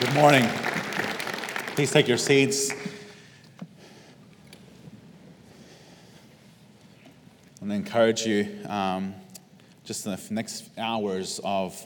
Good 0.00 0.14
morning. 0.14 0.48
Please 1.74 1.92
take 1.92 2.08
your 2.08 2.16
seats. 2.16 2.72
And 7.60 7.70
encourage 7.70 8.24
you 8.24 8.48
um, 8.66 9.14
just 9.84 10.06
in 10.06 10.12
the 10.12 10.20
next 10.30 10.70
hours 10.78 11.38
of 11.44 11.84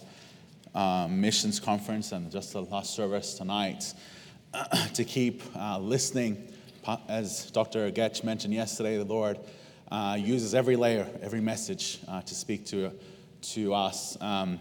um, 0.76 1.20
missions 1.20 1.58
conference 1.58 2.12
and 2.12 2.30
just 2.30 2.52
the 2.52 2.62
last 2.62 2.94
service 2.94 3.34
tonight 3.34 3.92
to 4.94 5.02
keep 5.02 5.42
uh, 5.56 5.80
listening. 5.80 6.52
As 7.08 7.50
Dr. 7.50 7.90
Goetsch 7.90 8.22
mentioned 8.22 8.54
yesterday, 8.54 8.96
the 8.96 9.04
Lord 9.04 9.40
uh, 9.90 10.16
uses 10.20 10.54
every 10.54 10.76
layer, 10.76 11.08
every 11.20 11.40
message 11.40 11.98
uh, 12.06 12.20
to 12.22 12.34
speak 12.36 12.64
to, 12.66 12.92
to 13.42 13.74
us. 13.74 14.16
Um, 14.20 14.60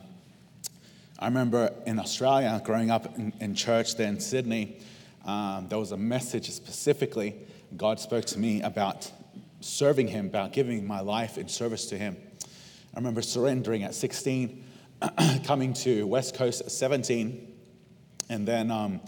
I 1.19 1.27
remember 1.27 1.73
in 1.85 1.99
Australia, 1.99 2.61
growing 2.63 2.89
up 2.89 3.17
in, 3.17 3.33
in 3.39 3.55
church 3.55 3.95
there 3.95 4.07
in 4.07 4.19
Sydney, 4.19 4.79
um, 5.25 5.67
there 5.69 5.77
was 5.77 5.91
a 5.91 5.97
message 5.97 6.49
specifically 6.49 7.35
God 7.77 7.99
spoke 7.99 8.25
to 8.25 8.39
me 8.39 8.61
about 8.61 9.11
serving 9.61 10.07
Him, 10.07 10.27
about 10.27 10.53
giving 10.53 10.85
my 10.85 10.99
life 10.99 11.37
in 11.37 11.47
service 11.47 11.87
to 11.87 11.97
Him. 11.97 12.17
I 12.93 12.97
remember 12.97 13.21
surrendering 13.21 13.83
at 13.83 13.95
16, 13.95 14.63
coming 15.43 15.73
to 15.73 16.05
West 16.05 16.35
Coast 16.35 16.61
at 16.61 16.71
17, 16.71 17.51
and 18.29 18.47
then 18.47 18.69
um, 18.69 19.01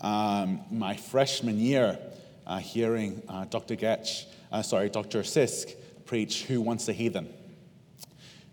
um, 0.00 0.60
my 0.70 0.96
freshman 0.96 1.58
year, 1.58 1.98
uh, 2.46 2.58
hearing 2.58 3.22
uh, 3.28 3.44
Dr. 3.44 3.76
Goetsch, 3.76 4.24
uh, 4.50 4.62
sorry, 4.62 4.88
Dr. 4.88 5.20
Sisk 5.20 5.74
preach 6.06 6.44
Who 6.44 6.60
Wants 6.62 6.88
a 6.88 6.92
Heathen? 6.92 7.32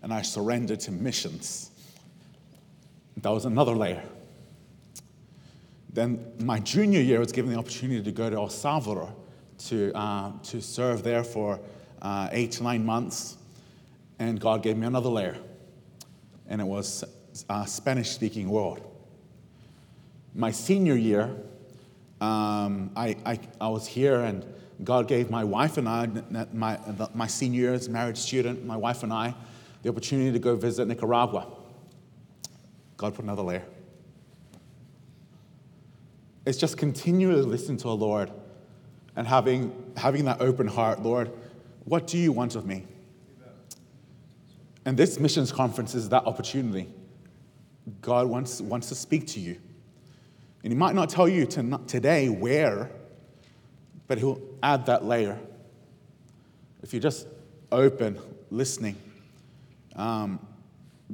And 0.02 0.12
I 0.12 0.22
surrendered 0.22 0.80
to 0.80 0.92
missions. 0.92 1.70
That 3.18 3.30
was 3.30 3.44
another 3.44 3.74
layer. 3.74 4.02
Then 5.92 6.32
my 6.40 6.60
junior 6.60 7.00
year 7.00 7.16
I 7.16 7.20
was 7.20 7.32
given 7.32 7.50
the 7.50 7.58
opportunity 7.58 8.02
to 8.02 8.12
go 8.12 8.28
to 8.28 8.36
El 8.36 8.50
Salvador 8.50 9.14
to, 9.68 9.92
uh, 9.94 10.32
to 10.42 10.60
serve 10.60 11.02
there 11.02 11.24
for 11.24 11.58
uh, 12.02 12.28
eight 12.32 12.52
to 12.52 12.62
nine 12.62 12.84
months. 12.84 13.38
And 14.18 14.38
God 14.38 14.62
gave 14.62 14.76
me 14.76 14.86
another 14.86 15.08
layer. 15.08 15.38
And 16.48 16.60
it 16.60 16.64
was 16.64 17.04
a 17.48 17.52
uh, 17.52 17.64
Spanish 17.64 18.10
speaking 18.10 18.48
world. 18.48 18.82
My 20.34 20.50
senior 20.50 20.96
year, 20.96 21.34
um, 22.20 22.90
I, 22.94 23.16
I, 23.24 23.40
I 23.60 23.68
was 23.68 23.86
here 23.86 24.20
and 24.20 24.44
God 24.84 25.08
gave 25.08 25.30
my 25.30 25.44
wife 25.44 25.78
and 25.78 25.88
I, 25.88 26.08
my, 26.52 26.78
my 27.14 27.26
senior 27.26 27.62
year 27.62 27.74
as 27.74 27.88
married 27.88 28.18
student, 28.18 28.66
my 28.66 28.76
wife 28.76 29.02
and 29.02 29.12
I, 29.12 29.34
the 29.82 29.88
opportunity 29.88 30.32
to 30.32 30.38
go 30.38 30.56
visit 30.56 30.86
Nicaragua. 30.86 31.46
God 32.96 33.14
put 33.14 33.24
another 33.24 33.42
layer. 33.42 33.64
It's 36.46 36.58
just 36.58 36.78
continually 36.78 37.42
listening 37.42 37.76
to 37.78 37.84
the 37.84 37.96
Lord 37.96 38.30
and 39.16 39.26
having, 39.26 39.92
having 39.96 40.26
that 40.26 40.40
open 40.40 40.66
heart. 40.66 41.02
Lord, 41.02 41.30
what 41.84 42.06
do 42.06 42.18
you 42.18 42.32
want 42.32 42.54
of 42.54 42.66
me? 42.66 42.86
And 44.84 44.96
this 44.96 45.18
missions 45.18 45.50
conference 45.50 45.94
is 45.94 46.08
that 46.10 46.24
opportunity. 46.26 46.88
God 48.00 48.28
wants, 48.28 48.60
wants 48.60 48.88
to 48.88 48.94
speak 48.94 49.26
to 49.28 49.40
you. 49.40 49.58
And 50.62 50.72
He 50.72 50.78
might 50.78 50.94
not 50.94 51.10
tell 51.10 51.28
you 51.28 51.46
to, 51.46 51.80
today 51.88 52.28
where, 52.28 52.90
but 54.06 54.18
He'll 54.18 54.40
add 54.62 54.86
that 54.86 55.04
layer. 55.04 55.38
If 56.82 56.92
you're 56.92 57.02
just 57.02 57.26
open, 57.72 58.18
listening, 58.50 58.96
um, 59.96 60.38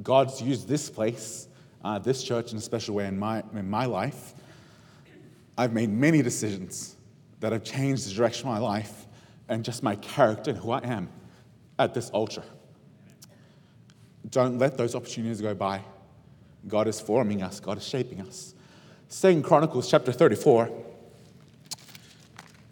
God's 0.01 0.41
used 0.41 0.67
this 0.67 0.89
place 0.89 1.47
uh, 1.83 1.99
this 1.99 2.23
church 2.23 2.51
in 2.51 2.57
a 2.57 2.61
special 2.61 2.95
way 2.95 3.07
in 3.07 3.17
my, 3.17 3.43
in 3.53 3.69
my 3.69 3.85
life. 3.85 4.33
I've 5.57 5.73
made 5.73 5.89
many 5.89 6.21
decisions 6.21 6.95
that 7.39 7.51
have 7.51 7.63
changed 7.63 8.09
the 8.09 8.13
direction 8.13 8.47
of 8.47 8.55
my 8.55 8.59
life 8.59 9.05
and 9.49 9.63
just 9.63 9.83
my 9.83 9.95
character 9.97 10.51
and 10.51 10.59
who 10.59 10.71
I 10.71 10.79
am 10.79 11.09
at 11.77 11.93
this 11.93 12.09
altar. 12.09 12.43
Don't 14.29 14.57
let 14.57 14.77
those 14.77 14.95
opportunities 14.95 15.41
go 15.41 15.53
by. 15.53 15.81
God 16.67 16.87
is 16.87 16.99
forming 16.99 17.43
us, 17.43 17.59
God 17.59 17.77
is 17.77 17.87
shaping 17.87 18.21
us. 18.21 18.55
Second 19.09 19.43
Chronicles 19.43 19.91
chapter 19.91 20.11
34. 20.11 20.69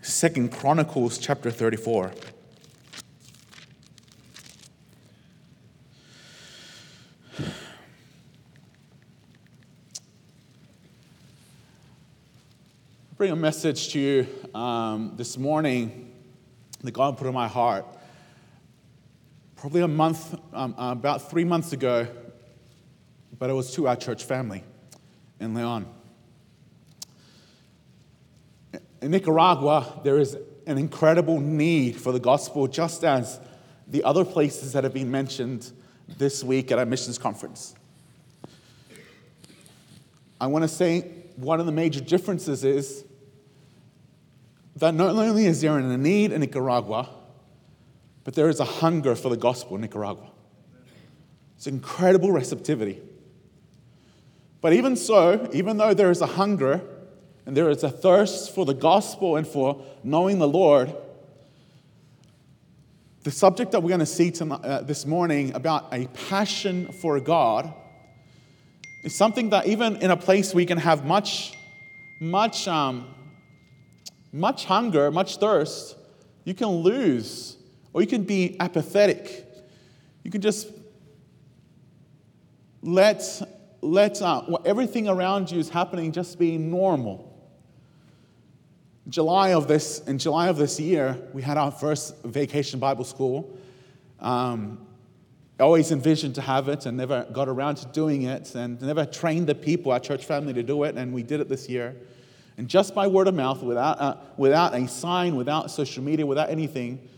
Second 0.01 0.51
Chronicles 0.51 1.17
chapter 1.17 1.51
34. 1.51 2.11
Bring 13.21 13.29
a 13.29 13.35
message 13.35 13.89
to 13.89 13.99
you 13.99 14.59
um, 14.59 15.13
this 15.15 15.37
morning 15.37 16.11
that 16.83 16.89
God 16.89 17.19
put 17.19 17.27
in 17.27 17.33
my 17.35 17.47
heart. 17.47 17.85
Probably 19.55 19.81
a 19.81 19.87
month, 19.87 20.33
um, 20.53 20.73
uh, 20.75 20.91
about 20.91 21.29
three 21.29 21.43
months 21.43 21.71
ago, 21.71 22.07
but 23.37 23.51
it 23.51 23.53
was 23.53 23.75
to 23.75 23.87
our 23.87 23.95
church 23.95 24.23
family 24.23 24.63
in 25.39 25.53
Leon. 25.53 25.85
In 29.03 29.11
Nicaragua, 29.11 30.01
there 30.03 30.17
is 30.17 30.35
an 30.65 30.79
incredible 30.79 31.39
need 31.39 32.01
for 32.01 32.11
the 32.11 32.19
gospel, 32.19 32.65
just 32.65 33.03
as 33.03 33.39
the 33.87 34.03
other 34.03 34.25
places 34.25 34.73
that 34.73 34.83
have 34.83 34.95
been 34.95 35.11
mentioned 35.11 35.71
this 36.17 36.43
week 36.43 36.71
at 36.71 36.79
our 36.79 36.87
missions 36.87 37.19
conference. 37.19 37.75
I 40.39 40.47
want 40.47 40.63
to 40.63 40.67
say 40.67 41.01
one 41.35 41.59
of 41.59 41.67
the 41.67 41.71
major 41.71 42.01
differences 42.01 42.63
is 42.63 43.05
that 44.81 44.95
not 44.95 45.15
only 45.15 45.45
is 45.45 45.61
there 45.61 45.77
a 45.77 45.97
need 45.97 46.31
in 46.31 46.41
Nicaragua, 46.41 47.07
but 48.23 48.33
there 48.33 48.49
is 48.49 48.59
a 48.59 48.65
hunger 48.65 49.15
for 49.15 49.29
the 49.29 49.37
gospel 49.37 49.75
in 49.75 49.81
Nicaragua. 49.81 50.31
It's 51.55 51.67
incredible 51.67 52.31
receptivity. 52.31 52.99
But 54.59 54.73
even 54.73 54.95
so, 54.95 55.47
even 55.53 55.77
though 55.77 55.93
there 55.93 56.09
is 56.09 56.21
a 56.21 56.25
hunger 56.25 56.81
and 57.45 57.55
there 57.55 57.69
is 57.69 57.83
a 57.83 57.91
thirst 57.91 58.55
for 58.55 58.65
the 58.65 58.73
gospel 58.73 59.35
and 59.35 59.47
for 59.47 59.85
knowing 60.03 60.39
the 60.39 60.47
Lord, 60.47 60.91
the 63.21 63.29
subject 63.29 63.73
that 63.73 63.83
we're 63.83 63.89
going 63.89 63.99
to 63.99 64.05
see 64.07 64.31
tonight, 64.31 64.65
uh, 64.65 64.81
this 64.81 65.05
morning 65.05 65.53
about 65.53 65.93
a 65.93 66.07
passion 66.07 66.91
for 66.91 67.19
God 67.19 67.71
is 69.03 69.15
something 69.15 69.51
that 69.51 69.67
even 69.67 69.97
in 69.97 70.09
a 70.09 70.17
place 70.17 70.55
we 70.55 70.65
can 70.65 70.79
have 70.79 71.05
much, 71.05 71.53
much 72.19 72.67
um, 72.67 73.07
much 74.31 74.65
hunger, 74.65 75.11
much 75.11 75.37
thirst, 75.37 75.97
you 76.43 76.53
can 76.53 76.67
lose, 76.67 77.57
or 77.93 78.01
you 78.01 78.07
can 78.07 78.23
be 78.23 78.55
apathetic. 78.59 79.47
You 80.23 80.31
can 80.31 80.41
just 80.41 80.67
let, 82.81 83.23
let 83.81 84.21
uh, 84.21 84.57
everything 84.65 85.07
around 85.07 85.51
you 85.51 85.59
is 85.59 85.69
happening 85.69 86.11
just 86.11 86.39
be 86.39 86.57
normal. 86.57 87.27
July 89.09 89.53
of 89.53 89.67
this, 89.67 89.99
in 90.07 90.17
July 90.17 90.47
of 90.47 90.57
this 90.57 90.79
year, 90.79 91.17
we 91.33 91.41
had 91.41 91.57
our 91.57 91.71
first 91.71 92.23
vacation 92.23 92.79
Bible 92.79 93.03
school. 93.03 93.57
Um, 94.19 94.85
always 95.59 95.91
envisioned 95.91 96.35
to 96.35 96.41
have 96.41 96.69
it 96.69 96.85
and 96.85 96.97
never 96.97 97.25
got 97.31 97.47
around 97.47 97.75
to 97.75 97.85
doing 97.87 98.23
it 98.23 98.55
and 98.55 98.81
never 98.81 99.05
trained 99.05 99.47
the 99.47 99.55
people, 99.55 99.91
our 99.91 99.99
church 99.99 100.25
family, 100.25 100.53
to 100.53 100.63
do 100.63 100.83
it, 100.83 100.95
and 100.97 101.13
we 101.13 101.23
did 101.23 101.39
it 101.39 101.49
this 101.49 101.69
year. 101.69 101.95
And 102.61 102.69
just 102.69 102.93
by 102.93 103.07
word 103.07 103.27
of 103.27 103.33
mouth, 103.33 103.63
without, 103.63 103.99
uh, 103.99 104.17
without 104.37 104.75
a 104.75 104.87
sign, 104.87 105.35
without 105.35 105.71
social 105.71 106.03
media, 106.03 106.27
without 106.27 106.51
anything, 106.51 107.09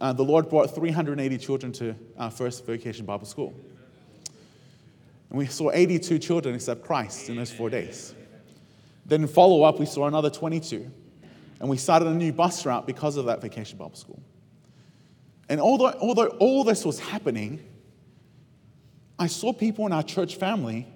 uh, 0.00 0.14
the 0.14 0.24
Lord 0.24 0.48
brought 0.48 0.74
380 0.74 1.36
children 1.36 1.72
to 1.72 1.94
our 2.18 2.30
first 2.30 2.64
vacation 2.64 3.04
Bible 3.04 3.26
school. 3.26 3.52
And 5.28 5.38
we 5.38 5.44
saw 5.44 5.70
82 5.70 6.18
children 6.18 6.54
accept 6.54 6.86
Christ 6.86 7.28
in 7.28 7.36
those 7.36 7.52
four 7.52 7.68
days. 7.68 8.14
Then, 9.04 9.26
follow 9.26 9.62
up, 9.62 9.78
we 9.78 9.84
saw 9.84 10.06
another 10.06 10.30
22. 10.30 10.90
And 11.60 11.68
we 11.68 11.76
started 11.76 12.08
a 12.08 12.14
new 12.14 12.32
bus 12.32 12.64
route 12.64 12.86
because 12.86 13.18
of 13.18 13.26
that 13.26 13.42
vacation 13.42 13.76
Bible 13.76 13.94
school. 13.94 14.22
And 15.50 15.60
although, 15.60 15.92
although 16.00 16.28
all 16.38 16.64
this 16.64 16.86
was 16.86 16.98
happening, 16.98 17.60
I 19.18 19.26
saw 19.26 19.52
people 19.52 19.84
in 19.84 19.92
our 19.92 20.02
church 20.02 20.36
family 20.36 20.86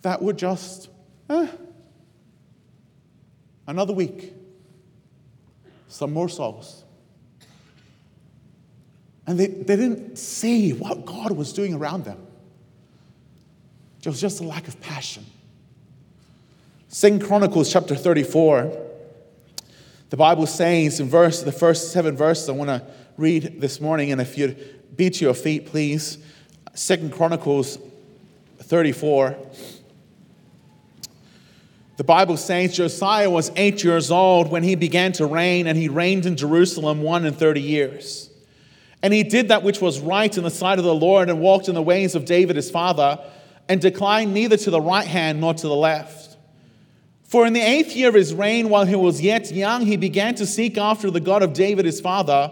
that 0.00 0.22
were 0.22 0.32
just, 0.32 0.88
eh, 1.28 1.46
Another 3.66 3.92
week, 3.92 4.32
some 5.88 6.12
more 6.12 6.28
souls. 6.28 6.84
And 9.26 9.38
they, 9.38 9.46
they 9.46 9.76
didn't 9.76 10.16
see 10.16 10.72
what 10.72 11.04
God 11.04 11.32
was 11.32 11.52
doing 11.52 11.74
around 11.74 12.04
them. 12.04 12.18
It 14.00 14.06
was 14.06 14.20
just 14.20 14.40
a 14.40 14.44
lack 14.44 14.66
of 14.66 14.80
passion. 14.80 15.24
Second 16.88 17.22
Chronicles 17.22 17.72
chapter 17.72 17.94
34. 17.94 18.76
The 20.08 20.16
Bible 20.16 20.46
says 20.46 20.98
in 20.98 21.08
verse, 21.08 21.42
the 21.42 21.52
first 21.52 21.92
seven 21.92 22.16
verses 22.16 22.48
I 22.48 22.52
want 22.52 22.68
to 22.68 22.84
read 23.16 23.60
this 23.60 23.80
morning, 23.80 24.10
and 24.10 24.20
if 24.20 24.36
you'd 24.36 24.96
be 24.96 25.08
to 25.10 25.24
your 25.24 25.34
feet, 25.34 25.66
please. 25.66 26.18
Second 26.74 27.12
Chronicles 27.12 27.78
34. 28.58 29.36
The 32.00 32.04
Bible 32.04 32.38
says 32.38 32.74
Josiah 32.74 33.28
was 33.28 33.52
eight 33.56 33.84
years 33.84 34.10
old 34.10 34.50
when 34.50 34.62
he 34.62 34.74
began 34.74 35.12
to 35.12 35.26
reign, 35.26 35.66
and 35.66 35.76
he 35.76 35.90
reigned 35.90 36.24
in 36.24 36.34
Jerusalem 36.34 37.02
one 37.02 37.26
and 37.26 37.36
thirty 37.36 37.60
years. 37.60 38.30
And 39.02 39.12
he 39.12 39.22
did 39.22 39.48
that 39.48 39.62
which 39.62 39.82
was 39.82 40.00
right 40.00 40.34
in 40.34 40.42
the 40.42 40.50
sight 40.50 40.78
of 40.78 40.86
the 40.86 40.94
Lord, 40.94 41.28
and 41.28 41.40
walked 41.40 41.68
in 41.68 41.74
the 41.74 41.82
ways 41.82 42.14
of 42.14 42.24
David 42.24 42.56
his 42.56 42.70
father, 42.70 43.18
and 43.68 43.82
declined 43.82 44.32
neither 44.32 44.56
to 44.56 44.70
the 44.70 44.80
right 44.80 45.06
hand 45.06 45.42
nor 45.42 45.52
to 45.52 45.68
the 45.68 45.76
left. 45.76 46.38
For 47.24 47.44
in 47.44 47.52
the 47.52 47.60
eighth 47.60 47.94
year 47.94 48.08
of 48.08 48.14
his 48.14 48.32
reign, 48.32 48.70
while 48.70 48.86
he 48.86 48.96
was 48.96 49.20
yet 49.20 49.52
young, 49.52 49.84
he 49.84 49.98
began 49.98 50.34
to 50.36 50.46
seek 50.46 50.78
after 50.78 51.10
the 51.10 51.20
God 51.20 51.42
of 51.42 51.52
David 51.52 51.84
his 51.84 52.00
father. 52.00 52.50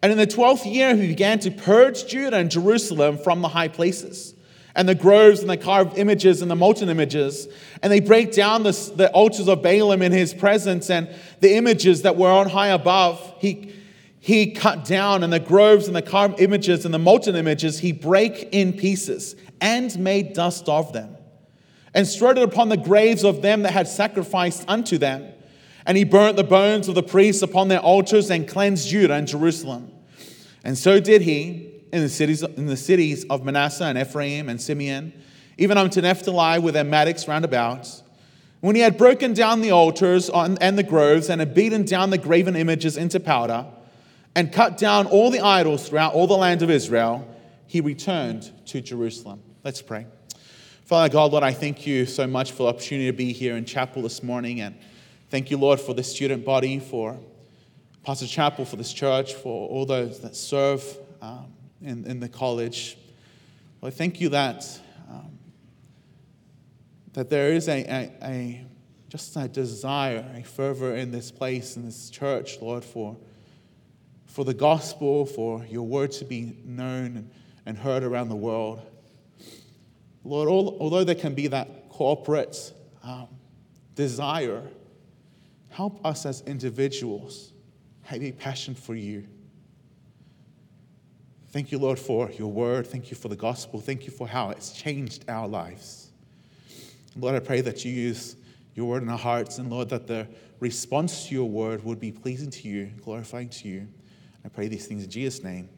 And 0.00 0.12
in 0.12 0.18
the 0.18 0.28
twelfth 0.28 0.64
year, 0.64 0.94
he 0.94 1.08
began 1.08 1.40
to 1.40 1.50
purge 1.50 2.06
Judah 2.06 2.36
and 2.36 2.52
Jerusalem 2.52 3.18
from 3.18 3.42
the 3.42 3.48
high 3.48 3.66
places 3.66 4.35
and 4.76 4.88
the 4.88 4.94
groves 4.94 5.40
and 5.40 5.50
the 5.50 5.56
carved 5.56 5.98
images 5.98 6.42
and 6.42 6.50
the 6.50 6.54
molten 6.54 6.88
images. 6.88 7.48
And 7.82 7.92
they 7.92 7.98
break 7.98 8.32
down 8.32 8.62
the, 8.62 8.92
the 8.94 9.10
altars 9.10 9.48
of 9.48 9.62
Baalim 9.62 10.02
in 10.02 10.12
his 10.12 10.32
presence 10.32 10.88
and 10.90 11.08
the 11.40 11.56
images 11.56 12.02
that 12.02 12.16
were 12.16 12.30
on 12.30 12.50
high 12.50 12.68
above. 12.68 13.34
He, 13.38 13.72
he 14.20 14.52
cut 14.52 14.84
down, 14.84 15.24
and 15.24 15.32
the 15.32 15.40
groves 15.40 15.86
and 15.88 15.96
the 15.96 16.02
carved 16.02 16.40
images 16.40 16.84
and 16.84 16.94
the 16.94 16.98
molten 16.98 17.34
images 17.34 17.80
he 17.80 17.90
break 17.90 18.48
in 18.52 18.72
pieces 18.72 19.34
and 19.60 19.98
made 19.98 20.34
dust 20.34 20.68
of 20.68 20.92
them 20.92 21.16
and 21.96 22.06
it 22.06 22.38
upon 22.38 22.68
the 22.68 22.76
graves 22.76 23.24
of 23.24 23.40
them 23.40 23.62
that 23.62 23.72
had 23.72 23.88
sacrificed 23.88 24.66
unto 24.68 24.98
them. 24.98 25.32
And 25.86 25.96
he 25.96 26.04
burnt 26.04 26.36
the 26.36 26.44
bones 26.44 26.88
of 26.88 26.94
the 26.94 27.02
priests 27.02 27.40
upon 27.40 27.68
their 27.68 27.80
altars 27.80 28.30
and 28.30 28.46
cleansed 28.46 28.86
Judah 28.86 29.14
and 29.14 29.26
Jerusalem. 29.26 29.90
And 30.62 30.76
so 30.76 31.00
did 31.00 31.22
he 31.22 31.72
in 31.96 32.02
the 32.02 32.08
cities, 32.08 32.42
in 32.42 32.66
the 32.66 32.76
cities 32.76 33.24
of 33.30 33.44
Manasseh 33.44 33.84
and 33.84 33.98
Ephraim 33.98 34.48
and 34.48 34.60
Simeon, 34.60 35.12
even 35.56 35.78
unto 35.78 36.00
Naphtali 36.02 36.58
with 36.58 36.74
their 36.74 36.84
mattocks 36.84 37.26
round 37.26 37.44
about. 37.44 38.02
When 38.60 38.76
he 38.76 38.82
had 38.82 38.98
broken 38.98 39.32
down 39.32 39.62
the 39.62 39.70
altars 39.70 40.28
and 40.30 40.78
the 40.78 40.82
groves 40.82 41.30
and 41.30 41.40
had 41.40 41.54
beaten 41.54 41.84
down 41.84 42.10
the 42.10 42.18
graven 42.18 42.54
images 42.54 42.96
into 42.96 43.18
powder 43.18 43.66
and 44.34 44.52
cut 44.52 44.76
down 44.76 45.06
all 45.06 45.30
the 45.30 45.40
idols 45.40 45.88
throughout 45.88 46.12
all 46.12 46.26
the 46.26 46.36
land 46.36 46.62
of 46.62 46.70
Israel, 46.70 47.26
he 47.66 47.80
returned 47.80 48.52
to 48.66 48.80
Jerusalem. 48.80 49.42
Let's 49.64 49.80
pray. 49.80 50.06
Father 50.84 51.12
God, 51.12 51.32
Lord, 51.32 51.44
I 51.44 51.52
thank 51.52 51.86
you 51.86 52.06
so 52.06 52.26
much 52.26 52.52
for 52.52 52.64
the 52.64 52.68
opportunity 52.68 53.06
to 53.06 53.16
be 53.16 53.32
here 53.32 53.56
in 53.56 53.64
chapel 53.64 54.02
this 54.02 54.22
morning. 54.22 54.60
And 54.60 54.76
thank 55.30 55.50
you, 55.50 55.56
Lord, 55.56 55.80
for 55.80 55.94
the 55.94 56.02
student 56.02 56.44
body, 56.44 56.78
for 56.78 57.18
Pastor 58.02 58.26
Chappell, 58.26 58.64
for 58.64 58.76
this 58.76 58.92
church, 58.92 59.34
for 59.34 59.68
all 59.68 59.86
those 59.86 60.20
that 60.20 60.36
serve. 60.36 60.84
Um, 61.20 61.55
in, 61.82 62.04
in 62.04 62.20
the 62.20 62.28
college. 62.28 62.96
Well, 63.80 63.90
thank 63.90 64.20
you 64.20 64.30
that, 64.30 64.66
um, 65.08 65.38
that 67.12 67.30
there 67.30 67.52
is 67.52 67.68
a, 67.68 67.84
a, 67.84 68.12
a, 68.22 68.66
just 69.08 69.36
a 69.36 69.48
desire, 69.48 70.24
a 70.34 70.42
fervor 70.42 70.96
in 70.96 71.10
this 71.10 71.30
place, 71.30 71.76
in 71.76 71.84
this 71.84 72.10
church, 72.10 72.60
Lord, 72.60 72.84
for, 72.84 73.16
for 74.26 74.44
the 74.44 74.54
gospel, 74.54 75.26
for 75.26 75.64
your 75.66 75.84
word 75.84 76.12
to 76.12 76.24
be 76.24 76.56
known 76.64 77.16
and, 77.16 77.30
and 77.66 77.78
heard 77.78 78.02
around 78.02 78.28
the 78.28 78.36
world. 78.36 78.80
Lord, 80.24 80.48
all, 80.48 80.76
although 80.80 81.04
there 81.04 81.14
can 81.14 81.34
be 81.34 81.46
that 81.48 81.88
corporate 81.90 82.72
um, 83.02 83.28
desire, 83.94 84.62
help 85.68 86.04
us 86.04 86.26
as 86.26 86.40
individuals 86.42 87.52
have 88.02 88.22
a 88.22 88.32
passion 88.32 88.74
for 88.74 88.94
you 88.94 89.26
Thank 91.56 91.72
you, 91.72 91.78
Lord, 91.78 91.98
for 91.98 92.30
your 92.32 92.52
word. 92.52 92.86
Thank 92.86 93.10
you 93.10 93.16
for 93.16 93.28
the 93.28 93.34
gospel. 93.34 93.80
Thank 93.80 94.04
you 94.04 94.12
for 94.12 94.28
how 94.28 94.50
it's 94.50 94.72
changed 94.72 95.24
our 95.26 95.48
lives. 95.48 96.10
Lord, 97.18 97.34
I 97.34 97.38
pray 97.38 97.62
that 97.62 97.82
you 97.82 97.90
use 97.90 98.36
your 98.74 98.84
word 98.84 99.02
in 99.02 99.08
our 99.08 99.16
hearts, 99.16 99.56
and 99.56 99.70
Lord, 99.70 99.88
that 99.88 100.06
the 100.06 100.28
response 100.60 101.28
to 101.28 101.34
your 101.34 101.48
word 101.48 101.82
would 101.82 101.98
be 101.98 102.12
pleasing 102.12 102.50
to 102.50 102.68
you, 102.68 102.90
glorifying 103.02 103.48
to 103.48 103.68
you. 103.68 103.88
I 104.44 104.50
pray 104.50 104.68
these 104.68 104.86
things 104.86 105.04
in 105.04 105.08
Jesus' 105.08 105.42
name. 105.42 105.70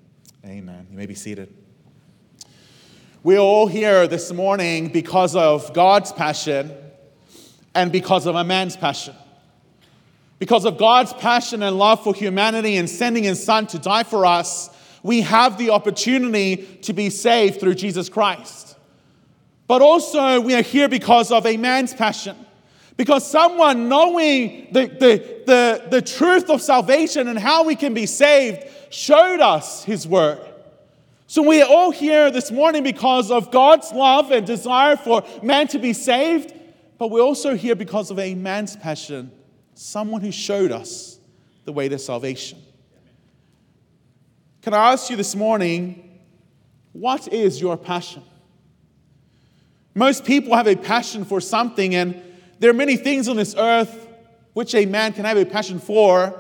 Amen. 0.45 0.89
You 0.91 0.97
may 0.97 1.07
be 1.07 1.15
seated. 1.15 1.55
We're 3.23 3.39
all 3.39 3.69
here 3.69 4.09
this 4.09 4.33
morning 4.33 4.89
because 4.89 5.37
of 5.37 5.73
God's 5.75 6.11
passion 6.11 6.73
and 7.77 7.93
because 7.93 8.27
of 8.27 8.35
a 8.35 8.43
man's 8.43 8.77
passion. 8.77 9.15
Because 10.41 10.65
of 10.65 10.77
God's 10.77 11.13
passion 11.13 11.63
and 11.63 11.79
love 11.79 12.03
for 12.03 12.17
humanity 12.17 12.79
and 12.79 12.91
sending 12.91 13.23
his 13.23 13.41
son 13.41 13.69
to 13.69 13.79
die 13.79 14.03
for 14.03 14.27
us 14.27 14.71
we 15.03 15.21
have 15.23 15.59
the 15.59 15.71
opportunity 15.71 16.57
to 16.83 16.93
be 16.93 17.11
saved 17.11 17.61
through 17.61 17.75
Jesus 17.75 18.09
Christ. 18.09 18.77
But 19.67 19.83
also, 19.83 20.41
we 20.41 20.55
are 20.55 20.63
here 20.63 20.89
because 20.89 21.31
of 21.31 21.47
a 21.47 21.57
man's 21.57 21.95
passion. 21.95 22.37
Because 22.97 23.31
someone 23.31 23.89
knowing 23.89 24.69
the, 24.73 24.87
the, 24.87 25.43
the, 25.47 25.85
the 25.89 26.03
truth 26.03 26.51
of 26.51 26.61
salvation 26.61 27.29
and 27.29 27.39
how 27.39 27.65
we 27.65 27.77
can 27.77 27.95
be 27.95 28.07
saved 28.07 28.65
showed 28.91 29.41
us 29.41 29.85
his 29.85 30.07
word. 30.07 30.41
So 31.29 31.43
we 31.43 31.61
are 31.61 31.69
all 31.69 31.91
here 31.91 32.31
this 32.31 32.51
morning 32.51 32.83
because 32.83 33.31
of 33.31 33.51
God's 33.51 33.93
love 33.93 34.33
and 34.33 34.47
desire 34.47 34.97
for 34.97 35.23
man 35.43 35.69
to 35.69 35.79
be 35.79 35.93
saved, 35.93 36.55
but 36.97 37.11
we're 37.11 37.21
also 37.21 37.55
here 37.55 37.77
because 37.77 38.11
of 38.11 38.19
a 38.19 38.35
man's 38.35 38.75
passion, 38.75 39.31
someone 39.75 40.23
who 40.23 40.33
showed 40.33 40.73
us 40.73 41.21
the 41.67 41.73
way 41.73 41.89
to 41.89 41.99
salvation. 41.99 42.59
Can 44.61 44.75
I 44.75 44.93
ask 44.93 45.09
you 45.09 45.17
this 45.17 45.37
morning, 45.37 46.19
what 46.93 47.33
is 47.33 47.61
your 47.61 47.77
passion? 47.77 48.25
Most 49.95 50.25
people 50.25 50.57
have 50.57 50.67
a 50.67 50.75
passion 50.75 51.25
for 51.25 51.41
something, 51.41 51.95
and 51.95 52.21
there 52.59 52.69
are 52.69 52.75
many 52.75 52.97
things 52.97 53.29
on 53.29 53.37
this 53.37 53.55
earth 53.57 54.09
which 54.55 54.75
a 54.75 54.85
man 54.85 55.13
can 55.13 55.25
have 55.25 55.37
a 55.37 55.45
passion 55.45 55.79
for. 55.79 56.37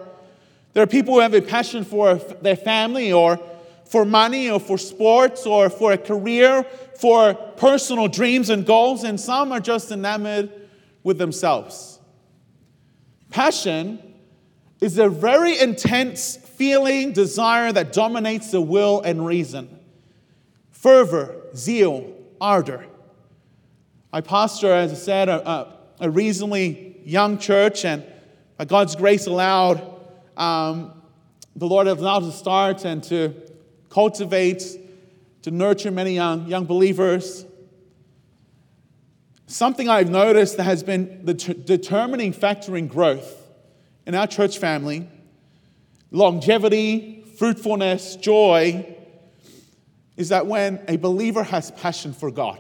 There 0.72 0.82
are 0.82 0.86
people 0.88 1.14
who 1.14 1.20
have 1.20 1.32
a 1.32 1.40
passion 1.40 1.84
for 1.84 2.16
their 2.16 2.56
family, 2.56 3.12
or 3.12 3.38
for 3.84 4.04
money, 4.04 4.50
or 4.50 4.58
for 4.58 4.78
sports, 4.78 5.46
or 5.46 5.70
for 5.70 5.92
a 5.92 5.98
career, 5.98 6.64
for 6.98 7.34
personal 7.34 8.08
dreams 8.08 8.50
and 8.50 8.66
goals, 8.66 9.04
and 9.04 9.18
some 9.20 9.52
are 9.52 9.60
just 9.60 9.92
enamored 9.92 10.50
with 11.04 11.18
themselves. 11.18 12.00
Passion 13.30 14.02
is 14.80 14.98
a 14.98 15.08
very 15.08 15.56
intense 15.56 16.36
feeling, 16.58 17.12
desire 17.12 17.72
that 17.72 17.92
dominates 17.92 18.50
the 18.50 18.60
will 18.60 19.00
and 19.02 19.24
reason. 19.24 19.78
Fervor, 20.72 21.36
zeal, 21.54 22.12
ardor. 22.40 22.84
I 24.12 24.22
pastor, 24.22 24.72
as 24.72 24.90
I 24.90 24.96
said, 24.96 25.28
a, 25.28 25.72
a, 26.00 26.10
reasonably 26.10 27.00
young 27.04 27.38
church, 27.38 27.84
and 27.84 28.04
by 28.56 28.64
God's 28.64 28.96
grace 28.96 29.28
allowed, 29.28 29.80
um, 30.36 31.00
the 31.54 31.66
Lord 31.66 31.86
has 31.86 31.98
allowed 31.98 32.20
to 32.20 32.32
start 32.32 32.84
and 32.84 33.04
to 33.04 33.34
cultivate, 33.88 34.64
to 35.42 35.52
nurture 35.52 35.92
many 35.92 36.14
young, 36.14 36.48
young 36.48 36.64
believers. 36.64 37.46
Something 39.46 39.88
I've 39.88 40.10
noticed 40.10 40.56
that 40.56 40.64
has 40.64 40.82
been 40.82 41.24
the 41.24 41.34
t- 41.34 41.54
determining 41.54 42.32
factor 42.32 42.76
in 42.76 42.88
growth 42.88 43.48
in 44.06 44.16
our 44.16 44.26
church 44.26 44.58
family 44.58 45.08
longevity, 46.10 47.24
fruitfulness, 47.38 48.16
joy, 48.16 48.96
is 50.16 50.30
that 50.30 50.46
when 50.46 50.82
a 50.88 50.96
believer 50.96 51.42
has 51.44 51.70
passion 51.70 52.12
for 52.12 52.30
God. 52.30 52.58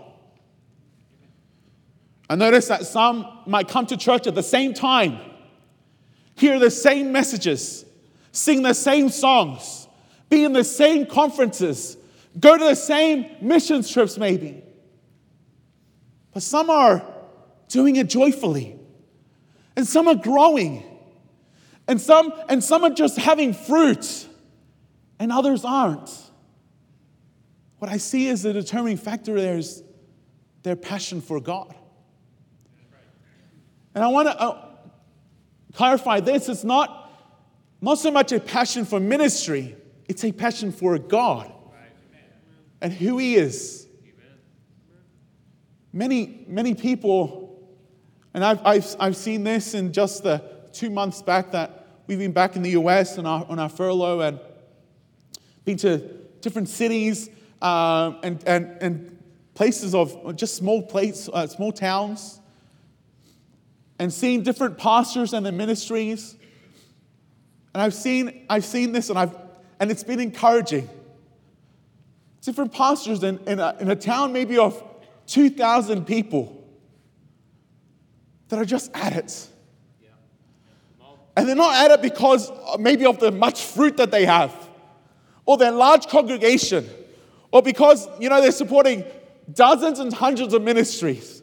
I 2.30 2.36
notice 2.36 2.68
that 2.68 2.86
some 2.86 3.26
might 3.46 3.68
come 3.68 3.86
to 3.86 3.96
church 3.96 4.26
at 4.26 4.34
the 4.34 4.42
same 4.42 4.74
time, 4.74 5.18
hear 6.34 6.58
the 6.58 6.70
same 6.70 7.10
messages, 7.10 7.84
sing 8.32 8.62
the 8.62 8.74
same 8.74 9.08
songs, 9.08 9.88
be 10.28 10.44
in 10.44 10.52
the 10.52 10.64
same 10.64 11.06
conferences, 11.06 11.96
go 12.38 12.56
to 12.56 12.64
the 12.64 12.76
same 12.76 13.26
missions 13.40 13.90
trips, 13.90 14.18
maybe. 14.18 14.62
But 16.32 16.42
some 16.42 16.70
are 16.70 17.02
doing 17.68 17.96
it 17.96 18.08
joyfully, 18.08 18.78
and 19.74 19.86
some 19.86 20.06
are 20.06 20.14
growing. 20.14 20.84
And 21.88 21.98
some, 21.98 22.34
and 22.50 22.62
some 22.62 22.84
are 22.84 22.90
just 22.90 23.16
having 23.16 23.54
fruit, 23.54 24.28
and 25.18 25.32
others 25.32 25.64
aren't. 25.64 26.10
What 27.78 27.90
I 27.90 27.96
see 27.96 28.28
as 28.28 28.42
the 28.42 28.52
determining 28.52 28.98
factor 28.98 29.34
there 29.40 29.56
is 29.56 29.82
their 30.62 30.76
passion 30.76 31.22
for 31.22 31.40
God. 31.40 31.74
And 33.94 34.04
I 34.04 34.08
want 34.08 34.28
to 34.28 34.38
uh, 34.38 34.68
clarify 35.72 36.20
this 36.20 36.50
it's 36.50 36.62
not, 36.62 37.10
not 37.80 37.98
so 37.98 38.10
much 38.10 38.32
a 38.32 38.38
passion 38.38 38.84
for 38.84 39.00
ministry, 39.00 39.74
it's 40.08 40.24
a 40.24 40.32
passion 40.32 40.72
for 40.72 40.98
God 40.98 41.50
and 42.82 42.92
who 42.92 43.16
He 43.16 43.36
is. 43.36 43.86
Many, 45.90 46.44
many 46.46 46.74
people, 46.74 47.78
and 48.34 48.44
I've, 48.44 48.60
I've, 48.64 48.96
I've 49.00 49.16
seen 49.16 49.42
this 49.42 49.72
in 49.72 49.92
just 49.92 50.22
the 50.22 50.42
two 50.72 50.90
months 50.90 51.22
back 51.22 51.52
that 51.52 51.77
We've 52.08 52.18
been 52.18 52.32
back 52.32 52.56
in 52.56 52.62
the 52.62 52.70
US 52.70 53.18
on 53.18 53.26
our, 53.26 53.44
on 53.50 53.58
our 53.58 53.68
furlough 53.68 54.20
and 54.20 54.40
been 55.66 55.76
to 55.76 55.98
different 56.40 56.70
cities 56.70 57.28
uh, 57.60 58.14
and, 58.22 58.42
and, 58.46 58.78
and 58.80 59.18
places 59.54 59.94
of 59.94 60.34
just 60.34 60.56
small 60.56 60.80
places, 60.80 61.28
uh, 61.30 61.46
small 61.46 61.70
towns. 61.70 62.40
and 63.98 64.10
seen 64.10 64.42
different 64.42 64.78
pastors 64.78 65.34
and 65.34 65.44
their 65.44 65.52
ministries. 65.52 66.36
And 67.74 67.82
I've 67.82 67.92
seen, 67.92 68.46
I've 68.48 68.64
seen 68.64 68.92
this 68.92 69.10
and, 69.10 69.18
I've, 69.18 69.36
and 69.78 69.90
it's 69.90 70.04
been 70.04 70.20
encouraging. 70.20 70.88
Different 72.40 72.72
pastors 72.72 73.22
in, 73.22 73.38
in, 73.46 73.60
a, 73.60 73.76
in 73.80 73.90
a 73.90 73.96
town 73.96 74.32
maybe 74.32 74.56
of 74.56 74.82
2,000 75.26 76.06
people 76.06 76.66
that 78.48 78.58
are 78.58 78.64
just 78.64 78.90
at 78.94 79.14
it. 79.14 79.48
And 81.38 81.46
they're 81.48 81.54
not 81.54 81.76
at 81.76 81.92
it 81.92 82.02
because 82.02 82.50
maybe 82.80 83.06
of 83.06 83.20
the 83.20 83.30
much 83.30 83.62
fruit 83.62 83.98
that 83.98 84.10
they 84.10 84.24
have, 84.24 84.52
or 85.46 85.56
their 85.56 85.70
large 85.70 86.08
congregation, 86.08 86.84
or 87.52 87.62
because, 87.62 88.08
you 88.18 88.28
know, 88.28 88.40
they're 88.40 88.50
supporting 88.50 89.04
dozens 89.52 90.00
and 90.00 90.12
hundreds 90.12 90.52
of 90.52 90.62
ministries. 90.62 91.40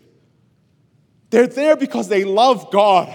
They're 1.29 1.47
there 1.47 1.77
because 1.77 2.09
they 2.09 2.25
love 2.25 2.71
God. 2.71 3.07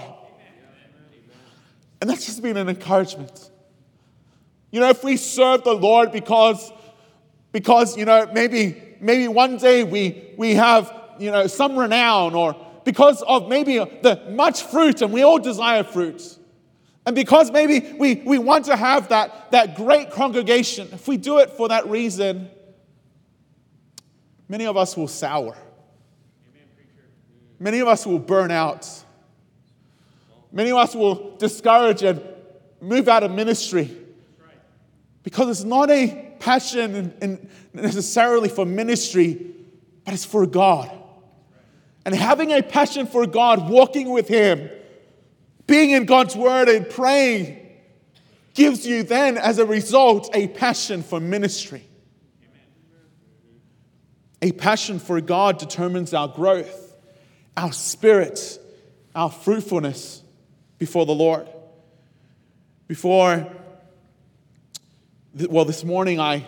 And 2.01 2.09
that's 2.09 2.25
just 2.25 2.41
been 2.41 2.57
an 2.57 2.67
encouragement. 2.67 3.51
You 4.71 4.79
know, 4.79 4.89
if 4.89 5.03
we 5.03 5.17
serve 5.17 5.63
the 5.63 5.75
Lord 5.75 6.11
because, 6.11 6.71
because 7.51 7.95
you 7.95 8.05
know, 8.05 8.27
maybe, 8.33 8.81
maybe 8.99 9.27
one 9.27 9.57
day 9.57 9.83
we, 9.83 10.33
we 10.35 10.55
have, 10.55 10.91
you 11.19 11.29
know, 11.29 11.45
some 11.45 11.77
renown 11.77 12.33
or 12.33 12.55
because 12.85 13.21
of 13.21 13.49
maybe 13.49 13.77
the 13.77 14.19
much 14.31 14.63
fruit 14.63 15.03
and 15.03 15.13
we 15.13 15.21
all 15.21 15.37
desire 15.37 15.83
fruit. 15.83 16.39
And 17.05 17.15
because 17.15 17.51
maybe 17.51 17.93
we, 17.97 18.15
we 18.15 18.37
want 18.37 18.65
to 18.65 18.75
have 18.75 19.09
that, 19.09 19.51
that 19.51 19.75
great 19.75 20.11
congregation, 20.11 20.89
if 20.91 21.07
we 21.07 21.17
do 21.17 21.39
it 21.39 21.49
for 21.51 21.67
that 21.69 21.87
reason, 21.87 22.49
many 24.47 24.65
of 24.65 24.77
us 24.77 24.95
will 24.95 25.07
sour. 25.07 25.57
Many 27.59 27.79
of 27.79 27.87
us 27.87 28.05
will 28.05 28.19
burn 28.19 28.51
out. 28.51 28.87
Many 30.51 30.71
of 30.71 30.77
us 30.77 30.95
will 30.95 31.35
discourage 31.37 32.03
and 32.03 32.21
move 32.79 33.07
out 33.07 33.23
of 33.23 33.31
ministry 33.31 33.95
because 35.23 35.49
it's 35.49 35.63
not 35.63 35.89
a 35.89 36.33
passion 36.39 37.47
necessarily 37.73 38.49
for 38.49 38.65
ministry, 38.65 39.53
but 40.03 40.13
it's 40.13 40.25
for 40.25 40.45
God. 40.45 40.91
And 42.05 42.15
having 42.15 42.51
a 42.51 42.63
passion 42.63 43.05
for 43.05 43.27
God, 43.27 43.69
walking 43.69 44.09
with 44.09 44.27
Him, 44.27 44.69
being 45.71 45.91
in 45.91 46.03
God's 46.03 46.35
Word 46.35 46.67
and 46.67 46.89
praying, 46.89 47.57
gives 48.53 48.85
you 48.85 49.03
then, 49.03 49.37
as 49.37 49.57
a 49.57 49.65
result, 49.65 50.29
a 50.33 50.49
passion 50.49 51.01
for 51.01 51.21
ministry. 51.21 51.87
A 54.41 54.51
passion 54.51 54.99
for 54.99 55.21
God 55.21 55.59
determines 55.59 56.13
our 56.13 56.27
growth, 56.27 56.93
our 57.55 57.71
spirit, 57.71 58.59
our 59.15 59.31
fruitfulness 59.31 60.21
before 60.77 61.05
the 61.05 61.15
Lord. 61.15 61.47
Before, 62.89 63.47
well, 65.33 65.63
this 65.63 65.85
morning 65.85 66.19
I 66.19 66.45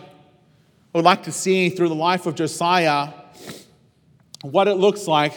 would 0.91 1.05
like 1.05 1.23
to 1.23 1.31
see 1.31 1.69
through 1.69 1.87
the 1.87 1.95
life 1.95 2.25
of 2.25 2.35
Josiah 2.35 3.13
what 4.41 4.67
it 4.67 4.75
looks 4.75 5.07
like 5.07 5.33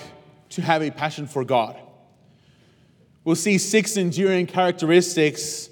to 0.48 0.62
have 0.62 0.82
a 0.82 0.90
passion 0.90 1.28
for 1.28 1.44
God. 1.44 1.76
We'll 3.26 3.34
see 3.34 3.58
six 3.58 3.96
enduring 3.96 4.46
characteristics 4.46 5.68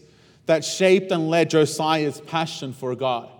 that 0.46 0.64
shaped 0.64 1.12
and 1.12 1.30
led 1.30 1.50
Josiah's 1.50 2.20
passion 2.20 2.72
for 2.72 2.96
God. 2.96 3.30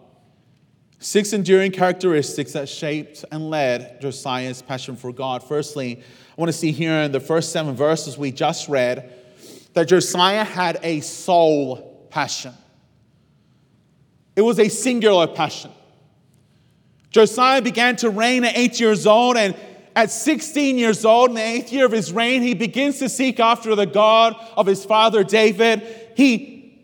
Six 1.00 1.32
enduring 1.32 1.72
characteristics 1.72 2.52
that 2.52 2.68
shaped 2.68 3.24
and 3.32 3.50
led 3.50 4.00
Josiah's 4.00 4.62
passion 4.62 4.94
for 4.94 5.12
God. 5.12 5.42
Firstly, 5.42 5.96
I 5.98 6.40
want 6.40 6.48
to 6.48 6.56
see 6.56 6.70
here 6.70 6.92
in 6.92 7.10
the 7.10 7.18
first 7.18 7.50
seven 7.50 7.74
verses 7.74 8.16
we 8.16 8.30
just 8.30 8.68
read 8.68 9.12
that 9.72 9.88
Josiah 9.88 10.44
had 10.44 10.78
a 10.84 11.00
sole 11.00 12.06
passion. 12.08 12.54
It 14.36 14.42
was 14.42 14.60
a 14.60 14.68
singular 14.68 15.26
passion. 15.26 15.72
Josiah 17.10 17.62
began 17.62 17.96
to 17.96 18.10
reign 18.10 18.44
at 18.44 18.56
eight 18.56 18.78
years 18.78 19.08
old, 19.08 19.36
and 19.36 19.56
at 19.96 20.10
16 20.10 20.76
years 20.78 21.04
old, 21.04 21.30
in 21.30 21.36
the 21.36 21.42
eighth 21.42 21.72
year 21.72 21.86
of 21.86 21.92
his 21.92 22.12
reign, 22.12 22.42
he 22.42 22.54
begins 22.54 22.98
to 22.98 23.08
seek 23.08 23.38
after 23.38 23.74
the 23.74 23.86
God 23.86 24.34
of 24.56 24.66
his 24.66 24.84
father 24.84 25.22
David. 25.22 25.82
He 26.16 26.82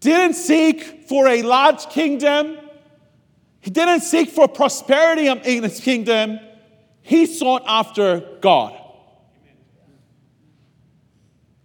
didn't 0.00 0.34
seek 0.34 1.08
for 1.08 1.26
a 1.26 1.42
large 1.42 1.88
kingdom, 1.90 2.58
he 3.60 3.70
didn't 3.70 4.02
seek 4.02 4.30
for 4.30 4.46
prosperity 4.46 5.26
in 5.26 5.62
his 5.64 5.80
kingdom. 5.80 6.38
He 7.02 7.26
sought 7.26 7.62
after 7.66 8.20
God. 8.40 8.76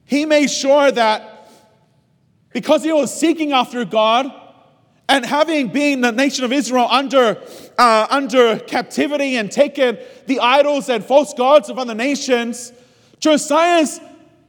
He 0.06 0.26
made 0.26 0.50
sure 0.50 0.92
that 0.92 1.48
because 2.52 2.84
he 2.84 2.92
was 2.92 3.14
seeking 3.18 3.52
after 3.52 3.86
God, 3.86 4.32
and 5.12 5.26
having 5.26 5.68
been 5.68 6.00
the 6.00 6.12
nation 6.14 6.46
of 6.46 6.54
Israel 6.54 6.88
under, 6.90 7.38
uh, 7.78 8.08
under 8.10 8.58
captivity 8.60 9.36
and 9.36 9.52
taken 9.52 9.98
the 10.26 10.40
idols 10.40 10.88
and 10.88 11.04
false 11.04 11.34
gods 11.34 11.70
of 11.70 11.78
other 11.78 11.94
nations, 11.94 12.72
Josiah's, 13.20 14.00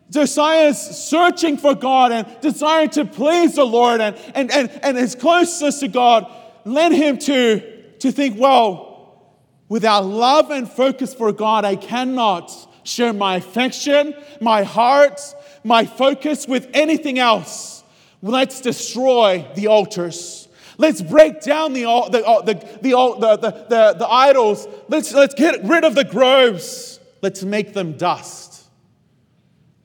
Josiah's 0.09 0.79
searching 0.81 1.57
for 1.57 1.75
God 1.75 2.13
and 2.13 2.29
desiring 2.41 2.91
to 2.91 3.05
please 3.05 3.57
the 3.57 3.67
Lord 3.67 4.01
and, 4.01 4.17
and, 4.37 4.53
and, 4.53 4.71
and 4.85 4.97
his 4.97 5.17
closeness 5.17 5.81
to 5.81 5.89
God 5.89 6.33
led 6.65 6.93
him 6.93 7.19
to, 7.19 7.83
to 7.99 8.13
think, 8.13 8.39
well, 8.39 9.35
without 9.69 10.05
love 10.05 10.53
and 10.53 10.71
focus 10.71 11.13
for 11.13 11.33
God, 11.33 11.65
I 11.65 11.75
cannot 11.75 12.53
share 12.85 13.13
my 13.13 13.35
affection, 13.35 14.15
my 14.41 14.63
heart, 14.63 15.21
my 15.65 15.87
focus 15.87 16.47
with 16.47 16.71
anything 16.73 17.19
else. 17.19 17.83
Let's 18.23 18.61
destroy 18.61 19.45
the 19.57 19.67
altars. 19.67 20.42
Let's 20.79 21.03
break 21.03 21.41
down 21.41 21.73
the, 21.73 21.89
uh, 21.89 22.09
the, 22.09 22.21
the, 22.43 22.55
the, 22.55 23.37
the, 23.37 23.51
the, 23.69 23.95
the 23.99 24.09
idols. 24.09 24.67
Let's, 24.89 25.13
let's 25.13 25.35
get 25.35 25.63
rid 25.65 25.85
of 25.85 25.95
the 25.95 26.05
groves. 26.05 27.01
Let's 27.21 27.43
make 27.43 27.73
them 27.73 27.97
dust. 27.97 28.65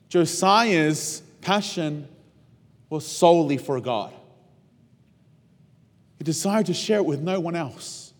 Josiah's 0.08 1.22
passion 1.40 2.08
was 2.88 3.06
solely 3.06 3.58
for 3.58 3.80
God. 3.80 4.12
He 6.18 6.24
desired 6.24 6.66
to 6.66 6.74
share 6.74 6.98
it 6.98 7.04
with 7.04 7.20
no 7.20 7.38
one 7.38 7.54
else. 7.54 8.12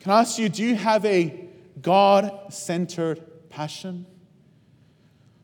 Can 0.00 0.12
I 0.12 0.20
ask 0.20 0.38
you, 0.38 0.48
do 0.48 0.62
you 0.62 0.74
have 0.74 1.04
a 1.04 1.48
God 1.80 2.52
centered 2.52 3.48
passion? 3.48 4.06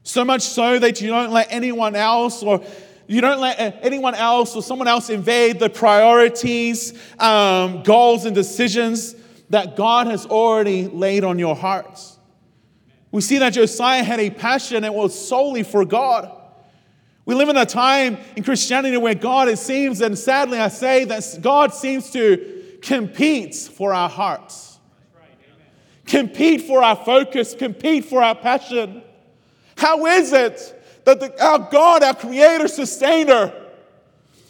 So 0.02 0.24
much 0.24 0.42
so 0.42 0.78
that 0.78 1.00
you 1.00 1.08
don't 1.08 1.32
let 1.32 1.48
anyone 1.50 1.96
else 1.96 2.42
or 2.42 2.62
you 3.08 3.20
don't 3.20 3.40
let 3.40 3.78
anyone 3.82 4.14
else 4.14 4.56
or 4.56 4.62
someone 4.62 4.88
else 4.88 5.10
invade 5.10 5.60
the 5.60 5.70
priorities, 5.70 6.92
um, 7.20 7.82
goals, 7.82 8.24
and 8.24 8.34
decisions 8.34 9.14
that 9.50 9.76
God 9.76 10.08
has 10.08 10.26
already 10.26 10.88
laid 10.88 11.22
on 11.22 11.38
your 11.38 11.54
hearts. 11.54 12.18
We 13.12 13.20
see 13.20 13.38
that 13.38 13.50
Josiah 13.50 14.02
had 14.02 14.18
a 14.18 14.30
passion 14.30 14.82
that 14.82 14.92
was 14.92 15.16
solely 15.16 15.62
for 15.62 15.84
God. 15.84 16.32
We 17.24 17.34
live 17.34 17.48
in 17.48 17.56
a 17.56 17.66
time 17.66 18.18
in 18.36 18.42
Christianity 18.42 18.96
where 18.96 19.14
God, 19.14 19.48
it 19.48 19.58
seems, 19.58 20.00
and 20.00 20.18
sadly 20.18 20.58
I 20.58 20.68
say 20.68 21.04
that 21.04 21.38
God 21.40 21.72
seems 21.72 22.10
to 22.10 22.78
compete 22.82 23.54
for 23.54 23.94
our 23.94 24.08
hearts, 24.08 24.78
compete 26.06 26.62
for 26.62 26.82
our 26.82 26.96
focus, 26.96 27.54
compete 27.54 28.04
for 28.04 28.22
our 28.22 28.34
passion. 28.34 29.02
How 29.76 30.06
is 30.06 30.32
it 30.32 30.75
that 31.06 31.20
the, 31.20 31.42
our 31.44 31.60
God, 31.70 32.02
our 32.02 32.14
creator, 32.14 32.66
sustainer, 32.66 33.52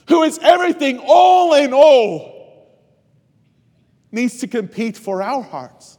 who 0.09 0.23
is 0.23 0.39
everything, 0.43 0.99
all 1.05 1.55
in 1.55 1.73
all, 1.75 2.73
needs 4.11 4.39
to 4.39 4.49
compete 4.49 4.97
for 4.97 5.23
our 5.23 5.43
hearts. 5.43 5.99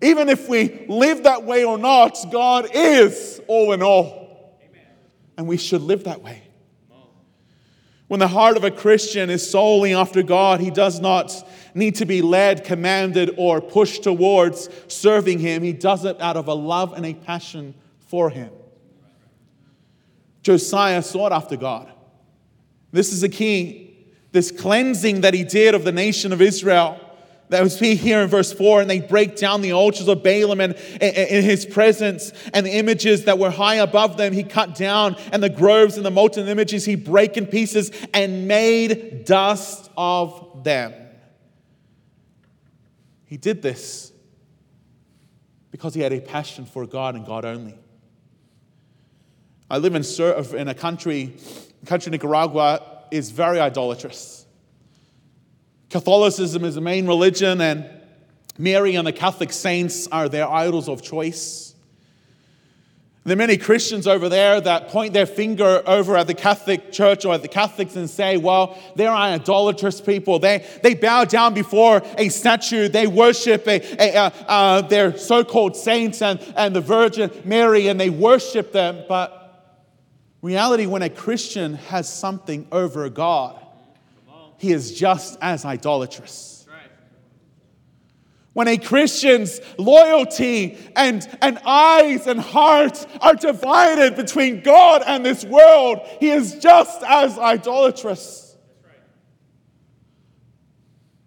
Even 0.00 0.28
if 0.28 0.48
we 0.48 0.86
live 0.88 1.24
that 1.24 1.42
way 1.42 1.64
or 1.64 1.76
not, 1.76 2.16
God 2.30 2.68
is 2.72 3.40
all 3.48 3.72
in 3.72 3.82
all. 3.82 4.56
And 5.36 5.48
we 5.48 5.56
should 5.56 5.82
live 5.82 6.04
that 6.04 6.22
way. 6.22 6.42
When 8.06 8.20
the 8.20 8.28
heart 8.28 8.56
of 8.56 8.62
a 8.62 8.70
Christian 8.70 9.28
is 9.28 9.50
solely 9.50 9.92
after 9.92 10.22
God, 10.22 10.60
he 10.60 10.70
does 10.70 11.00
not 11.00 11.32
need 11.74 11.96
to 11.96 12.06
be 12.06 12.22
led, 12.22 12.62
commanded, 12.62 13.34
or 13.36 13.60
pushed 13.60 14.04
towards 14.04 14.68
serving 14.86 15.40
Him. 15.40 15.64
He 15.64 15.72
does 15.72 16.04
it 16.04 16.20
out 16.20 16.36
of 16.36 16.46
a 16.46 16.54
love 16.54 16.92
and 16.92 17.04
a 17.04 17.14
passion 17.14 17.74
for 18.06 18.30
him. 18.30 18.50
Josiah 20.42 21.02
sought 21.02 21.32
after 21.32 21.56
God. 21.56 21.92
This 22.92 23.12
is 23.12 23.20
the 23.20 23.28
key. 23.28 24.06
This 24.32 24.50
cleansing 24.50 25.22
that 25.22 25.34
he 25.34 25.44
did 25.44 25.74
of 25.74 25.84
the 25.84 25.92
nation 25.92 26.32
of 26.32 26.40
Israel. 26.40 27.00
That 27.48 27.62
was 27.62 27.78
here 27.78 28.22
in 28.22 28.28
verse 28.28 28.52
4, 28.52 28.80
and 28.80 28.90
they 28.90 29.00
break 29.00 29.36
down 29.36 29.60
the 29.60 29.72
altars 29.72 30.08
of 30.08 30.18
Baalim 30.18 30.60
and 30.60 30.74
in 31.00 31.44
his 31.44 31.64
presence, 31.64 32.32
and 32.52 32.66
the 32.66 32.72
images 32.72 33.26
that 33.26 33.38
were 33.38 33.50
high 33.50 33.76
above 33.76 34.16
them 34.16 34.32
he 34.32 34.42
cut 34.42 34.74
down, 34.74 35.14
and 35.30 35.40
the 35.40 35.48
groves 35.48 35.96
and 35.96 36.04
the 36.04 36.10
molten 36.10 36.48
images 36.48 36.84
he 36.84 36.96
break 36.96 37.36
in 37.36 37.46
pieces 37.46 37.92
and 38.12 38.48
made 38.48 39.24
dust 39.24 39.90
of 39.96 40.64
them. 40.64 40.92
He 43.26 43.36
did 43.36 43.62
this 43.62 44.10
because 45.70 45.94
he 45.94 46.00
had 46.00 46.12
a 46.12 46.20
passion 46.20 46.66
for 46.66 46.84
God 46.84 47.14
and 47.14 47.24
God 47.24 47.44
only. 47.44 47.78
I 49.68 49.78
live 49.78 49.94
in, 49.94 50.04
in 50.56 50.68
a 50.68 50.74
country, 50.74 51.36
country 51.86 52.10
Nicaragua 52.10 53.04
is 53.10 53.30
very 53.30 53.60
idolatrous. 53.60 54.46
Catholicism 55.90 56.64
is 56.64 56.76
the 56.76 56.80
main 56.80 57.06
religion, 57.06 57.60
and 57.60 57.88
Mary 58.58 58.94
and 58.94 59.06
the 59.06 59.12
Catholic 59.12 59.52
saints 59.52 60.06
are 60.08 60.28
their 60.28 60.48
idols 60.48 60.88
of 60.88 61.02
choice. 61.02 61.74
There 63.24 63.34
are 63.34 63.36
many 63.36 63.56
Christians 63.56 64.06
over 64.06 64.28
there 64.28 64.60
that 64.60 64.86
point 64.86 65.12
their 65.12 65.26
finger 65.26 65.82
over 65.84 66.16
at 66.16 66.28
the 66.28 66.34
Catholic 66.34 66.92
Church 66.92 67.24
or 67.24 67.34
at 67.34 67.42
the 67.42 67.48
Catholics 67.48 67.96
and 67.96 68.08
say, 68.08 68.36
well, 68.36 68.78
they're 68.94 69.10
idolatrous 69.10 70.00
people. 70.00 70.38
They, 70.38 70.64
they 70.84 70.94
bow 70.94 71.24
down 71.24 71.52
before 71.52 72.02
a 72.16 72.28
statue. 72.28 72.86
They 72.86 73.08
worship 73.08 73.66
a, 73.66 73.80
a, 73.98 74.16
uh, 74.16 74.30
uh, 74.46 74.82
their 74.82 75.18
so 75.18 75.42
called 75.42 75.74
saints 75.74 76.22
and, 76.22 76.38
and 76.56 76.74
the 76.74 76.80
Virgin 76.80 77.32
Mary, 77.44 77.88
and 77.88 77.98
they 77.98 78.10
worship 78.10 78.70
them. 78.70 79.04
But 79.08 79.35
reality, 80.42 80.86
when 80.86 81.02
a 81.02 81.10
Christian 81.10 81.74
has 81.74 82.08
something 82.08 82.66
over 82.70 83.08
God, 83.10 83.60
he 84.58 84.72
is 84.72 84.94
just 84.98 85.38
as 85.40 85.64
idolatrous 85.64 86.56
when 88.56 88.68
a 88.68 88.78
Christian's 88.78 89.60
loyalty 89.76 90.78
and, 90.96 91.28
and 91.42 91.58
eyes 91.66 92.26
and 92.26 92.40
heart 92.40 93.06
are 93.20 93.34
divided 93.34 94.16
between 94.16 94.62
God 94.62 95.02
and 95.06 95.26
this 95.26 95.44
world, 95.44 96.00
he 96.20 96.30
is 96.30 96.54
just 96.54 97.02
as 97.02 97.38
idolatrous. 97.38 98.56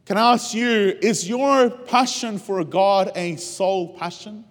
Can 0.06 0.18
I 0.18 0.34
ask 0.34 0.56
you, 0.56 0.98
is 1.04 1.30
your 1.30 1.70
passion 1.70 2.40
for 2.40 2.64
God 2.64 3.12
a 3.14 3.36
sole 3.36 3.96
passion? 3.96 4.44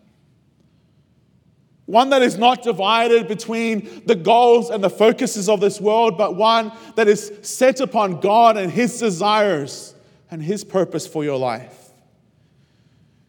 One 1.89 2.11
that 2.11 2.21
is 2.21 2.37
not 2.37 2.63
divided 2.63 3.29
between 3.29 4.03
the 4.05 4.15
goals 4.15 4.69
and 4.69 4.85
the 4.85 4.91
focuses 4.91 5.49
of 5.49 5.61
this 5.63 5.81
world, 5.81 6.19
but 6.19 6.37
one 6.37 6.71
that 6.97 7.09
is 7.09 7.33
set 7.41 7.81
upon 7.81 8.21
God 8.21 8.59
and 8.59 8.71
His 8.71 8.99
desires 8.99 9.95
and 10.31 10.43
His 10.43 10.65
purpose 10.65 11.07
for 11.07 11.25
your 11.25 11.39
life. 11.39 11.89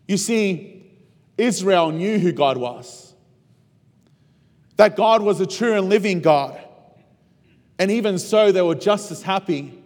You 0.09 0.17
see, 0.17 0.91
Israel 1.37 1.91
knew 1.91 2.19
who 2.19 2.33
God 2.33 2.57
was, 2.57 3.13
that 4.75 4.97
God 4.97 5.21
was 5.21 5.39
a 5.39 5.45
true 5.45 5.77
and 5.77 5.87
living 5.87 6.19
God. 6.19 6.59
And 7.79 7.89
even 7.89 8.19
so, 8.19 8.51
they 8.51 8.61
were 8.61 8.75
just 8.75 9.09
as 9.09 9.21
happy 9.21 9.81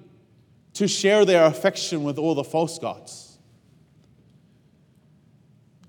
to 0.74 0.88
share 0.88 1.26
their 1.26 1.46
affection 1.46 2.04
with 2.04 2.18
all 2.18 2.34
the 2.34 2.44
false 2.44 2.80
gods. 2.80 3.23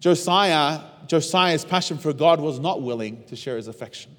Josiah, 0.05 0.83
Josiah's 1.07 1.65
passion 1.65 1.97
for 1.97 2.13
God 2.13 2.39
was 2.39 2.61
not 2.61 2.83
willing 2.83 3.25
to 3.29 3.37
share 3.37 3.57
his 3.57 3.69
affection, 3.69 4.15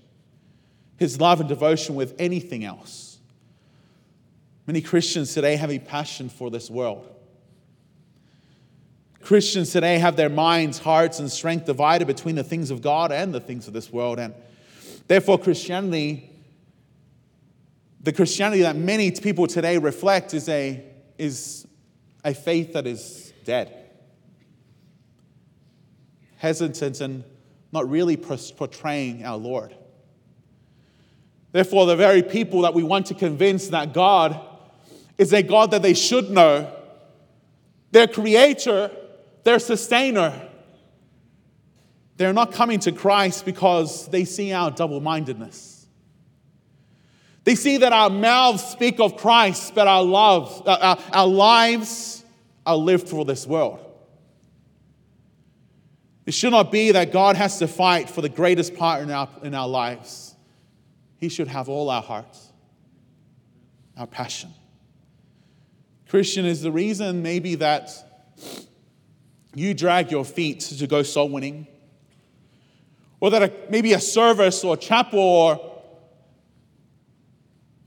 his 0.97 1.21
love 1.21 1.39
and 1.39 1.47
devotion 1.47 1.93
with 1.93 2.15
anything 2.17 2.65
else. 2.65 3.19
Many 4.65 4.81
Christians 4.81 5.35
today 5.35 5.55
have 5.57 5.69
a 5.69 5.77
passion 5.77 6.27
for 6.27 6.49
this 6.49 6.71
world. 6.71 7.07
Christians 9.21 9.71
today 9.73 9.99
have 9.99 10.15
their 10.15 10.27
minds, 10.27 10.79
hearts, 10.79 11.19
and 11.19 11.31
strength 11.31 11.67
divided 11.67 12.07
between 12.07 12.33
the 12.33 12.43
things 12.43 12.71
of 12.71 12.81
God 12.81 13.11
and 13.11 13.31
the 13.31 13.39
things 13.39 13.67
of 13.67 13.73
this 13.75 13.93
world. 13.93 14.17
And 14.17 14.33
therefore, 15.07 15.37
Christianity, 15.37 16.31
the 18.01 18.11
Christianity 18.11 18.63
that 18.63 18.75
many 18.75 19.11
people 19.11 19.45
today 19.45 19.77
reflect, 19.77 20.33
is 20.33 20.49
a, 20.49 20.83
is 21.19 21.67
a 22.23 22.33
faith 22.33 22.73
that 22.73 22.87
is 22.87 23.33
dead, 23.43 23.84
hesitant, 26.37 27.01
and 27.01 27.23
not 27.71 27.89
really 27.89 28.17
portraying 28.17 29.25
our 29.25 29.37
Lord. 29.37 29.75
Therefore, 31.51 31.85
the 31.85 31.95
very 31.95 32.21
people 32.21 32.61
that 32.61 32.73
we 32.73 32.83
want 32.83 33.05
to 33.07 33.13
convince 33.13 33.69
that 33.69 33.93
God 33.93 34.39
is 35.17 35.31
a 35.31 35.41
God 35.41 35.71
that 35.71 35.81
they 35.81 35.93
should 35.93 36.29
know, 36.29 36.69
their 37.91 38.07
creator, 38.07 38.91
their 39.43 39.59
sustainer. 39.59 40.49
They're 42.17 42.33
not 42.33 42.51
coming 42.51 42.79
to 42.79 42.91
Christ 42.91 43.45
because 43.45 44.07
they 44.07 44.25
see 44.25 44.51
our 44.51 44.71
double 44.71 44.99
mindedness. 44.99 45.87
They 47.45 47.55
see 47.55 47.77
that 47.77 47.93
our 47.93 48.09
mouths 48.09 48.63
speak 48.63 48.99
of 48.99 49.17
Christ, 49.17 49.75
but 49.75 49.87
our 49.87 50.03
love, 50.03 50.63
uh, 50.65 50.77
our, 50.81 50.97
our 51.13 51.27
lives 51.27 52.25
are 52.65 52.75
lived 52.75 53.07
for 53.07 53.23
this 53.23 53.45
world. 53.45 53.84
It 56.25 56.33
should 56.33 56.51
not 56.51 56.71
be 56.71 56.91
that 56.91 57.11
God 57.11 57.35
has 57.35 57.59
to 57.59 57.67
fight 57.67 58.09
for 58.09 58.21
the 58.21 58.29
greatest 58.29 58.75
part 58.75 59.03
in 59.03 59.11
our, 59.11 59.29
in 59.43 59.53
our 59.53 59.67
lives. 59.67 60.35
He 61.17 61.29
should 61.29 61.47
have 61.47 61.69
all 61.69 61.89
our 61.89 62.01
hearts, 62.01 62.51
our 63.97 64.07
passion. 64.07 64.51
Christian 66.09 66.45
is 66.45 66.61
the 66.61 66.71
reason 66.71 67.21
maybe 67.21 67.55
that 67.55 67.91
you 69.53 69.73
drag 69.73 70.11
your 70.11 70.25
feet 70.25 70.61
to 70.61 70.87
go 70.87 71.03
soul 71.03 71.29
winning, 71.29 71.67
or 73.19 73.29
that 73.31 73.43
a, 73.43 73.53
maybe 73.69 73.93
a 73.93 73.99
service 73.99 74.63
or 74.63 74.75
chapel 74.75 75.19
or 75.19 75.71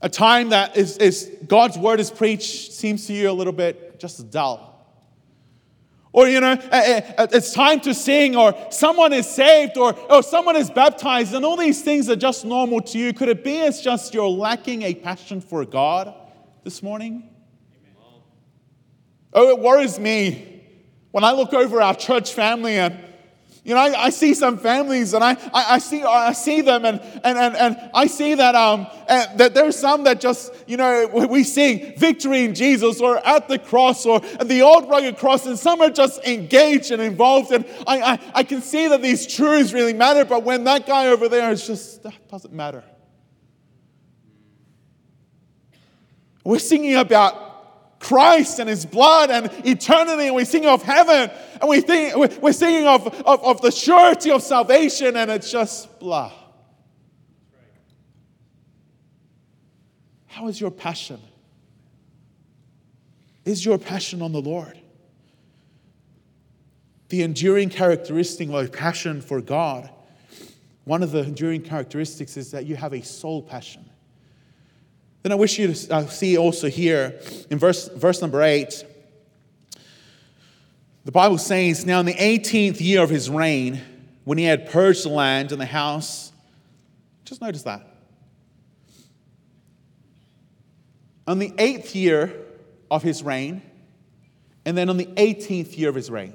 a 0.01 0.09
time 0.09 0.49
that 0.49 0.77
is, 0.77 0.97
is 0.97 1.31
God's 1.47 1.77
word 1.77 1.99
is 1.99 2.09
preached 2.09 2.71
seems 2.71 3.05
to 3.07 3.13
you 3.13 3.29
a 3.29 3.33
little 3.33 3.53
bit 3.53 3.99
just 3.99 4.31
dull. 4.31 4.78
Or, 6.11 6.27
you 6.27 6.41
know, 6.41 6.57
it's 6.71 7.53
time 7.53 7.79
to 7.81 7.93
sing, 7.93 8.35
or 8.35 8.55
someone 8.71 9.13
is 9.13 9.27
saved, 9.27 9.77
or, 9.77 9.93
or 10.11 10.23
someone 10.23 10.55
is 10.55 10.71
baptized, 10.71 11.35
and 11.35 11.45
all 11.45 11.55
these 11.55 11.83
things 11.83 12.09
are 12.09 12.15
just 12.15 12.45
normal 12.45 12.81
to 12.81 12.97
you. 12.97 13.13
Could 13.13 13.29
it 13.29 13.43
be 13.43 13.57
it's 13.57 13.81
just 13.81 14.13
you're 14.13 14.27
lacking 14.27 14.81
a 14.81 14.95
passion 14.95 15.39
for 15.39 15.63
God 15.65 16.13
this 16.63 16.81
morning? 16.81 17.29
Oh, 19.33 19.49
it 19.49 19.59
worries 19.59 19.99
me 19.99 20.63
when 21.11 21.23
I 21.23 21.33
look 21.33 21.53
over 21.53 21.79
our 21.79 21.93
church 21.93 22.33
family 22.33 22.79
and 22.79 22.97
you 23.63 23.75
know, 23.75 23.81
I, 23.81 24.05
I, 24.05 24.09
see 24.09 24.33
some 24.33 24.57
families 24.57 25.13
and 25.13 25.23
I, 25.23 25.31
I, 25.53 25.75
I, 25.75 25.77
see, 25.79 26.01
I 26.01 26.31
see 26.33 26.61
them 26.61 26.85
and, 26.85 26.99
and, 27.23 27.37
and, 27.37 27.55
and 27.55 27.89
I 27.93 28.07
see 28.07 28.35
that, 28.35 28.55
um, 28.55 28.87
that 29.07 29.53
there's 29.53 29.77
some 29.77 30.05
that 30.05 30.21
just, 30.21 30.53
you 30.65 30.77
know, 30.77 31.07
we 31.29 31.43
sing 31.43 31.93
victory 31.97 32.45
in 32.45 32.55
Jesus 32.55 33.01
or 33.01 33.17
at 33.27 33.47
the 33.47 33.59
cross 33.59 34.05
or 34.05 34.19
the 34.19 34.61
old 34.61 34.89
rugged 34.89 35.17
cross 35.17 35.45
and 35.45 35.59
some 35.59 35.81
are 35.81 35.89
just 35.89 36.23
engaged 36.25 36.91
and 36.91 37.01
involved. 37.01 37.51
And 37.51 37.65
I, 37.85 38.01
I, 38.01 38.19
I 38.35 38.43
can 38.43 38.61
see 38.61 38.87
that 38.87 39.01
these 39.01 39.27
truths 39.27 39.73
really 39.73 39.93
matter, 39.93 40.25
but 40.25 40.43
when 40.43 40.63
that 40.63 40.87
guy 40.87 41.07
over 41.07 41.27
there 41.27 41.51
is 41.51 41.67
just, 41.67 42.03
that 42.03 42.13
doesn't 42.29 42.53
matter. 42.53 42.83
We're 46.43 46.59
singing 46.59 46.95
about 46.95 47.48
Christ 47.99 48.59
and 48.59 48.69
his 48.69 48.85
blood 48.85 49.29
and 49.29 49.51
eternity, 49.65 50.27
and 50.27 50.35
we 50.35 50.45
sing 50.45 50.65
of 50.65 50.81
heaven, 50.81 51.29
and 51.59 51.69
we 51.69 51.81
think, 51.81 52.15
we're 52.41 52.53
singing 52.53 52.87
of, 52.87 53.07
of, 53.07 53.43
of 53.43 53.61
the 53.61 53.71
surety 53.71 54.31
of 54.31 54.41
salvation, 54.41 55.17
and 55.17 55.29
it's 55.29 55.51
just 55.51 55.99
blah. 55.99 56.31
How 60.27 60.47
is 60.47 60.61
your 60.61 60.71
passion? 60.71 61.19
Is 63.43 63.65
your 63.65 63.77
passion 63.77 64.21
on 64.21 64.31
the 64.31 64.41
Lord? 64.41 64.79
The 67.09 67.23
enduring 67.23 67.69
characteristic 67.69 68.47
of 68.47 68.53
a 68.53 68.67
passion 68.69 69.19
for 69.21 69.41
God, 69.41 69.89
one 70.85 71.03
of 71.03 71.11
the 71.11 71.23
enduring 71.23 71.63
characteristics 71.63 72.37
is 72.37 72.51
that 72.51 72.65
you 72.65 72.75
have 72.75 72.93
a 72.93 73.01
sole 73.01 73.41
passion. 73.41 73.88
Then 75.29 75.37
I 75.37 75.41
wish 75.41 75.59
you 75.59 75.71
to 75.71 75.93
uh, 75.93 76.07
see 76.07 76.39
also 76.39 76.69
here 76.69 77.21
in 77.51 77.59
verse, 77.59 77.87
verse 77.89 78.19
number 78.19 78.41
8, 78.41 78.83
the 81.05 81.11
Bible 81.11 81.37
says, 81.37 81.85
Now 81.85 81.99
in 81.99 82.07
the 82.07 82.15
18th 82.15 82.81
year 82.81 83.03
of 83.03 83.11
his 83.11 83.29
reign, 83.29 83.79
when 84.23 84.39
he 84.39 84.45
had 84.45 84.71
purged 84.71 85.05
the 85.05 85.09
land 85.09 85.51
and 85.51 85.61
the 85.61 85.67
house, 85.67 86.31
just 87.25 87.43
notice 87.43 87.61
that. 87.61 87.85
On 91.27 91.37
the 91.37 91.53
eighth 91.59 91.95
year 91.95 92.33
of 92.89 93.03
his 93.03 93.21
reign, 93.21 93.61
and 94.65 94.75
then 94.75 94.89
on 94.89 94.97
the 94.97 95.05
18th 95.05 95.77
year 95.77 95.89
of 95.89 95.95
his 95.95 96.09
reign. 96.09 96.33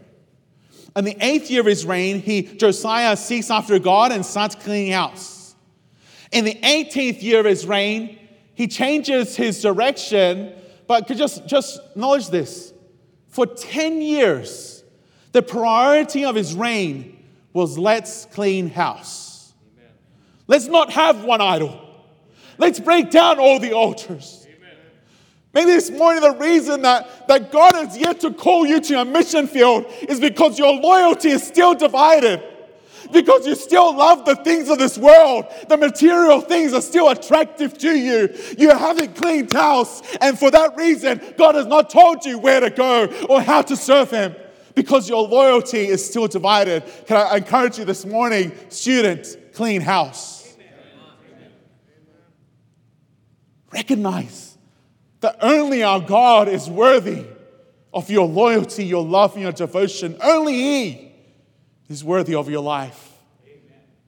On 0.94 1.02
the 1.02 1.16
eighth 1.18 1.50
year 1.50 1.62
of 1.62 1.66
his 1.66 1.84
reign, 1.84 2.20
he 2.20 2.42
Josiah 2.42 3.16
seeks 3.16 3.50
after 3.50 3.80
God 3.80 4.12
and 4.12 4.24
starts 4.24 4.54
cleaning 4.54 4.92
house. 4.92 5.56
In 6.30 6.44
the 6.44 6.54
18th 6.54 7.22
year 7.22 7.40
of 7.40 7.46
his 7.46 7.66
reign, 7.66 8.20
he 8.54 8.68
changes 8.68 9.36
his 9.36 9.60
direction, 9.60 10.52
but 10.86 11.08
just, 11.08 11.46
just 11.46 11.80
acknowledge 11.90 12.28
this. 12.28 12.72
For 13.28 13.46
10 13.46 14.00
years, 14.00 14.84
the 15.32 15.42
priority 15.42 16.24
of 16.24 16.34
his 16.34 16.54
reign 16.54 17.24
was 17.52 17.76
let's 17.78 18.26
clean 18.26 18.68
house. 18.68 19.52
Amen. 19.76 19.90
Let's 20.46 20.66
not 20.66 20.92
have 20.92 21.24
one 21.24 21.40
idol. 21.40 21.80
Let's 22.58 22.78
break 22.78 23.10
down 23.10 23.38
all 23.38 23.58
the 23.58 23.72
altars. 23.72 24.44
Maybe 25.54 25.70
this 25.70 25.90
morning 25.90 26.20
the 26.20 26.36
reason 26.36 26.82
that, 26.82 27.28
that 27.28 27.52
God 27.52 27.74
has 27.74 27.96
yet 27.96 28.20
to 28.20 28.32
call 28.32 28.66
you 28.66 28.80
to 28.80 29.00
a 29.00 29.04
mission 29.04 29.46
field 29.46 29.86
is 30.08 30.18
because 30.18 30.58
your 30.58 30.74
loyalty 30.74 31.30
is 31.30 31.44
still 31.44 31.76
divided. 31.76 32.42
Because 33.14 33.46
you 33.46 33.54
still 33.54 33.96
love 33.96 34.24
the 34.24 34.34
things 34.34 34.68
of 34.68 34.78
this 34.78 34.98
world. 34.98 35.46
The 35.68 35.76
material 35.76 36.40
things 36.40 36.74
are 36.74 36.82
still 36.82 37.08
attractive 37.08 37.78
to 37.78 37.96
you. 37.96 38.36
You 38.58 38.70
haven't 38.70 39.14
cleaned 39.14 39.52
house. 39.52 40.02
And 40.20 40.36
for 40.38 40.50
that 40.50 40.76
reason, 40.76 41.22
God 41.38 41.54
has 41.54 41.66
not 41.66 41.88
told 41.88 42.26
you 42.26 42.38
where 42.38 42.60
to 42.60 42.70
go 42.70 43.06
or 43.30 43.40
how 43.40 43.62
to 43.62 43.76
serve 43.76 44.10
Him 44.10 44.34
because 44.74 45.08
your 45.08 45.26
loyalty 45.26 45.86
is 45.86 46.04
still 46.04 46.26
divided. 46.26 46.82
Can 47.06 47.16
I 47.16 47.36
encourage 47.36 47.78
you 47.78 47.84
this 47.84 48.04
morning, 48.04 48.52
students, 48.68 49.36
clean 49.54 49.80
house? 49.80 50.56
Recognize 53.72 54.58
that 55.20 55.38
only 55.40 55.82
our 55.82 56.00
God 56.00 56.48
is 56.48 56.68
worthy 56.68 57.24
of 57.92 58.10
your 58.10 58.26
loyalty, 58.26 58.84
your 58.84 59.04
love, 59.04 59.34
and 59.34 59.42
your 59.42 59.52
devotion. 59.52 60.16
Only 60.20 60.54
He 60.54 61.13
is 61.88 62.02
worthy 62.04 62.34
of 62.34 62.48
your 62.48 62.62
life. 62.62 63.12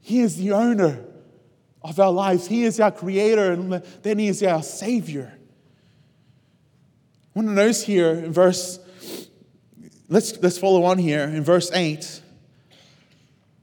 He 0.01 0.21
is 0.21 0.37
the 0.37 0.53
owner 0.53 1.05
of 1.83 1.99
our 2.01 2.13
lives, 2.13 2.47
He 2.47 2.65
is 2.65 2.81
our 2.81 2.91
creator, 2.91 3.53
and 3.53 3.73
then 4.03 4.19
He 4.19 4.29
is 4.29 4.43
our 4.43 4.63
Savior. 4.63 5.33
I 7.35 7.39
want 7.39 7.49
to 7.49 7.55
notice 7.55 7.83
here 7.83 8.11
in 8.11 8.33
verse, 8.33 8.79
let's, 10.09 10.39
let's 10.41 10.59
follow 10.59 10.85
on 10.85 10.99
here 10.99 11.25
in 11.25 11.43
verse 11.43 11.71
8. 11.73 12.23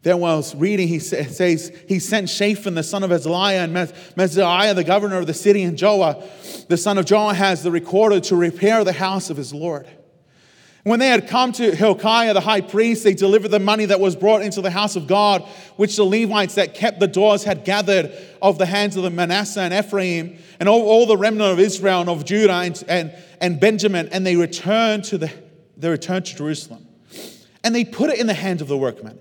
Then 0.04 0.20
while 0.20 0.34
I 0.34 0.36
was 0.36 0.54
reading, 0.54 0.90
he 0.90 1.00
says, 1.00 1.72
He 1.88 2.00
sent 2.00 2.30
Shaphan, 2.30 2.76
the 2.76 2.84
son 2.84 3.04
of 3.04 3.10
Azaliah, 3.10 3.64
and 3.64 3.74
Maaseiah, 3.74 4.76
the 4.76 4.84
governor 4.84 5.18
of 5.18 5.28
the 5.28 5.34
city, 5.34 5.64
and 5.64 5.78
Joah, 5.78 6.68
the 6.68 6.76
son 6.76 6.98
of 6.98 7.06
Joah, 7.06 7.34
has 7.34 7.64
the 7.64 7.72
recorder, 7.72 8.20
to 8.20 8.36
repair 8.36 8.84
the 8.84 8.94
house 8.94 9.30
of 9.30 9.38
his 9.38 9.54
Lord. 9.54 9.88
When 10.84 11.00
they 11.00 11.08
had 11.08 11.30
come 11.30 11.54
to 11.54 11.74
Hilkiah, 11.74 12.34
the 12.34 12.42
high 12.42 12.60
priest, 12.60 13.06
they 13.06 13.14
delivered 13.14 13.52
the 13.52 13.60
money 13.60 13.86
that 13.86 14.02
was 14.02 14.18
brought 14.18 14.42
into 14.42 14.62
the 14.62 14.70
house 14.70 14.98
of 14.98 15.08
God, 15.08 15.42
which 15.78 15.96
the 15.96 16.04
Levites 16.04 16.56
that 16.56 16.74
kept 16.74 17.00
the 17.00 17.08
doors 17.08 17.46
had 17.46 17.64
gathered 17.64 18.12
of 18.42 18.58
the 18.58 18.66
hands 18.66 18.98
of 18.98 19.04
the 19.04 19.10
Manasseh 19.10 19.62
and 19.62 19.74
Ephraim, 19.74 20.38
and 20.60 20.68
all, 20.68 20.82
all 20.82 21.06
the 21.06 21.16
remnant 21.16 21.54
of 21.54 21.60
Israel 21.60 22.02
and 22.02 22.10
of 22.10 22.26
Judah 22.26 22.56
and, 22.56 22.84
and, 22.90 23.16
and 23.40 23.62
Benjamin, 23.62 24.10
and 24.10 24.28
they 24.28 24.36
returned 24.36 25.06
to 25.06 25.18
the 25.18 25.32
they 25.78 25.90
returned 25.90 26.26
to 26.26 26.36
Jerusalem. 26.36 26.88
And 27.64 27.74
they 27.74 27.86
put 27.86 28.10
it 28.10 28.20
in 28.20 28.28
the 28.28 28.34
hands 28.34 28.62
of 28.62 28.68
the 28.68 28.78
workmen 28.78 29.20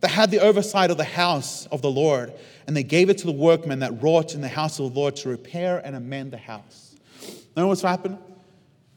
that 0.00 0.08
had 0.08 0.30
the 0.30 0.40
oversight 0.40 0.90
of 0.90 0.96
the 0.96 1.04
house 1.04 1.66
of 1.66 1.80
the 1.80 1.90
Lord, 1.90 2.32
and 2.66 2.76
they 2.76 2.82
gave 2.82 3.08
it 3.08 3.18
to 3.18 3.26
the 3.26 3.32
workmen 3.32 3.78
that 3.80 4.02
wrought 4.02 4.34
in 4.34 4.40
the 4.40 4.48
house 4.48 4.78
of 4.78 4.92
the 4.92 4.98
Lord 5.00 5.16
to 5.16 5.28
repair 5.28 5.80
and 5.84 5.96
amend 5.96 6.32
the 6.32 6.38
house. 6.38 6.94
You 7.22 7.34
Know 7.56 7.68
what's 7.68 7.82
happened? 7.82 8.18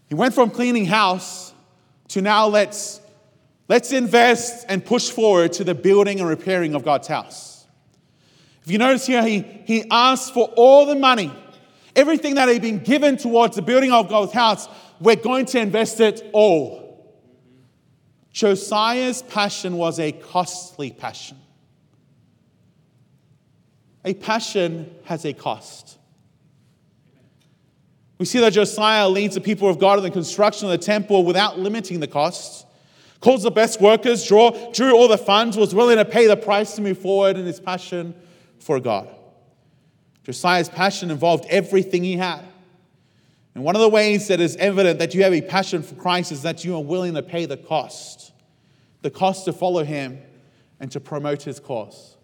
He 0.10 0.16
went 0.16 0.34
from 0.34 0.50
cleaning 0.50 0.86
house 0.86 1.54
to 2.10 2.22
now 2.22 2.48
let's 2.48 3.02
let's 3.68 3.92
invest 3.92 4.66
and 4.70 4.84
push 4.84 5.10
forward 5.10 5.54
to 5.54 5.64
the 5.64 5.76
building 5.76 6.20
and 6.20 6.30
repairing 6.30 6.76
of 6.76 6.84
God's 6.84 7.08
house. 7.08 7.66
If 8.64 8.72
you 8.72 8.78
notice 8.78 9.06
here, 9.06 9.24
he, 9.24 9.40
he 9.66 9.86
asked 9.90 10.34
for 10.34 10.50
all 10.58 10.86
the 10.86 10.96
money, 10.96 11.32
everything 11.96 12.36
that 12.36 12.50
had 12.50 12.62
been 12.62 12.80
given 12.80 13.16
towards 13.16 13.56
the 13.56 13.62
building 13.62 13.94
of 13.94 14.10
God's 14.10 14.34
house, 14.34 14.68
we're 15.00 15.16
going 15.16 15.46
to 15.46 15.60
invest 15.60 16.02
it 16.02 16.30
all. 16.34 16.88
Josiah's 18.34 19.22
passion 19.22 19.78
was 19.78 20.00
a 20.00 20.12
costly 20.12 20.92
passion. 20.92 21.38
A 24.04 24.14
passion 24.14 24.94
has 25.06 25.26
a 25.26 25.32
cost. 25.32 25.98
We 28.18 28.26
see 28.26 28.40
that 28.40 28.54
Josiah 28.54 29.08
leads 29.08 29.36
the 29.36 29.42
people 29.42 29.70
of 29.70 29.78
God 29.78 30.00
in 30.00 30.04
the 30.04 30.12
construction 30.12 30.68
of 30.68 30.72
the 30.72 30.84
temple 30.84 31.24
without 31.24 31.60
limiting 31.60 32.00
the 32.00 32.08
costs, 32.08 32.66
calls 33.22 33.44
the 33.44 33.52
best 33.52 33.80
workers, 33.80 34.26
draw, 34.28 34.72
drew 34.72 34.96
all 34.96 35.08
the 35.08 35.18
funds, 35.18 35.56
was 35.56 35.76
willing 35.76 35.98
to 35.98 36.06
pay 36.06 36.28
the 36.28 36.38
price 36.38 36.76
to 36.76 36.82
move 36.82 36.98
forward 36.98 37.38
in 37.38 37.46
his 37.46 37.60
passion 37.60 38.16
for 38.60 38.80
God. 38.80 39.08
Josiah's 40.24 40.68
passion 40.68 41.12
involved 41.12 41.46
everything 41.50 42.04
he 42.04 42.18
had. 42.18 42.44
And 43.56 43.64
one 43.64 43.76
of 43.76 43.82
the 43.82 43.90
ways 43.90 44.28
that 44.28 44.40
is 44.40 44.56
evident 44.58 45.00
that 45.00 45.16
you 45.16 45.24
have 45.24 45.34
a 45.34 45.42
passion 45.42 45.82
for 45.82 45.96
Christ 45.96 46.32
is 46.32 46.42
that 46.42 46.66
you 46.66 46.76
are 46.76 46.84
willing 46.84 47.14
to 47.14 47.24
pay 47.24 47.46
the 47.46 47.58
cost, 47.58 48.34
the 49.02 49.10
cost 49.10 49.46
to 49.46 49.54
follow 49.54 49.84
him 49.84 50.20
and 50.80 50.92
to 50.92 51.00
promote 51.00 51.44
his 51.44 51.60
cause. 51.60 52.17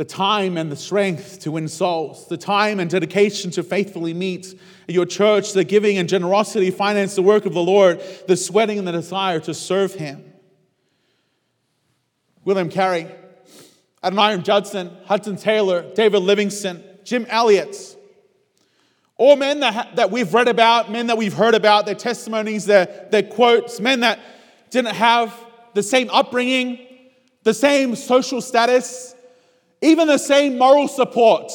The 0.00 0.06
time 0.06 0.56
and 0.56 0.72
the 0.72 0.76
strength 0.76 1.40
to 1.40 1.50
win 1.50 1.68
souls, 1.68 2.26
the 2.26 2.38
time 2.38 2.80
and 2.80 2.88
dedication 2.88 3.50
to 3.50 3.62
faithfully 3.62 4.14
meet 4.14 4.58
your 4.88 5.04
church, 5.04 5.52
the 5.52 5.62
giving 5.62 5.98
and 5.98 6.08
generosity 6.08 6.70
finance 6.70 7.16
the 7.16 7.22
work 7.22 7.44
of 7.44 7.52
the 7.52 7.62
Lord, 7.62 8.00
the 8.26 8.34
sweating 8.34 8.78
and 8.78 8.88
the 8.88 8.92
desire 8.92 9.40
to 9.40 9.52
serve 9.52 9.92
him. 9.92 10.24
William 12.46 12.70
Carey, 12.70 13.14
Adoniram 14.02 14.42
Judson, 14.42 14.90
Hudson 15.04 15.36
Taylor, 15.36 15.82
David 15.94 16.20
Livingstone, 16.20 16.82
Jim 17.04 17.26
Elliot, 17.28 17.76
all 19.18 19.36
men 19.36 19.60
that, 19.60 19.96
that 19.96 20.10
we've 20.10 20.32
read 20.32 20.48
about, 20.48 20.90
men 20.90 21.08
that 21.08 21.18
we've 21.18 21.34
heard 21.34 21.54
about, 21.54 21.84
their 21.84 21.94
testimonies, 21.94 22.64
their, 22.64 23.06
their 23.10 23.24
quotes, 23.24 23.80
men 23.80 24.00
that 24.00 24.18
didn't 24.70 24.94
have 24.94 25.38
the 25.74 25.82
same 25.82 26.08
upbringing, 26.08 26.78
the 27.42 27.52
same 27.52 27.94
social 27.94 28.40
status, 28.40 29.14
even 29.82 30.08
the 30.08 30.18
same 30.18 30.58
moral 30.58 30.88
support. 30.88 31.52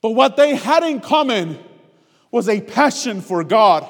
But 0.00 0.10
what 0.10 0.36
they 0.36 0.54
had 0.54 0.82
in 0.82 1.00
common 1.00 1.58
was 2.30 2.48
a 2.48 2.60
passion 2.60 3.20
for 3.20 3.44
God 3.44 3.88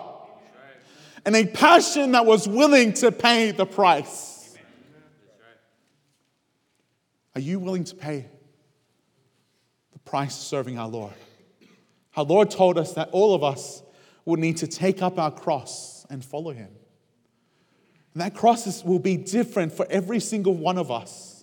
and 1.24 1.36
a 1.36 1.46
passion 1.46 2.12
that 2.12 2.26
was 2.26 2.48
willing 2.48 2.92
to 2.94 3.12
pay 3.12 3.50
the 3.52 3.66
price. 3.66 4.56
Are 7.34 7.40
you 7.40 7.60
willing 7.60 7.84
to 7.84 7.94
pay 7.94 8.26
the 9.92 9.98
price 10.00 10.36
of 10.36 10.42
serving 10.44 10.78
our 10.78 10.88
Lord? 10.88 11.12
Our 12.16 12.24
Lord 12.24 12.50
told 12.50 12.76
us 12.76 12.94
that 12.94 13.10
all 13.12 13.34
of 13.34 13.44
us 13.44 13.82
would 14.24 14.40
need 14.40 14.56
to 14.58 14.66
take 14.66 15.00
up 15.00 15.18
our 15.18 15.30
cross 15.30 16.04
and 16.10 16.24
follow 16.24 16.50
Him. 16.50 16.70
And 18.14 18.20
that 18.20 18.34
cross 18.34 18.82
will 18.82 18.98
be 18.98 19.16
different 19.16 19.72
for 19.72 19.86
every 19.88 20.18
single 20.18 20.54
one 20.54 20.76
of 20.76 20.90
us. 20.90 21.39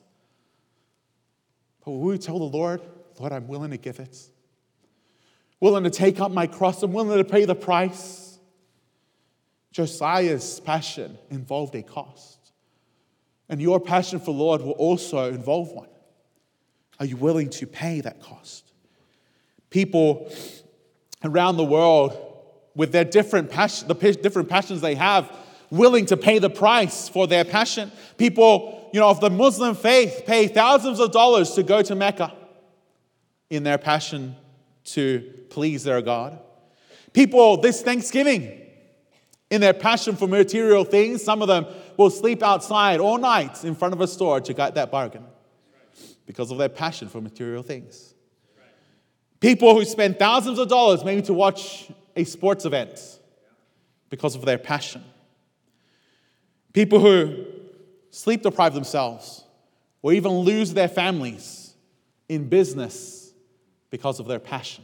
Will 1.88 2.00
we 2.00 2.17
tell 2.17 2.38
the 2.38 2.45
Lord, 2.45 2.82
Lord, 3.17 3.32
I'm 3.32 3.47
willing 3.47 3.71
to 3.71 3.78
give 3.78 4.00
it? 4.00 4.17
Willing 5.60 5.86
to 5.86 5.89
take 5.89 6.19
up 6.19 6.32
my 6.32 6.45
cross, 6.45 6.84
I'm 6.84 6.91
willing 6.91 7.17
to 7.17 7.23
pay 7.23 7.45
the 7.45 7.56
price. 7.56 8.38
Josiah's 9.71 10.60
passion 10.60 11.17
involved 11.30 11.76
a 11.76 11.84
cost. 11.84 12.38
And 13.50 13.62
your 13.62 13.80
passion 13.80 14.19
for 14.19 14.32
Lord 14.32 14.62
will 14.62 14.71
also 14.71 15.30
involve 15.30 15.71
one. 15.71 15.88
Are 17.00 17.06
you 17.06 17.15
willing 17.15 17.50
to 17.52 17.65
pay 17.65 18.02
that 18.02 18.21
cost? 18.21 18.71
People 19.69 20.32
around 21.23 21.58
the 21.58 21.63
world 21.63 22.17
with 22.76 22.91
their 22.91 23.06
different 23.06 23.50
passion, 23.50 23.88
the 23.88 23.93
different 23.93 24.50
passions 24.50 24.82
they 24.82 24.95
have, 24.95 25.32
willing 25.69 26.06
to 26.08 26.17
pay 26.17 26.39
the 26.39 26.50
price 26.50 27.08
for 27.08 27.28
their 27.28 27.45
passion. 27.45 27.91
People, 28.17 28.77
you 28.93 29.00
know, 29.00 29.10
of 29.10 29.19
the 29.19 29.30
Muslim 29.30 29.76
faith 29.76 30.23
pay 30.26 30.47
thousands 30.47 31.00
of 31.00 31.12
dollars 31.12 31.52
to 31.52 31.63
go 31.63 31.82
to 31.82 31.95
Mecca 31.95 32.34
in 33.50 33.63
their 33.63 33.78
passion 33.78 34.36
to 34.86 35.21
please 35.50 35.84
their 35.84 36.02
God. 36.02 36.39
People 37.13 37.58
this 37.58 37.82
Thanksgiving, 37.82 38.62
in 39.50 39.62
their 39.62 39.73
passion 39.73 40.15
for 40.15 40.28
material 40.28 40.84
things, 40.84 41.23
some 41.23 41.41
of 41.41 41.47
them 41.47 41.65
will 41.95 42.10
sleep 42.10 42.43
outside 42.43 43.00
all 43.00 43.17
night 43.17 43.63
in 43.63 43.76
front 43.76 43.93
of 43.93 44.02
a 44.02 44.08
store 44.08 44.41
to 44.41 44.54
get 44.54 44.76
that 44.76 44.91
bargain 44.91 45.23
because 46.26 46.52
of 46.52 46.58
their 46.58 46.69
passion 46.69 47.08
for 47.08 47.21
material 47.21 47.63
things. 47.63 48.13
People 49.39 49.73
who 49.73 49.86
spend 49.86 50.19
thousands 50.19 50.60
of 50.60 50.67
dollars 50.67 51.04
maybe 51.06 51.21
to 51.23 51.34
watch 51.34 51.89
a 52.15 52.23
sports 52.23 52.65
event 52.65 53.19
because 54.10 54.36
of 54.36 54.43
their 54.43 54.58
passion. 54.58 55.04
People 56.73 57.00
who 57.00 57.45
sleep 58.17 58.41
deprive 58.41 58.73
themselves 58.73 59.43
or 60.01 60.12
even 60.12 60.32
lose 60.32 60.73
their 60.73 60.88
families 60.88 61.75
in 62.27 62.49
business 62.49 63.32
because 63.91 64.19
of 64.19 64.27
their 64.27 64.39
passion. 64.39 64.84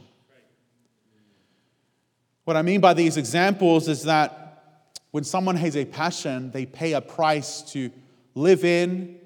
What 2.44 2.56
I 2.56 2.62
mean 2.62 2.80
by 2.80 2.94
these 2.94 3.16
examples 3.16 3.88
is 3.88 4.04
that 4.04 5.00
when 5.10 5.24
someone 5.24 5.56
has 5.56 5.76
a 5.76 5.84
passion, 5.84 6.52
they 6.52 6.64
pay 6.64 6.92
a 6.92 7.00
price 7.00 7.62
to 7.72 7.90
live 8.36 8.64
in 8.64 9.18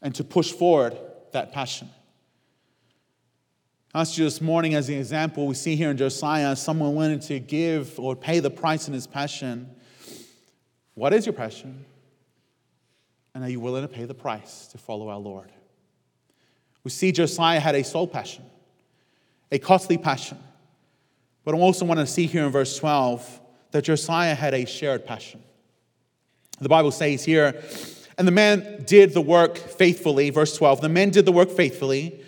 and 0.00 0.12
to 0.16 0.24
push 0.24 0.50
forward 0.50 0.96
that 1.30 1.52
passion. 1.52 1.88
I 3.94 4.00
asked 4.00 4.18
you 4.18 4.24
this 4.24 4.40
morning 4.40 4.74
as 4.74 4.88
an 4.88 4.96
example, 4.96 5.46
we 5.46 5.54
see 5.54 5.76
here 5.76 5.92
in 5.92 5.96
Josiah 5.96 6.56
someone 6.56 6.96
willing 6.96 7.20
to 7.20 7.38
give 7.38 8.00
or 8.00 8.16
pay 8.16 8.40
the 8.40 8.50
price 8.50 8.88
in 8.88 8.94
his 8.94 9.06
passion. 9.06 9.70
What 10.94 11.12
is 11.12 11.24
your 11.24 11.34
passion? 11.34 11.84
And 13.34 13.42
are 13.42 13.50
you 13.50 13.60
willing 13.60 13.82
to 13.82 13.88
pay 13.88 14.04
the 14.04 14.14
price 14.14 14.66
to 14.68 14.78
follow 14.78 15.08
our 15.08 15.18
Lord? 15.18 15.50
We 16.84 16.90
see 16.90 17.12
Josiah 17.12 17.60
had 17.60 17.74
a 17.74 17.84
sole 17.84 18.06
passion, 18.06 18.44
a 19.50 19.58
costly 19.58 19.98
passion. 19.98 20.38
But 21.44 21.54
I 21.54 21.58
also 21.58 21.84
want 21.84 22.00
to 22.00 22.06
see 22.06 22.26
here 22.26 22.44
in 22.44 22.50
verse 22.50 22.76
12 22.78 23.40
that 23.72 23.82
Josiah 23.82 24.34
had 24.34 24.54
a 24.54 24.64
shared 24.64 25.06
passion. 25.06 25.42
The 26.60 26.68
Bible 26.68 26.92
says 26.92 27.24
here, 27.24 27.60
and 28.18 28.28
the 28.28 28.32
men 28.32 28.84
did 28.86 29.14
the 29.14 29.20
work 29.20 29.56
faithfully, 29.56 30.30
verse 30.30 30.56
12. 30.56 30.82
The 30.82 30.88
men 30.88 31.10
did 31.10 31.24
the 31.24 31.32
work 31.32 31.50
faithfully, 31.50 32.20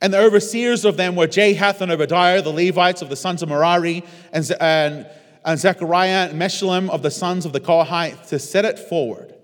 and 0.00 0.12
the 0.12 0.18
overseers 0.18 0.84
of 0.84 0.96
them 0.96 1.14
were 1.14 1.26
Jahath 1.26 1.80
and 1.80 1.92
Obadiah, 1.92 2.42
the 2.42 2.50
Levites 2.50 3.02
of 3.02 3.10
the 3.10 3.16
sons 3.16 3.42
of 3.42 3.48
Merari, 3.48 4.02
and, 4.32 4.50
and, 4.60 5.06
and 5.44 5.60
Zechariah 5.60 6.28
and 6.30 6.40
Meshullam 6.40 6.90
of 6.90 7.02
the 7.02 7.10
sons 7.10 7.44
of 7.44 7.52
the 7.52 7.60
Kohathite 7.60 8.28
to 8.28 8.38
set 8.38 8.64
it 8.64 8.78
forward. 8.78 9.35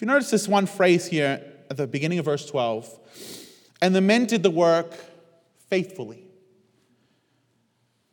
If 0.00 0.04
you 0.04 0.06
notice 0.06 0.30
this 0.30 0.48
one 0.48 0.64
phrase 0.64 1.04
here 1.04 1.44
at 1.68 1.76
the 1.76 1.86
beginning 1.86 2.18
of 2.20 2.24
verse 2.24 2.46
12, 2.46 2.88
and 3.82 3.94
the 3.94 4.00
men 4.00 4.24
did 4.24 4.42
the 4.42 4.50
work 4.50 4.94
faithfully. 5.68 6.24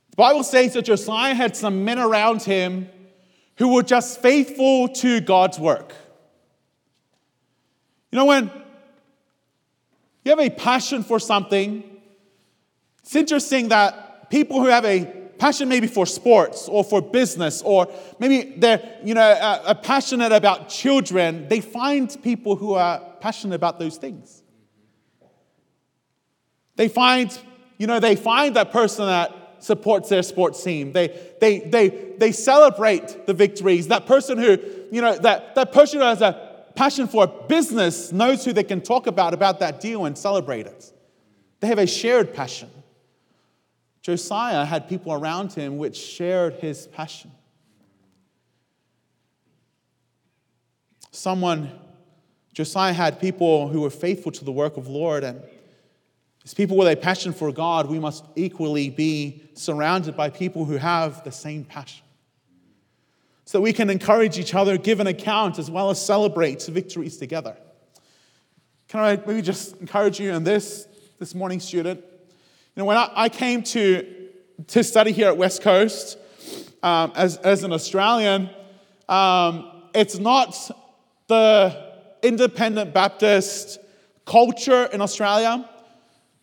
The 0.09 0.17
Bible 0.17 0.43
says 0.43 0.73
that 0.73 0.81
Josiah 0.81 1.33
had 1.33 1.55
some 1.55 1.85
men 1.85 1.97
around 1.97 2.41
him 2.41 2.89
who 3.55 3.73
were 3.73 3.83
just 3.83 4.21
faithful 4.21 4.89
to 4.95 5.21
God's 5.21 5.59
work. 5.59 5.93
You 8.11 8.17
know, 8.17 8.25
when 8.25 8.51
you 10.25 10.31
have 10.31 10.39
a 10.39 10.49
passion 10.49 11.03
for 11.03 11.21
something, 11.21 11.85
it's 13.01 13.15
interesting 13.15 13.69
that 13.69 14.29
people 14.29 14.59
who 14.59 14.67
have 14.67 14.83
a 14.83 15.16
passion 15.39 15.69
maybe 15.69 15.87
for 15.87 16.05
sports 16.05 16.67
or 16.67 16.83
for 16.83 17.01
business 17.01 17.61
or 17.61 17.87
maybe 18.19 18.55
they're 18.57 18.97
you 19.03 19.13
know 19.13 19.21
uh, 19.21 19.73
passionate 19.73 20.31
about 20.31 20.69
children 20.69 21.47
they 21.47 21.61
find 21.61 22.15
people 22.23 22.55
who 22.55 22.73
are 22.73 22.99
passionate 23.19 23.55
about 23.55 23.79
those 23.79 23.97
things 23.97 24.43
they 26.75 26.87
find 26.87 27.37
you 27.77 27.87
know 27.87 27.99
they 27.99 28.15
find 28.15 28.55
that 28.55 28.71
person 28.71 29.05
that 29.05 29.47
supports 29.59 30.09
their 30.09 30.23
sports 30.23 30.63
team. 30.63 30.91
They, 30.93 31.33
they, 31.39 31.59
they, 31.59 31.89
they 32.17 32.31
celebrate 32.31 33.25
the 33.25 33.33
victories. 33.33 33.87
That 33.87 34.05
person 34.05 34.37
who, 34.37 34.57
you 34.91 35.01
know, 35.01 35.17
that, 35.17 35.55
that 35.55 35.71
person 35.71 35.99
who 35.99 36.05
has 36.05 36.21
a 36.21 36.65
passion 36.75 37.07
for 37.07 37.27
business 37.27 38.11
knows 38.11 38.45
who 38.45 38.53
they 38.53 38.63
can 38.63 38.81
talk 38.81 39.07
about 39.07 39.33
about 39.33 39.59
that 39.59 39.81
deal 39.81 40.05
and 40.05 40.17
celebrate 40.17 40.67
it. 40.67 40.91
They 41.59 41.67
have 41.67 41.79
a 41.79 41.87
shared 41.87 42.33
passion. 42.33 42.69
Josiah 44.07 44.63
had 44.63 44.87
people 44.87 45.11
around 45.11 45.51
him 45.51 45.77
which 45.77 45.97
shared 45.97 46.53
his 46.53 46.87
passion. 46.87 47.29
Someone, 51.11 51.77
Josiah 52.53 52.93
had 52.93 53.19
people 53.19 53.67
who 53.67 53.81
were 53.81 53.89
faithful 53.89 54.31
to 54.31 54.45
the 54.45 54.51
work 54.53 54.77
of 54.77 54.87
Lord 54.87 55.25
and 55.25 55.41
as 56.45 56.53
people 56.53 56.77
with 56.77 56.87
a 56.87 56.95
passion 56.95 57.33
for 57.33 57.51
God, 57.51 57.89
we 57.89 57.99
must 57.99 58.23
equally 58.37 58.89
be 58.89 59.43
surrounded 59.55 60.15
by 60.15 60.29
people 60.29 60.63
who 60.63 60.77
have 60.77 61.25
the 61.25 61.31
same 61.33 61.65
passion. 61.65 62.05
So 63.43 63.59
we 63.59 63.73
can 63.73 63.89
encourage 63.89 64.39
each 64.39 64.55
other, 64.55 64.77
give 64.77 65.01
an 65.01 65.07
account, 65.07 65.59
as 65.59 65.69
well 65.69 65.89
as 65.89 66.01
celebrate 66.01 66.63
victories 66.63 67.17
together. 67.17 67.57
Can 68.87 69.01
I 69.01 69.21
maybe 69.27 69.41
just 69.41 69.75
encourage 69.81 70.17
you 70.17 70.31
in 70.31 70.45
this 70.45 70.87
this 71.19 71.35
morning, 71.35 71.59
student? 71.59 72.01
Know, 72.77 72.85
when 72.85 72.97
I, 72.97 73.11
I 73.15 73.29
came 73.29 73.63
to, 73.63 74.29
to 74.67 74.83
study 74.83 75.11
here 75.11 75.27
at 75.27 75.37
West 75.37 75.61
Coast 75.61 76.17
um, 76.81 77.11
as, 77.15 77.37
as 77.37 77.63
an 77.63 77.73
Australian, 77.73 78.49
um, 79.09 79.71
it's 79.93 80.17
not 80.17 80.55
the 81.27 81.91
independent 82.23 82.93
Baptist 82.93 83.79
culture 84.25 84.85
in 84.85 85.01
Australia 85.01 85.67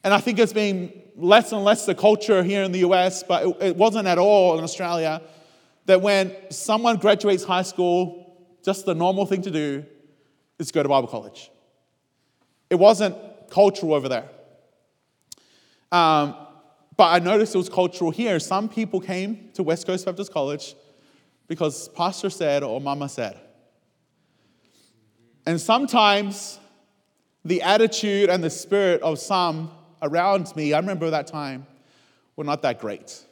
and 0.05 0.13
I 0.13 0.19
think 0.19 0.39
it's 0.39 0.53
been 0.53 0.93
less 1.17 1.51
and 1.53 1.65
less 1.65 1.87
the 1.87 1.95
culture 1.95 2.43
here 2.43 2.63
in 2.63 2.73
the 2.73 2.81
US, 2.81 3.23
but 3.23 3.47
it, 3.47 3.57
it 3.61 3.77
wasn't 3.77 4.07
at 4.07 4.19
all 4.19 4.59
in 4.59 4.63
Australia, 4.63 5.23
that 5.87 6.03
when 6.03 6.37
someone 6.51 6.99
graduates 6.99 7.43
high 7.43 7.63
school, 7.63 8.37
just 8.63 8.85
the 8.85 8.95
normal 8.95 9.25
thing 9.25 9.43
to 9.43 9.51
do 9.51 9.85
is 10.59 10.71
go 10.71 10.83
to 10.83 10.89
Bible 10.89 11.09
college. 11.09 11.51
It 12.69 12.77
wasn't 12.77 13.17
cultural 13.51 13.95
over 13.95 14.09
there. 14.09 14.29
Um, 15.93 16.35
but 16.97 17.05
I 17.05 17.19
noticed 17.19 17.55
it 17.55 17.59
was 17.59 17.69
cultural 17.69 18.11
here. 18.11 18.39
Some 18.39 18.69
people 18.69 19.01
came 19.01 19.51
to 19.55 19.63
West 19.63 19.87
Coast 19.87 20.07
Baptist 20.07 20.33
College 20.33 20.75
because 21.49 21.89
pastor 21.89 22.31
said 22.31 22.63
or 22.63 22.81
mama 22.81 23.09
said. 23.09 23.39
And 25.47 25.61
sometimes 25.61 26.59
the 27.45 27.63
attitude 27.63 28.31
and 28.31 28.43
the 28.43 28.51
spirit 28.51 29.03
of 29.03 29.19
some 29.19 29.71
around 30.01 30.55
me, 30.57 30.73
I 30.73 30.79
remember 30.79 31.11
that 31.11 31.27
time, 31.27 31.67
were 32.37 32.45
not 32.45 32.63
that 32.63 32.81
great. 32.81 33.23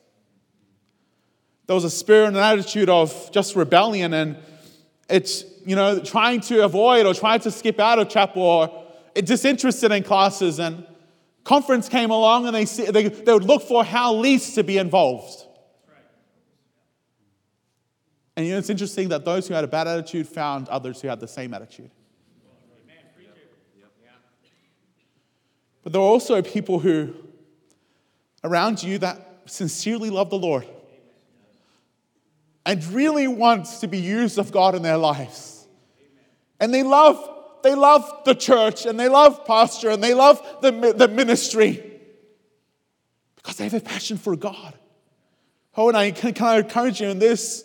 There 1.67 1.75
was 1.75 1.85
a 1.85 1.91
spirit 1.91 2.29
and 2.29 2.37
an 2.37 2.43
attitude 2.43 2.89
of 2.89 3.31
just 3.33 3.57
rebellion 3.57 4.13
and 4.13 4.37
it's, 5.09 5.45
you 5.65 5.77
know, 5.77 6.01
trying 6.01 6.41
to 6.43 6.65
avoid 6.65 7.07
or 7.07 7.15
trying 7.15 7.41
to 7.41 7.51
skip 7.51 7.79
out 7.79 7.99
of 7.99 8.09
chapel 8.09 8.43
or 8.43 8.85
disinterested 9.15 9.93
in 9.93 10.03
classes. 10.03 10.59
And 10.59 10.87
conference 11.45 11.89
came 11.89 12.11
along 12.11 12.47
and 12.47 12.55
they, 12.55 12.65
they, 12.65 13.09
they 13.09 13.33
would 13.33 13.45
look 13.45 13.63
for 13.63 13.85
how 13.85 14.15
least 14.15 14.55
to 14.55 14.65
be 14.65 14.79
involved. 14.79 15.47
And 18.37 18.47
you 18.47 18.53
know, 18.53 18.59
it's 18.59 18.71
interesting 18.71 19.11
that 19.11 19.25
those 19.25 19.47
who 19.47 19.55
had 19.55 19.65
a 19.65 19.69
bad 19.69 19.87
attitude 19.87 20.27
found 20.27 20.69
others 20.69 21.01
who 21.03 21.09
had 21.09 21.21
the 21.21 21.29
same 21.29 21.53
attitude. 21.53 21.91
But 25.83 25.93
there 25.93 26.01
are 26.01 26.05
also 26.05 26.41
people 26.43 26.79
who 26.79 27.15
around 28.45 28.83
you 28.83 28.99
that 28.99 29.43
sincerely 29.47 30.11
love 30.11 30.31
the 30.31 30.39
Lord 30.39 30.67
and 32.65 32.85
really 32.87 33.27
want 33.27 33.67
to 33.81 33.89
be 33.89 33.99
used 33.99 34.39
of 34.39 34.53
God 34.53 34.75
in 34.75 34.83
their 34.83 34.97
lives. 34.97 35.67
And 36.61 36.73
they 36.73 36.85
love, 36.85 37.42
they 37.63 37.75
love 37.75 38.11
the 38.25 38.35
church 38.35 38.87
and 38.87 38.99
they 38.99 39.09
love 39.09 39.45
pastor 39.45 39.91
and 39.91 40.03
they 40.03 40.15
love 40.15 40.41
the, 40.61 40.95
the 40.97 41.09
ministry 41.09 41.93
because 43.37 43.57
they 43.57 43.65
have 43.65 43.75
a 43.75 43.81
passion 43.81 44.19
for 44.19 44.37
God. 44.37 44.75
Oh, 45.77 45.89
and 45.89 45.97
I 45.97 46.11
can, 46.11 46.35
can 46.35 46.47
I 46.47 46.59
encourage 46.59 47.01
you 47.01 47.09
in 47.09 47.19
this? 47.19 47.65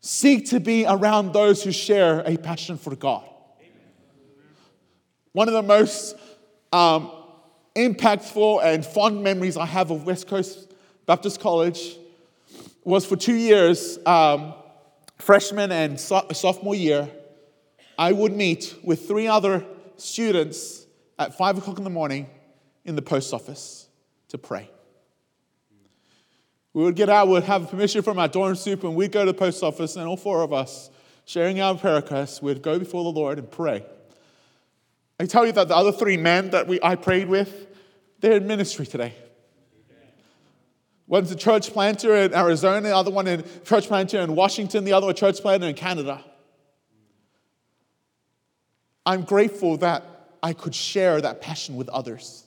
Seek 0.00 0.50
to 0.50 0.60
be 0.60 0.84
around 0.86 1.32
those 1.32 1.62
who 1.62 1.72
share 1.72 2.20
a 2.26 2.36
passion 2.36 2.76
for 2.76 2.96
God. 2.96 3.24
One 5.32 5.48
of 5.48 5.54
the 5.54 5.62
most 5.62 6.16
um, 6.72 7.10
impactful 7.74 8.64
and 8.64 8.84
fond 8.84 9.22
memories 9.22 9.56
I 9.56 9.66
have 9.66 9.90
of 9.90 10.04
West 10.04 10.26
Coast 10.26 10.72
Baptist 11.06 11.40
College 11.40 11.96
was 12.84 13.06
for 13.06 13.16
two 13.16 13.34
years, 13.34 13.98
um, 14.06 14.54
freshman 15.18 15.70
and 15.72 15.98
so- 15.98 16.26
sophomore 16.32 16.74
year, 16.74 17.08
I 18.02 18.10
would 18.10 18.36
meet 18.36 18.74
with 18.82 19.06
three 19.06 19.28
other 19.28 19.64
students 19.96 20.84
at 21.20 21.38
five 21.38 21.56
o'clock 21.56 21.78
in 21.78 21.84
the 21.84 21.90
morning 21.90 22.28
in 22.84 22.96
the 22.96 23.02
post 23.02 23.32
office 23.32 23.86
to 24.30 24.38
pray. 24.38 24.68
We 26.72 26.82
would 26.82 26.96
get 26.96 27.08
out, 27.08 27.28
we'd 27.28 27.44
have 27.44 27.70
permission 27.70 28.02
from 28.02 28.18
our 28.18 28.26
dorm 28.26 28.56
soup, 28.56 28.82
and 28.82 28.96
we'd 28.96 29.12
go 29.12 29.24
to 29.24 29.30
the 29.30 29.38
post 29.38 29.62
office, 29.62 29.94
and 29.94 30.04
all 30.04 30.16
four 30.16 30.42
of 30.42 30.52
us, 30.52 30.90
sharing 31.26 31.60
our 31.60 31.76
prayer 31.76 31.94
requests, 31.94 32.42
we'd 32.42 32.60
go 32.60 32.76
before 32.76 33.04
the 33.04 33.20
Lord 33.20 33.38
and 33.38 33.48
pray. 33.48 33.86
I 35.20 35.26
tell 35.26 35.46
you 35.46 35.52
that 35.52 35.68
the 35.68 35.76
other 35.76 35.92
three 35.92 36.16
men 36.16 36.50
that 36.50 36.66
we, 36.66 36.80
I 36.82 36.96
prayed 36.96 37.28
with, 37.28 37.68
they're 38.18 38.38
in 38.38 38.48
ministry 38.48 38.84
today. 38.84 39.14
One's 41.06 41.30
a 41.30 41.36
church 41.36 41.70
planter 41.70 42.16
in 42.16 42.34
Arizona, 42.34 42.80
the 42.80 42.96
other 42.96 43.12
one 43.12 43.28
a 43.28 43.42
church 43.60 43.86
planter 43.86 44.18
in 44.18 44.34
Washington, 44.34 44.82
the 44.82 44.92
other 44.92 45.10
a 45.10 45.14
church 45.14 45.40
planter 45.40 45.68
in 45.68 45.76
Canada. 45.76 46.24
I'm 49.04 49.22
grateful 49.22 49.76
that 49.78 50.04
I 50.42 50.52
could 50.52 50.74
share 50.74 51.20
that 51.20 51.40
passion 51.40 51.76
with 51.76 51.88
others. 51.88 52.44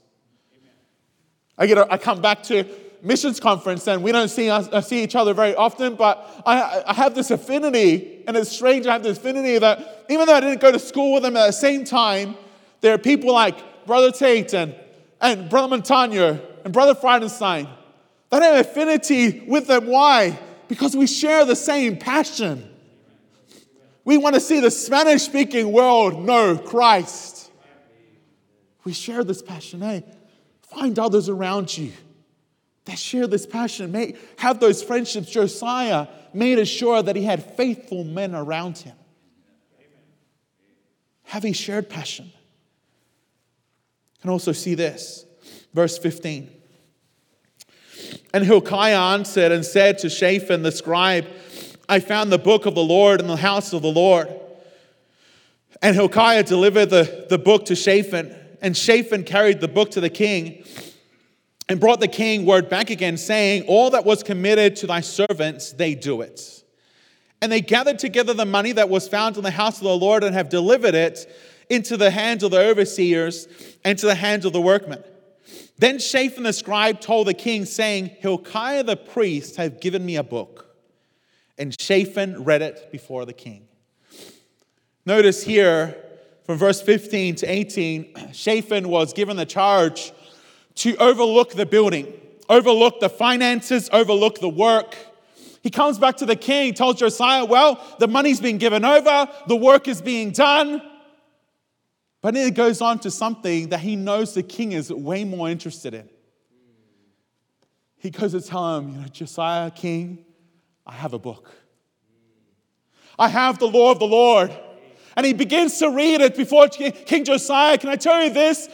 I, 1.58 1.68
get 1.68 1.78
a, 1.78 1.92
I 1.92 1.98
come 1.98 2.22
back 2.22 2.44
to 2.44 2.66
missions 3.02 3.40
conference 3.40 3.88
and 3.88 4.04
we 4.04 4.12
don't 4.12 4.30
see, 4.30 4.50
us, 4.50 4.68
uh, 4.72 4.82
see 4.82 5.04
each 5.04 5.16
other 5.16 5.34
very 5.34 5.56
often, 5.56 5.96
but 5.96 6.44
I, 6.46 6.84
I 6.88 6.94
have 6.94 7.16
this 7.16 7.32
affinity, 7.32 8.24
and 8.28 8.36
it's 8.36 8.52
strange 8.52 8.88
I 8.88 8.94
have 8.94 9.04
this 9.04 9.18
affinity 9.18 9.58
that 9.60 10.06
even 10.10 10.26
though 10.26 10.34
I 10.34 10.42
didn't 10.42 10.60
go 10.60 10.72
to 10.72 10.80
school 10.80 11.14
with 11.14 11.24
them 11.24 11.38
at 11.38 11.48
the 11.48 11.54
same 11.54 11.86
time, 11.86 12.36
there 12.82 12.94
are 12.94 12.98
people 12.98 13.32
like 13.34 13.86
Brother 13.86 14.12
Tate 14.12 14.54
and, 14.54 14.76
and 15.22 15.50
Brother 15.50 15.78
Montagno 15.78 16.42
and 16.64 16.74
Brother 16.74 16.96
Friedenstein 16.96 17.70
that 18.32 18.42
have 18.42 18.66
affinity 18.66 19.46
with 19.48 19.68
them. 19.68 19.88
Why? 19.88 20.38
Because 20.68 20.96
we 20.96 21.08
share 21.08 21.46
the 21.46 21.56
same 21.56 21.98
passion. 21.98 22.70
We 24.06 24.18
want 24.18 24.36
to 24.36 24.42
see 24.42 24.62
the 24.62 24.72
Spanish 24.72 25.24
speaking 25.24 25.72
world 25.72 26.24
know 26.24 26.58
Christ. 26.58 27.52
We 28.86 28.94
share 28.94 29.24
this 29.24 29.42
passion. 29.42 29.82
Hey, 29.82 30.06
find 30.62 30.98
others 30.98 31.28
around 31.28 31.78
you 31.78 31.92
that 32.86 32.98
share 32.98 33.28
this 33.28 33.46
passion. 33.46 34.16
Have 34.38 34.60
those 34.60 34.82
friendships. 34.82 35.30
Josiah 35.30 36.08
made 36.34 36.64
sure 36.66 37.02
that 37.02 37.16
he 37.16 37.24
had 37.24 37.44
faithful 37.58 38.04
men 38.04 38.34
around 38.34 38.78
him. 38.78 38.96
Have 41.24 41.44
a 41.44 41.52
shared 41.52 41.90
passion 41.90 42.32
can 44.26 44.32
also 44.32 44.54
see 44.54 44.74
this. 44.74 45.24
Verse 45.72 46.00
15. 46.00 46.50
And 48.34 48.44
Hilkiah 48.44 49.00
answered 49.14 49.52
and 49.52 49.64
said 49.64 50.00
to 50.00 50.10
Shaphan 50.10 50.64
the 50.64 50.72
scribe, 50.72 51.28
I 51.88 52.00
found 52.00 52.32
the 52.32 52.38
book 52.38 52.66
of 52.66 52.76
the 52.76 52.84
Lord 52.84 53.20
in 53.20 53.28
the 53.28 53.36
house 53.36 53.74
of 53.74 53.82
the 53.82 53.92
Lord. 53.92 54.28
And 55.82 55.96
Hilkiah 55.96 56.44
delivered 56.44 56.90
the, 56.90 57.28
the 57.30 57.38
book 57.38 57.66
to 57.66 57.76
Shaphan, 57.76 58.36
and 58.62 58.76
Shaphan 58.76 59.24
carried 59.24 59.62
the 59.62 59.68
book 59.68 59.92
to 59.92 60.02
the 60.02 60.10
king 60.10 60.64
and 61.68 61.80
brought 61.80 62.00
the 62.00 62.08
king 62.08 62.46
word 62.46 62.70
back 62.70 62.90
again, 62.90 63.18
saying, 63.18 63.64
All 63.68 63.90
that 63.92 64.06
was 64.06 64.24
committed 64.24 64.76
to 64.78 64.88
thy 64.88 65.02
servants, 65.02 65.74
they 65.74 65.96
do 65.96 66.22
it. 66.22 66.64
And 67.42 67.52
they 67.52 67.62
gathered 67.62 68.00
together 68.00 68.34
the 68.34 68.46
money 68.46 68.72
that 68.72 68.90
was 68.90 69.08
found 69.08 69.38
in 69.38 69.44
the 69.44 69.52
house 69.52 69.78
of 69.78 69.84
the 69.84 69.98
Lord 69.98 70.24
and 70.24 70.34
have 70.34 70.50
delivered 70.50 70.96
it 70.96 71.30
into 71.70 71.98
the 71.98 72.10
hands 72.10 72.44
of 72.44 72.52
the 72.52 72.60
overseers 72.60 73.48
and 73.84 73.98
to 74.00 74.06
the 74.06 74.16
hands 74.16 74.46
of 74.46 74.54
the 74.54 74.62
workmen. 74.62 75.04
Then 75.78 76.00
Shaphan 76.00 76.44
the 76.44 76.54
scribe 76.54 77.02
told 77.02 77.28
the 77.28 77.34
king, 77.34 77.66
saying, 77.66 78.08
Hilkiah 78.20 78.84
the 78.84 78.96
priest 78.96 79.58
have 79.58 79.82
given 79.82 80.06
me 80.06 80.16
a 80.16 80.24
book. 80.24 80.65
And 81.58 81.80
Shaphan 81.80 82.44
read 82.44 82.62
it 82.62 82.92
before 82.92 83.26
the 83.26 83.34
king. 83.34 83.68
Notice 85.06 85.44
here 85.44 85.96
from 86.46 86.58
verse 86.58 86.82
15 86.82 87.36
to 87.36 87.46
18, 87.48 88.14
Shaphan 88.34 88.90
was 88.90 89.14
given 89.14 89.38
the 89.38 89.46
charge 89.46 90.12
to 90.76 90.96
overlook 90.98 91.54
the 91.54 91.66
building, 91.66 92.14
overlook 92.50 93.00
the 93.00 93.10
finances, 93.10 93.90
overlook 93.94 94.40
the 94.40 94.50
work. 94.50 94.96
He 95.64 95.70
comes 95.70 95.98
back 95.98 96.18
to 96.18 96.26
the 96.26 96.36
king, 96.36 96.74
tells 96.74 96.98
Josiah, 96.98 97.46
Well, 97.46 97.82
the 98.00 98.08
money's 98.08 98.40
been 98.40 98.58
given 98.58 98.84
over, 98.84 99.28
the 99.48 99.56
work 99.56 99.88
is 99.88 100.02
being 100.02 100.32
done. 100.32 100.82
But 102.22 102.34
then 102.34 102.48
it 102.48 102.56
goes 102.56 102.82
on 102.82 103.00
to 103.00 103.12
something 103.12 103.70
that 103.70 103.80
he 103.80 103.96
knows 103.96 104.34
the 104.34 104.44
king 104.44 104.72
is 104.72 104.92
way 104.92 105.24
more 105.24 105.48
interested 105.48 105.94
in. 105.94 106.10
He 107.98 108.10
goes 108.10 108.32
to 108.32 108.42
tell 108.42 108.78
him, 108.78 108.94
you 108.94 109.02
know, 109.02 109.08
Josiah, 109.08 109.70
king, 109.72 110.26
I 110.86 110.94
have 110.94 111.14
a 111.14 111.20
book. 111.20 111.52
I 113.18 113.28
have 113.28 113.60
the 113.60 113.68
law 113.68 113.92
of 113.92 114.00
the 114.00 114.08
Lord. 114.08 114.56
And 115.16 115.26
he 115.26 115.34
begins 115.34 115.78
to 115.80 115.90
read 115.90 116.22
it 116.22 116.36
before 116.36 116.68
King 116.68 117.24
Josiah. 117.24 117.78
Can 117.78 117.90
I 117.90 117.96
tell 117.96 118.24
you 118.24 118.30
this? 118.30 118.68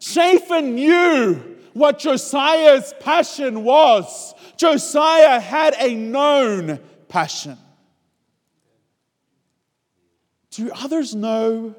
Shaphan 0.00 0.74
knew 0.74 1.34
what 1.74 1.98
Josiah's 1.98 2.94
passion 3.00 3.62
was. 3.64 4.34
Josiah 4.56 5.38
had 5.38 5.74
a 5.78 5.94
known 5.94 6.80
passion. 7.08 7.58
Do 10.50 10.70
others 10.74 11.14
know 11.14 11.74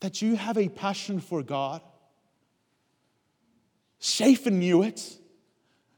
that 0.00 0.20
you 0.20 0.36
have 0.36 0.58
a 0.58 0.68
passion 0.68 1.20
for 1.20 1.42
God? 1.42 1.80
Shaphan 3.98 4.58
knew 4.58 4.82
it. 4.82 5.18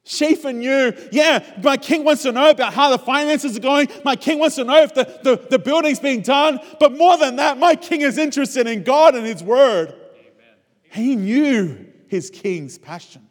Shaphan 0.08 0.60
knew, 0.60 0.94
yeah, 1.12 1.44
my 1.62 1.76
king 1.76 2.02
wants 2.02 2.22
to 2.22 2.32
know 2.32 2.48
about 2.48 2.72
how 2.72 2.88
the 2.88 2.98
finances 2.98 3.58
are 3.58 3.60
going. 3.60 3.88
My 4.06 4.16
king 4.16 4.38
wants 4.38 4.56
to 4.56 4.64
know 4.64 4.82
if 4.82 4.94
the, 4.94 5.04
the, 5.22 5.36
the 5.50 5.58
building's 5.58 6.00
being 6.00 6.22
done. 6.22 6.60
But 6.80 6.96
more 6.96 7.18
than 7.18 7.36
that, 7.36 7.58
my 7.58 7.76
king 7.76 8.00
is 8.00 8.16
interested 8.16 8.66
in 8.66 8.84
God 8.84 9.14
and 9.14 9.26
his 9.26 9.42
word. 9.42 9.88
Amen. 9.90 10.56
He 10.92 11.14
knew 11.14 11.92
his 12.06 12.30
king's 12.30 12.78
passion. 12.78 13.28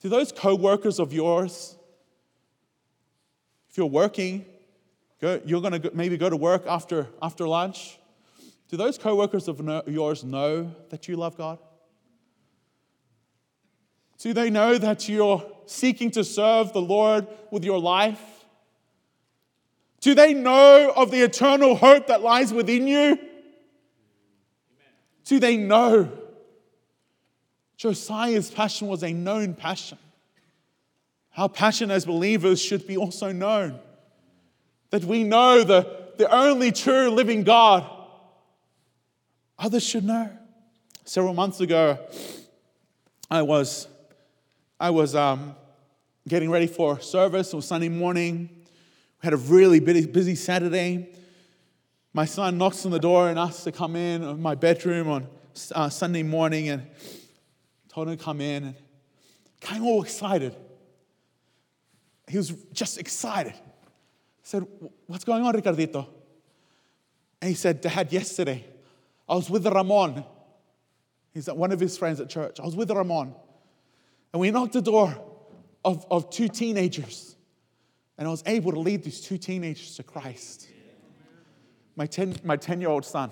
Do 0.00 0.10
those 0.10 0.32
co 0.32 0.54
workers 0.54 0.98
of 0.98 1.14
yours, 1.14 1.78
if 3.70 3.78
you're 3.78 3.86
working, 3.86 4.44
go, 5.18 5.40
you're 5.46 5.62
going 5.62 5.80
to 5.80 5.90
maybe 5.94 6.18
go 6.18 6.28
to 6.28 6.36
work 6.36 6.66
after, 6.66 7.06
after 7.22 7.48
lunch, 7.48 7.98
do 8.68 8.76
those 8.76 8.98
co 8.98 9.16
workers 9.16 9.48
of 9.48 9.62
yours 9.88 10.24
know 10.24 10.74
that 10.90 11.08
you 11.08 11.16
love 11.16 11.38
God? 11.38 11.58
Do 14.20 14.32
they 14.32 14.50
know 14.50 14.78
that 14.78 15.08
you're 15.08 15.44
seeking 15.66 16.10
to 16.12 16.24
serve 16.24 16.72
the 16.72 16.80
Lord 16.80 17.26
with 17.50 17.64
your 17.64 17.80
life? 17.80 18.20
Do 20.00 20.14
they 20.14 20.34
know 20.34 20.92
of 20.94 21.10
the 21.10 21.20
eternal 21.20 21.74
hope 21.74 22.06
that 22.06 22.22
lies 22.22 22.52
within 22.52 22.86
you? 22.86 23.18
Do 25.24 25.38
they 25.38 25.56
know? 25.56 26.10
Josiah's 27.76 28.50
passion 28.50 28.88
was 28.88 29.02
a 29.02 29.12
known 29.12 29.54
passion. 29.54 29.98
Our 31.36 31.48
passion 31.48 31.90
as 31.90 32.04
believers 32.04 32.60
should 32.60 32.86
be 32.86 32.96
also 32.96 33.32
known. 33.32 33.78
That 34.90 35.04
we 35.04 35.24
know 35.24 35.64
the, 35.64 36.12
the 36.18 36.30
only 36.34 36.72
true 36.72 37.10
living 37.10 37.44
God 37.44 37.88
Others 39.60 39.84
should 39.84 40.04
know. 40.04 40.30
Several 41.04 41.34
months 41.34 41.60
ago, 41.60 41.98
I 43.30 43.42
was, 43.42 43.86
I 44.80 44.88
was 44.88 45.14
um, 45.14 45.54
getting 46.26 46.50
ready 46.50 46.66
for 46.66 46.98
service. 47.00 47.52
It 47.52 47.56
was 47.56 47.66
Sunday 47.66 47.90
morning. 47.90 48.48
We 48.50 49.26
had 49.26 49.34
a 49.34 49.36
really 49.36 49.78
busy, 49.78 50.06
busy 50.06 50.34
Saturday. 50.34 51.10
My 52.14 52.24
son 52.24 52.56
knocks 52.56 52.86
on 52.86 52.90
the 52.90 52.98
door 52.98 53.28
and 53.28 53.38
asks 53.38 53.64
to 53.64 53.72
come 53.72 53.94
in 53.94 54.40
my 54.40 54.54
bedroom 54.54 55.10
on 55.10 55.26
uh, 55.74 55.90
Sunday 55.90 56.22
morning 56.22 56.70
and 56.70 56.86
told 57.90 58.08
him 58.08 58.16
to 58.16 58.24
come 58.24 58.40
in 58.40 58.64
and 58.64 58.74
came 59.60 59.84
all 59.84 60.02
excited. 60.02 60.56
He 62.26 62.38
was 62.38 62.48
just 62.72 62.96
excited. 62.96 63.52
I 63.52 64.44
said, 64.44 64.66
What's 65.06 65.24
going 65.24 65.44
on, 65.44 65.52
Ricardito? 65.52 66.06
And 67.42 67.50
he 67.50 67.54
said, 67.54 67.82
Dad, 67.82 68.10
yesterday 68.10 68.64
I 69.28 69.34
was 69.34 69.50
with 69.50 69.66
Ramon. 69.66 70.24
He's 71.34 71.48
one 71.48 71.70
of 71.70 71.80
his 71.80 71.98
friends 71.98 72.18
at 72.18 72.30
church. 72.30 72.58
I 72.58 72.64
was 72.64 72.74
with 72.74 72.90
Ramon. 72.90 73.34
And 74.32 74.40
we 74.40 74.50
knocked 74.50 74.74
the 74.74 74.82
door 74.82 75.14
of, 75.84 76.06
of 76.10 76.30
two 76.30 76.48
teenagers. 76.48 77.36
And 78.16 78.28
I 78.28 78.30
was 78.30 78.42
able 78.46 78.72
to 78.72 78.80
lead 78.80 79.02
these 79.02 79.20
two 79.20 79.38
teenagers 79.38 79.96
to 79.96 80.02
Christ. 80.02 80.68
My 81.96 82.06
10, 82.06 82.36
my 82.44 82.56
10 82.56 82.80
year 82.80 82.90
old 82.90 83.04
son. 83.04 83.30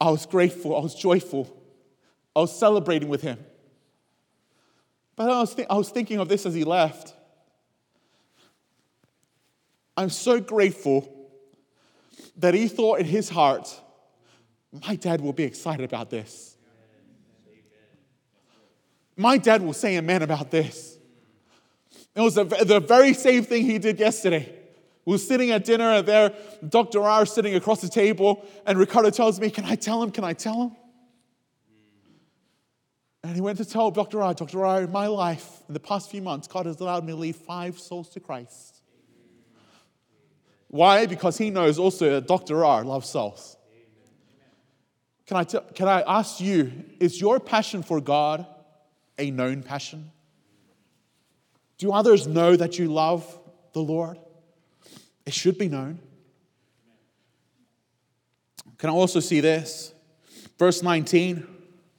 I 0.00 0.10
was 0.10 0.26
grateful. 0.26 0.76
I 0.76 0.80
was 0.80 0.94
joyful. 0.94 1.54
I 2.34 2.40
was 2.40 2.58
celebrating 2.58 3.08
with 3.08 3.22
him. 3.22 3.38
But 5.16 5.30
I 5.30 5.40
was, 5.40 5.54
th- 5.54 5.68
I 5.70 5.76
was 5.76 5.90
thinking 5.90 6.18
of 6.18 6.28
this 6.28 6.44
as 6.44 6.54
he 6.54 6.64
left. 6.64 7.14
I'm 9.96 10.10
so 10.10 10.40
grateful 10.40 11.30
that 12.36 12.52
he 12.52 12.66
thought 12.66 12.98
in 12.98 13.06
his 13.06 13.28
heart, 13.28 13.80
my 14.86 14.96
dad 14.96 15.20
will 15.20 15.32
be 15.32 15.44
excited 15.44 15.84
about 15.84 16.10
this. 16.10 16.56
My 19.16 19.38
dad 19.38 19.62
will 19.62 19.72
say 19.72 19.96
amen 19.96 20.22
about 20.22 20.50
this. 20.50 20.98
It 22.14 22.20
was 22.20 22.34
the, 22.34 22.44
the 22.44 22.80
very 22.80 23.12
same 23.14 23.44
thing 23.44 23.64
he 23.64 23.78
did 23.78 23.98
yesterday. 23.98 24.52
We 25.04 25.12
were 25.12 25.18
sitting 25.18 25.50
at 25.50 25.64
dinner 25.64 25.90
and 25.90 26.06
there, 26.06 26.32
Dr. 26.66 27.02
R 27.02 27.26
sitting 27.26 27.54
across 27.54 27.80
the 27.80 27.88
table, 27.88 28.44
and 28.66 28.78
Ricardo 28.78 29.10
tells 29.10 29.38
me, 29.38 29.50
Can 29.50 29.64
I 29.64 29.74
tell 29.74 30.02
him? 30.02 30.10
Can 30.10 30.24
I 30.24 30.32
tell 30.32 30.62
him? 30.62 30.76
And 33.22 33.34
he 33.34 33.40
went 33.40 33.58
to 33.58 33.64
tell 33.64 33.90
Dr. 33.90 34.22
R, 34.22 34.34
Dr. 34.34 34.64
R, 34.64 34.82
in 34.82 34.92
my 34.92 35.06
life, 35.06 35.62
in 35.68 35.74
the 35.74 35.80
past 35.80 36.10
few 36.10 36.22
months, 36.22 36.46
God 36.46 36.66
has 36.66 36.80
allowed 36.80 37.04
me 37.04 37.12
to 37.12 37.18
lead 37.18 37.36
five 37.36 37.78
souls 37.78 38.08
to 38.10 38.20
Christ. 38.20 38.82
Why? 40.68 41.06
Because 41.06 41.38
he 41.38 41.50
knows 41.50 41.78
also 41.78 42.10
that 42.10 42.26
Dr. 42.26 42.64
R 42.64 42.84
loves 42.84 43.08
souls. 43.08 43.56
Can 45.26 45.38
I, 45.38 45.44
t- 45.44 45.58
can 45.74 45.88
I 45.88 46.02
ask 46.02 46.40
you, 46.40 46.70
is 47.00 47.18
your 47.20 47.40
passion 47.40 47.82
for 47.82 48.00
God 48.00 48.46
a 49.18 49.30
known 49.30 49.62
passion? 49.62 50.10
Do 51.78 51.92
others 51.92 52.26
know 52.26 52.56
that 52.56 52.78
you 52.78 52.92
love 52.92 53.26
the 53.72 53.80
Lord? 53.80 54.18
It 55.26 55.34
should 55.34 55.58
be 55.58 55.68
known. 55.68 55.98
Can 58.78 58.90
I 58.90 58.92
also 58.92 59.20
see 59.20 59.40
this? 59.40 59.92
Verse 60.58 60.82
19, 60.82 61.46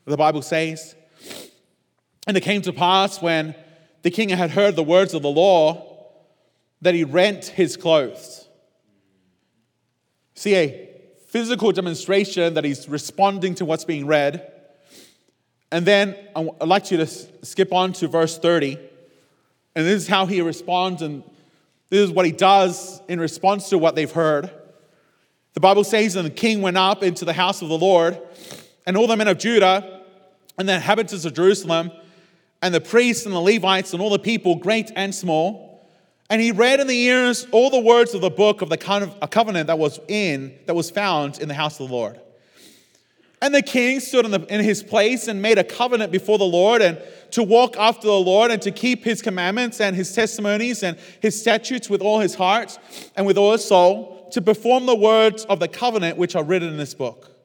the 0.06 0.18
Bible 0.18 0.42
says, 0.42 0.96
And 2.28 2.38
it 2.38 2.42
came 2.42 2.62
to 2.64 2.74
pass 2.74 3.22
when 3.22 3.56
the 4.04 4.12
king 4.12 4.30
had 4.30 4.52
heard 4.52 4.76
the 4.76 4.84
words 4.84 5.14
of 5.14 5.22
the 5.22 5.30
law 5.30 6.14
that 6.82 6.94
he 6.94 7.04
rent 7.04 7.46
his 7.46 7.76
clothes 7.76 8.46
see 10.36 10.56
a 10.56 10.90
physical 11.28 11.72
demonstration 11.72 12.54
that 12.54 12.64
he's 12.64 12.88
responding 12.88 13.56
to 13.56 13.66
what's 13.66 13.86
being 13.86 14.06
read. 14.06 14.52
And 15.76 15.86
then 15.86 16.16
I'd 16.34 16.70
like 16.70 16.90
you 16.90 16.96
to 17.00 17.06
skip 17.06 17.74
on 17.74 17.92
to 17.94 18.08
verse 18.08 18.38
30. 18.38 18.80
And 19.76 19.86
this 19.86 20.04
is 20.04 20.08
how 20.08 20.26
he 20.26 20.40
responds, 20.40 21.02
and 21.02 21.22
this 21.90 22.00
is 22.00 22.12
what 22.12 22.26
he 22.26 22.32
does 22.32 23.02
in 23.10 23.20
response 23.20 23.68
to 23.72 23.78
what 23.78 23.94
they've 23.94 24.10
heard. 24.10 24.50
The 25.54 25.60
Bible 25.60 25.84
says, 25.84 26.16
And 26.16 26.26
the 26.26 26.30
king 26.30 26.62
went 26.62 26.78
up 26.78 27.04
into 27.04 27.26
the 27.26 27.34
house 27.34 27.62
of 27.62 27.68
the 27.68 27.78
Lord, 27.78 28.18
and 28.88 28.96
all 28.96 29.06
the 29.06 29.18
men 29.18 29.28
of 29.28 29.38
Judah, 29.38 30.00
and 30.58 30.70
the 30.70 30.76
inhabitants 30.76 31.26
of 31.26 31.34
Jerusalem, 31.34 31.92
and 32.62 32.74
the 32.74 32.80
priests 32.80 33.26
and 33.26 33.36
the 33.36 33.42
Levites, 33.42 33.92
and 33.92 34.02
all 34.02 34.10
the 34.10 34.18
people, 34.18 34.56
great 34.56 34.94
and 34.96 35.14
small, 35.14 35.86
and 36.30 36.42
he 36.42 36.54
read 36.54 36.80
in 36.80 36.88
the 36.88 36.98
ears 36.98 37.48
all 37.52 37.70
the 37.70 37.82
words 37.82 38.14
of 38.14 38.22
the 38.22 38.30
book 38.30 38.62
of 38.62 38.70
the 38.70 38.78
covenant 38.78 39.68
that 39.68 39.78
was 39.78 40.00
in, 40.08 40.58
that 40.68 40.74
was 40.74 40.90
found 40.90 41.40
in 41.40 41.50
the 41.50 41.54
house 41.54 41.82
of 41.82 41.90
the 41.90 41.94
Lord. 41.94 42.22
And 43.46 43.54
the 43.54 43.62
king 43.62 44.00
stood 44.00 44.26
in, 44.26 44.32
the, 44.32 44.44
in, 44.52 44.64
his 44.64 44.82
place 44.82 45.28
and 45.28 45.40
made 45.40 45.60
a 45.60 45.64
covenant 45.64 46.12
before 46.12 46.40
the 46.40 46.46
Lord 46.46 46.82
and 46.82 47.00
to 47.30 47.44
walk 47.44 47.78
after 47.78 48.08
the 48.08 48.20
Lord 48.20 48.50
and 48.50 48.60
to 48.64 48.72
keep 48.72 49.04
his 49.04 49.22
commandments 49.22 49.80
and 49.80 49.96
his 49.96 50.12
testimonies 50.14 50.82
and 50.82 50.98
his 51.22 51.40
statutes 51.40 51.88
with 51.88 52.02
all 52.02 52.18
his 52.18 52.34
heart 52.34 52.76
and 53.16 53.28
with 53.28 53.38
all 53.38 53.52
his 53.52 53.64
soul, 53.64 54.28
to 54.32 54.42
perform 54.42 54.88
the 54.88 54.96
words 54.96 55.46
of 55.46 55.60
the 55.60 55.68
covenant 55.68 56.18
which 56.18 56.36
are 56.36 56.44
written 56.44 56.70
in 56.70 56.78
this 56.78 56.96
book. 56.96 57.36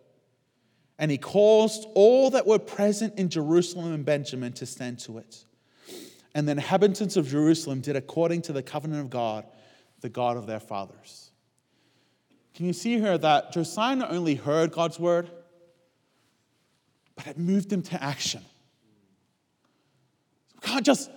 And 0.98 1.10
he 1.10 1.18
caused 1.18 1.86
all 1.94 2.30
that 2.30 2.46
were 2.46 2.58
present 2.58 3.18
in 3.18 3.28
Jerusalem 3.28 3.92
and 3.92 4.02
Benjamin 4.02 4.54
to 4.54 4.64
stand 4.64 5.00
to 5.00 5.18
it. 5.18 5.44
And 6.34 6.48
the 6.48 6.52
inhabitants 6.52 7.18
of 7.18 7.28
Jerusalem 7.28 7.82
did 7.82 7.94
according 7.94 8.40
to 8.42 8.54
the 8.54 8.62
covenant 8.62 9.02
of 9.02 9.10
God, 9.10 9.44
the 10.00 10.08
God 10.08 10.38
of 10.38 10.46
their 10.46 10.60
fathers. 10.60 11.30
Can 12.54 12.64
you 12.64 12.72
see 12.72 12.98
here 12.98 13.18
that 13.18 13.52
Josiah 13.52 13.96
not 13.96 14.12
only 14.12 14.36
heard 14.36 14.72
God's 14.72 14.98
word, 14.98 15.30
but 17.22 17.32
it 17.32 17.38
moved 17.38 17.70
him 17.70 17.82
to 17.82 18.02
action. 18.02 18.40
God 20.62 20.86
just, 20.86 21.10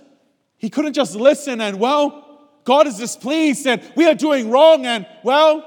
he 0.58 0.70
couldn't 0.70 0.94
just 0.94 1.16
listen 1.16 1.62
and, 1.62 1.80
well, 1.80 2.42
God 2.66 2.88
is 2.88 2.98
displeased 2.98 3.66
and 3.68 3.82
we 3.96 4.06
are 4.06 4.14
doing 4.14 4.50
wrong 4.50 4.86
and, 4.86 5.08
well, 5.24 5.66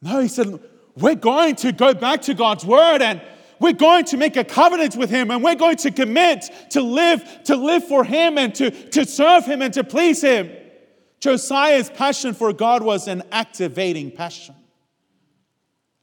no, 0.00 0.20
he 0.20 0.28
said, 0.28 0.58
we're 0.96 1.14
going 1.14 1.54
to 1.56 1.72
go 1.72 1.92
back 1.92 2.22
to 2.22 2.34
God's 2.34 2.64
word 2.64 3.02
and 3.02 3.20
we're 3.60 3.74
going 3.74 4.06
to 4.06 4.16
make 4.16 4.36
a 4.36 4.44
covenant 4.44 4.96
with 4.96 5.10
him 5.10 5.30
and 5.30 5.42
we're 5.42 5.54
going 5.54 5.76
to 5.76 5.90
commit 5.90 6.50
to 6.70 6.80
live, 6.80 7.42
to 7.44 7.56
live 7.56 7.86
for 7.86 8.04
him 8.04 8.38
and 8.38 8.54
to, 8.54 8.70
to 8.70 9.04
serve 9.04 9.44
him 9.44 9.60
and 9.60 9.74
to 9.74 9.84
please 9.84 10.22
him. 10.22 10.50
Josiah's 11.20 11.90
passion 11.90 12.32
for 12.32 12.54
God 12.54 12.82
was 12.82 13.06
an 13.06 13.22
activating 13.30 14.10
passion. 14.10 14.54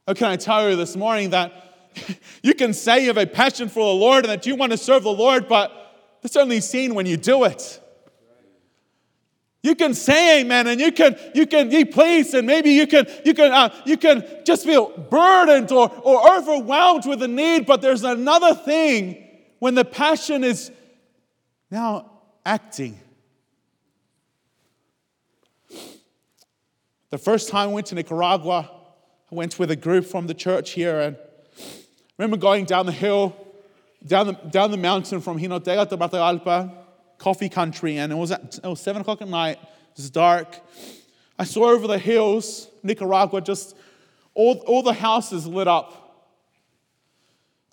How 0.06 0.14
can 0.14 0.28
I 0.28 0.36
tell 0.36 0.70
you 0.70 0.76
this 0.76 0.96
morning 0.96 1.30
that 1.30 1.69
you 2.42 2.54
can 2.54 2.72
say 2.72 3.00
you 3.00 3.08
have 3.08 3.16
a 3.16 3.26
passion 3.26 3.68
for 3.68 3.84
the 3.84 4.00
Lord 4.00 4.24
and 4.24 4.32
that 4.32 4.46
you 4.46 4.56
want 4.56 4.72
to 4.72 4.78
serve 4.78 5.02
the 5.02 5.12
Lord, 5.12 5.48
but 5.48 5.72
that's 6.22 6.36
only 6.36 6.60
seen 6.60 6.94
when 6.94 7.06
you 7.06 7.16
do 7.16 7.44
it. 7.44 7.80
You 9.62 9.74
can 9.74 9.92
say 9.92 10.40
amen 10.40 10.68
and 10.68 10.80
you 10.80 10.90
can 10.90 11.16
you 11.34 11.46
can 11.46 11.68
be 11.68 11.84
pleased 11.84 12.32
and 12.32 12.46
maybe 12.46 12.70
you 12.70 12.86
can 12.86 13.06
you 13.26 13.34
can 13.34 13.52
uh, 13.52 13.74
you 13.84 13.98
can 13.98 14.24
just 14.44 14.64
feel 14.64 14.88
burdened 15.10 15.70
or, 15.70 15.90
or 16.02 16.36
overwhelmed 16.38 17.04
with 17.06 17.18
the 17.18 17.28
need, 17.28 17.66
but 17.66 17.82
there's 17.82 18.02
another 18.02 18.54
thing 18.54 19.26
when 19.58 19.74
the 19.74 19.84
passion 19.84 20.44
is 20.44 20.72
now 21.70 22.10
acting. 22.46 22.98
The 27.10 27.18
first 27.18 27.50
time 27.50 27.70
I 27.70 27.72
went 27.72 27.86
to 27.88 27.94
Nicaragua, 27.96 28.70
I 29.30 29.34
went 29.34 29.58
with 29.58 29.70
a 29.70 29.76
group 29.76 30.06
from 30.06 30.26
the 30.26 30.34
church 30.34 30.70
here 30.70 31.00
and 31.00 31.16
remember 32.20 32.36
going 32.36 32.66
down 32.66 32.84
the 32.84 32.92
hill, 32.92 33.34
down 34.06 34.26
the, 34.26 34.32
down 34.34 34.70
the 34.70 34.76
mountain 34.76 35.22
from 35.22 35.38
Jinotega 35.38 35.88
to 35.88 35.96
Matagalpa, 35.96 36.70
coffee 37.16 37.48
country, 37.48 37.96
and 37.96 38.12
it 38.12 38.14
was, 38.14 38.30
at, 38.30 38.58
it 38.62 38.66
was 38.66 38.78
7 38.82 39.00
o'clock 39.00 39.22
at 39.22 39.28
night. 39.28 39.56
It 39.58 39.96
was 39.96 40.10
dark. 40.10 40.58
I 41.38 41.44
saw 41.44 41.70
over 41.70 41.86
the 41.86 41.98
hills, 41.98 42.68
Nicaragua, 42.82 43.40
just 43.40 43.74
all, 44.34 44.62
all 44.66 44.82
the 44.82 44.92
houses 44.92 45.46
lit 45.46 45.66
up. 45.66 46.28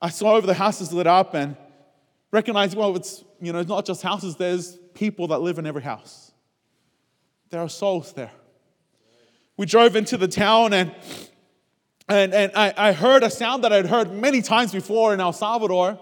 I 0.02 0.10
saw 0.10 0.36
over 0.36 0.48
the 0.48 0.54
houses 0.54 0.93
lit 0.93 1.08
up 1.08 1.34
and 1.34 1.58
recognized, 2.32 2.78
well, 2.78 2.95
it's, 2.95 3.26
you 3.41 3.52
know, 3.52 3.60
it's 3.60 3.68
not 3.68 3.86
just 3.86 4.02
houses, 4.02 4.38
there's 4.38 4.78
people 4.93 5.28
that 5.28 5.39
live 5.39 5.60
in 5.60 5.66
every 5.66 5.84
house. 5.84 6.32
There 7.50 7.60
are 7.60 7.68
souls 7.68 8.14
there. 8.14 8.32
We 9.58 9.66
drove 9.66 9.98
into 9.98 10.16
the 10.16 10.30
town 10.30 10.72
and 10.72 10.95
and, 12.10 12.34
and 12.34 12.51
I, 12.55 12.74
I 12.78 12.91
heard 12.93 13.24
a 13.24 13.30
sound 13.30 13.64
that 13.64 13.74
I'd 13.74 13.86
heard 13.86 14.12
many 14.12 14.41
times 14.41 14.72
before 14.72 15.14
in 15.14 15.20
El 15.20 15.34
Salvador. 15.34 15.99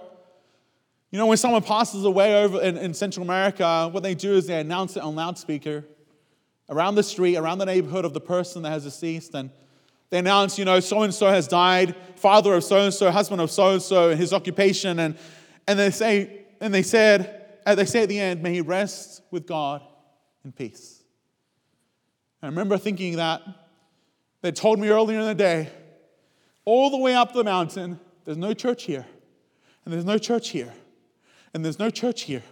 You 1.11 1.19
know, 1.19 1.27
when 1.27 1.37
someone 1.37 1.63
passes 1.63 2.03
away 2.03 2.43
over 2.43 2.61
in, 2.61 2.77
in 2.77 2.93
Central 2.93 3.23
America, 3.23 3.89
what 3.91 4.03
they 4.03 4.15
do 4.15 4.33
is 4.33 4.47
they 4.47 4.59
announce 4.59 4.97
it 4.97 5.03
on 5.03 5.15
loudspeaker 5.15 5.85
around 6.69 6.95
the 6.95 7.03
street, 7.03 7.37
around 7.37 7.57
the 7.57 7.65
neighborhood 7.65 8.05
of 8.05 8.13
the 8.13 8.19
person 8.19 8.63
that 8.63 8.71
has 8.71 8.83
deceased. 8.83 9.33
And 9.33 9.49
they 10.09 10.19
announce, 10.19 10.59
you 10.59 10.65
know, 10.65 10.79
so 10.79 11.03
and 11.03 11.13
so 11.13 11.27
has 11.27 11.47
died, 11.47 11.95
father 12.17 12.53
of 12.53 12.63
so 12.63 12.79
and 12.81 12.93
so, 12.93 13.09
husband 13.11 13.41
of 13.41 13.49
so 13.49 13.73
and 13.73 13.81
so, 13.81 14.09
and 14.11 14.19
his 14.19 14.33
occupation. 14.33 14.99
And, 14.99 15.17
and 15.67 15.79
they 15.79 15.91
say, 15.91 16.45
and 16.59 16.73
they 16.73 16.83
said, 16.83 17.59
and 17.65 17.79
they 17.79 17.85
say 17.85 18.03
at 18.03 18.09
the 18.09 18.19
end, 18.19 18.43
may 18.43 18.53
he 18.53 18.61
rest 18.61 19.21
with 19.31 19.47
God 19.47 19.81
in 20.43 20.51
peace. 20.51 21.03
I 22.41 22.47
remember 22.47 22.77
thinking 22.77 23.15
that. 23.17 23.41
They 24.41 24.51
told 24.51 24.79
me 24.79 24.89
earlier 24.89 25.19
in 25.19 25.25
the 25.25 25.33
day, 25.33 25.69
all 26.65 26.89
the 26.89 26.97
way 26.97 27.15
up 27.15 27.33
the 27.33 27.43
mountain. 27.43 27.99
There's 28.25 28.37
no 28.37 28.53
church 28.53 28.83
here. 28.83 29.05
And 29.85 29.93
there's 29.93 30.05
no 30.05 30.17
church 30.17 30.49
here. 30.49 30.73
And 31.53 31.63
there's 31.63 31.79
no 31.79 31.89
church 31.89 32.23
here. 32.23 32.43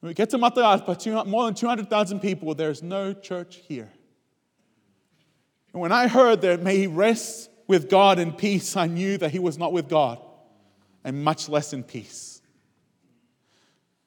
When 0.00 0.08
we 0.08 0.14
get 0.14 0.30
to 0.30 0.38
Matagalpa, 0.38 1.26
more 1.26 1.46
than 1.46 1.54
200,000 1.54 2.20
people, 2.20 2.54
there's 2.54 2.82
no 2.82 3.12
church 3.14 3.62
here. 3.66 3.90
And 5.72 5.80
when 5.80 5.92
I 5.92 6.06
heard 6.06 6.42
that 6.42 6.62
may 6.62 6.76
he 6.76 6.86
rest 6.86 7.50
with 7.66 7.88
God 7.90 8.18
in 8.18 8.32
peace, 8.32 8.76
I 8.76 8.86
knew 8.86 9.18
that 9.18 9.30
he 9.30 9.38
was 9.38 9.58
not 9.58 9.72
with 9.72 9.88
God, 9.88 10.20
and 11.02 11.24
much 11.24 11.48
less 11.48 11.72
in 11.72 11.82
peace. 11.82 12.40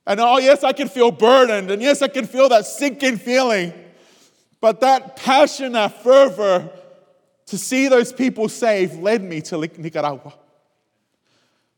And 0.08 0.20
oh, 0.20 0.38
yes, 0.38 0.64
I 0.64 0.72
can 0.72 0.88
feel 0.88 1.12
burdened, 1.12 1.70
and 1.70 1.82
yes, 1.82 2.02
I 2.02 2.08
can 2.08 2.26
feel 2.26 2.50
that 2.50 2.66
sinking 2.66 3.18
feeling. 3.18 3.74
But 4.62 4.82
that 4.82 5.16
passion, 5.16 5.74
that 5.74 6.04
fervor, 6.04 6.70
to 7.50 7.58
see 7.58 7.88
those 7.88 8.14
people 8.14 8.48
saved 8.48 9.00
led 9.00 9.24
me 9.24 9.42
to 9.42 9.58
Nicaragua. 9.58 10.36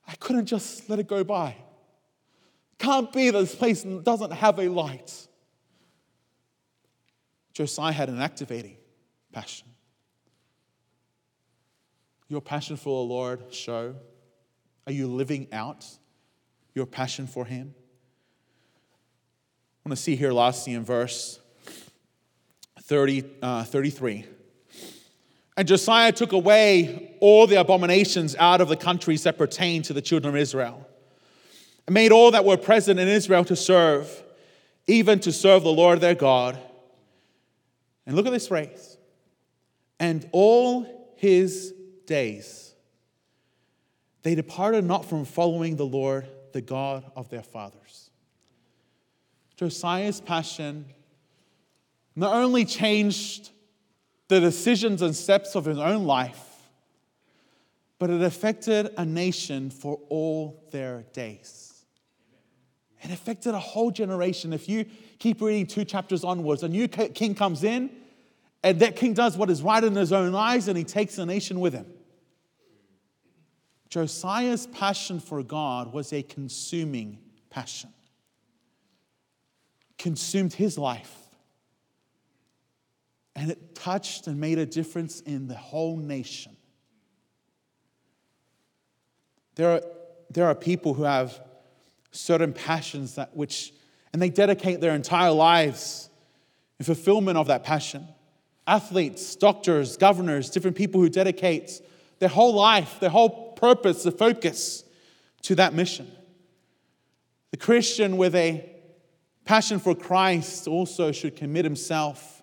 I 0.06 0.16
couldn't 0.16 0.46
just 0.46 0.90
let 0.90 1.00
it 1.00 1.08
go 1.08 1.24
by. 1.24 1.56
Can't 2.78 3.12
be 3.14 3.30
that 3.30 3.40
this 3.40 3.56
place 3.56 3.84
doesn't 3.84 4.32
have 4.32 4.60
a 4.60 4.68
light. 4.68 5.28
Josiah 7.54 7.94
had 7.94 8.10
an 8.10 8.20
activating 8.20 8.76
passion. 9.32 9.68
Your 12.28 12.42
passion 12.42 12.76
for 12.76 13.06
the 13.06 13.10
Lord 13.10 13.54
show. 13.54 13.96
Are 14.88 14.94
you 14.94 15.08
living 15.08 15.48
out 15.54 15.86
your 16.74 16.86
passion 16.86 17.28
for 17.28 17.46
Him? 17.46 17.74
I 19.86 19.90
want 19.90 19.98
to 19.98 20.04
see 20.04 20.18
here 20.18 20.34
lastly 20.34 20.74
in 20.74 20.84
verse 20.84 21.40
30, 22.82 23.24
uh, 23.42 23.64
33. 23.64 24.26
And 25.58 25.68
Josiah 25.68 26.12
took 26.12 26.32
away 26.32 27.18
all 27.20 27.46
the 27.46 27.60
abominations 27.60 28.36
out 28.38 28.62
of 28.62 28.70
the 28.70 28.78
countries 28.78 29.24
that 29.24 29.38
pertained 29.38 29.86
to 29.86 29.94
the 29.94 30.02
children 30.02 30.34
of 30.34 30.40
Israel, 30.40 30.88
and 31.88 31.94
made 31.94 32.12
all 32.12 32.32
that 32.32 32.46
were 32.46 32.58
present 32.58 33.00
in 33.00 33.08
Israel 33.08 33.44
to 33.46 33.56
serve, 33.56 34.24
even 34.88 35.20
to 35.20 35.32
serve 35.32 35.64
the 35.64 35.72
Lord 35.72 36.00
their 36.00 36.16
God. 36.16 36.58
And 38.06 38.16
look 38.16 38.26
at 38.26 38.32
this 38.32 38.48
phrase 38.48 38.98
and 40.02 40.28
all 40.32 41.14
his 41.18 41.74
days 42.08 42.74
they 44.24 44.36
departed 44.36 44.84
not 44.84 45.06
from 45.06 45.26
following 45.26 45.76
the 45.76 45.86
Lord, 45.86 46.28
the 46.54 46.62
God 46.62 47.04
of 47.16 47.30
their 47.30 47.42
fathers. 47.42 48.10
Josiah's 49.56 50.20
passion 50.20 50.86
not 52.16 52.36
only 52.36 52.66
changed 52.66 53.52
the 54.32 54.40
decisions 54.40 55.02
and 55.02 55.14
steps 55.14 55.56
of 55.56 55.66
his 55.66 55.78
own 55.78 56.06
life, 56.06 56.42
but 58.00 58.10
it 58.10 58.22
affected 58.22 58.90
a 58.98 59.04
nation 59.04 59.70
for 59.70 60.00
all 60.08 60.64
their 60.72 61.04
days. 61.12 61.84
It 63.02 63.12
affected 63.12 63.54
a 63.54 63.60
whole 63.60 63.92
generation. 63.92 64.54
If 64.54 64.70
you 64.70 64.86
keep 65.20 65.42
reading 65.42 65.68
two 65.68 65.84
chapters 65.84 66.24
onwards, 66.24 66.64
a 66.64 66.70
new 66.70 66.88
king 66.88 67.36
comes 67.36 67.66
in, 67.66 67.90
and 68.64 68.80
that 68.80 68.96
king 68.96 69.14
does 69.14 69.36
what 69.36 69.50
is 69.50 69.62
right 69.62 69.84
in 69.84 69.96
his 69.96 70.14
own 70.14 70.34
eyes, 70.34 70.70
and 70.70 70.78
he 70.78 70.86
takes 70.86 71.18
the 71.18 71.26
nation 71.26 71.60
with 71.60 71.74
him. 71.74 71.88
Josiah's 73.90 74.66
passion 74.68 75.20
for 75.20 75.44
God 75.44 75.92
was 75.92 76.14
a 76.14 76.24
consuming 76.24 77.18
passion, 77.50 77.90
consumed 79.98 80.54
his 80.54 80.78
life 80.78 81.21
and 83.36 83.50
it 83.50 83.76
touched 83.76 84.28
and 84.28 84.40
made 84.40 84.58
a 84.60 84.66
difference 84.66 85.22
in 85.22 85.48
the 85.48 85.56
whole 85.56 85.98
nation. 85.98 86.56
There 89.56 89.72
are, 89.72 89.82
there 90.30 90.46
are 90.46 90.56
people 90.56 90.94
who 90.94 91.04
have 91.04 91.40
certain 92.12 92.54
passions 92.54 93.16
that 93.16 93.36
which, 93.36 93.74
and 94.14 94.22
they 94.22 94.30
dedicate 94.30 94.82
their 94.82 94.96
entire 94.96 95.32
lives 95.32 96.10
in 96.80 96.86
fulfillment 96.86 97.38
of 97.38 97.48
that 97.48 97.64
passion. 97.64 98.08
Athletes, 98.68 99.36
doctors, 99.36 99.98
governors, 99.98 100.50
different 100.50 100.78
people 100.78 101.02
who 101.02 101.10
dedicate 101.10 101.82
their 102.20 102.30
whole 102.30 102.54
life, 102.54 103.00
their 103.00 103.10
whole 103.10 103.54
purpose, 103.54 104.04
the 104.04 104.12
focus 104.12 104.84
to 105.44 105.56
that 105.56 105.74
mission. 105.74 106.10
The 107.52 107.58
Christian 107.58 108.18
with 108.18 108.36
a 108.36 108.70
passion 109.46 109.80
for 109.80 109.96
Christ 109.96 110.68
also 110.68 111.12
should 111.12 111.36
commit 111.36 111.66
himself 111.66 112.41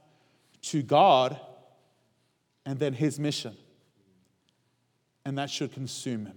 to 0.70 0.82
God 0.82 1.38
and 2.64 2.78
then 2.78 2.92
his 2.92 3.18
mission. 3.18 3.56
and 5.28 5.36
that 5.36 5.50
should 5.50 5.70
consume 5.72 6.24
him. 6.24 6.36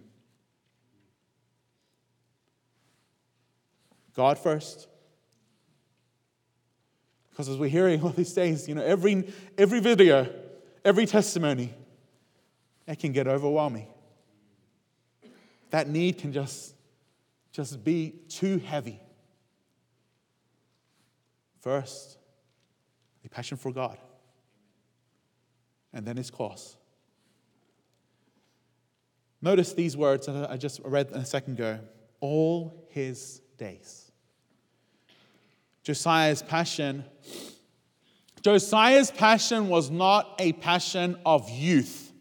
God 4.13 4.38
first. 4.38 4.89
Because 7.29 7.47
as 7.47 7.55
we're 7.55 7.69
hearing 7.69 8.01
all 8.01 8.09
these 8.09 8.34
days, 8.34 8.67
you 8.67 8.75
know, 8.75 8.84
every, 8.84 9.32
every 9.57 9.79
video, 9.79 10.27
every 10.84 11.05
testimony, 11.05 11.73
it 12.86 12.99
can 12.99 13.13
get 13.13 13.29
overwhelming. 13.29 13.88
That 15.69 15.88
need 15.88 16.17
can 16.17 16.34
just, 16.34 16.75
just 17.53 17.82
be 17.86 18.15
too 18.27 18.57
heavy. 18.57 18.99
First, 21.61 22.17
a 23.23 23.29
passion 23.29 23.55
for 23.55 23.71
God, 23.71 23.97
and 25.93 26.05
then 26.05 26.17
his 26.17 26.31
cross. 26.31 26.77
Notice 29.41 29.73
these 29.73 29.97
words 29.97 30.27
that 30.27 30.49
I 30.49 30.57
just 30.57 30.79
read 30.83 31.11
a 31.11 31.25
second 31.25 31.53
ago 31.53 31.79
all 32.19 32.85
his 32.89 33.41
days. 33.57 34.11
Josiah's 35.83 36.43
passion. 36.43 37.03
Josiah's 38.43 39.09
passion 39.09 39.67
was 39.67 39.89
not 39.89 40.35
a 40.39 40.53
passion 40.53 41.17
of 41.25 41.49
youth. 41.49 42.11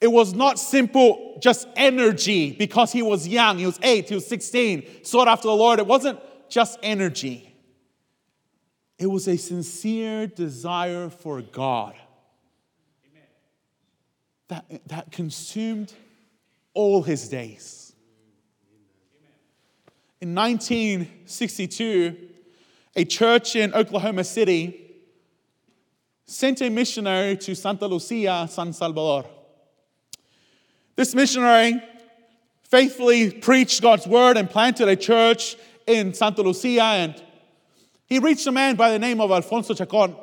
It 0.00 0.12
was 0.12 0.34
not 0.34 0.58
simple, 0.58 1.38
just 1.40 1.66
energy 1.76 2.52
because 2.52 2.92
he 2.92 3.00
was 3.00 3.26
young. 3.26 3.58
He 3.58 3.64
was 3.64 3.78
eight, 3.82 4.10
he 4.10 4.14
was 4.14 4.26
16, 4.26 5.02
sought 5.02 5.28
after 5.28 5.48
the 5.48 5.54
Lord. 5.54 5.78
It 5.78 5.86
wasn't 5.86 6.20
just 6.50 6.78
energy, 6.82 7.54
it 8.98 9.06
was 9.06 9.26
a 9.26 9.36
sincere 9.36 10.26
desire 10.26 11.08
for 11.08 11.40
God 11.40 11.94
that, 14.54 14.88
that 14.88 15.10
consumed 15.10 15.92
all 16.74 17.02
his 17.02 17.28
days. 17.28 17.92
In 20.20 20.34
1962, 20.34 22.16
a 22.94 23.04
church 23.04 23.56
in 23.56 23.74
Oklahoma 23.74 24.22
City 24.22 24.80
sent 26.24 26.60
a 26.62 26.70
missionary 26.70 27.36
to 27.38 27.54
Santa 27.56 27.86
Lucia, 27.86 28.48
San 28.48 28.72
Salvador. 28.72 29.26
This 30.94 31.14
missionary 31.14 31.82
faithfully 32.62 33.32
preached 33.32 33.82
God's 33.82 34.06
word 34.06 34.36
and 34.36 34.48
planted 34.48 34.88
a 34.88 34.96
church 34.96 35.56
in 35.86 36.14
Santa 36.14 36.42
Lucia, 36.42 36.82
and 36.82 37.22
he 38.06 38.20
reached 38.20 38.46
a 38.46 38.52
man 38.52 38.76
by 38.76 38.90
the 38.90 39.00
name 39.00 39.20
of 39.20 39.32
Alfonso 39.32 39.74
Chacon. 39.74 40.14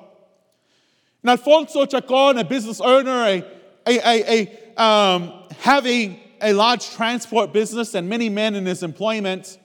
And 1.22 1.30
Alfonso 1.30 1.86
Chacon, 1.86 2.38
a 2.38 2.46
business 2.46 2.80
owner, 2.80 3.26
a 3.26 3.61
a, 3.86 3.98
a, 3.98 4.58
a 4.78 4.82
um, 4.82 5.34
having 5.60 6.20
a 6.42 6.54
large 6.54 6.90
transport 6.92 7.54
business 7.54 7.94
and 7.94 8.10
many 8.10 8.30
men 8.30 8.56
in 8.56 8.66
his 8.66 8.84
employment, 8.84 9.58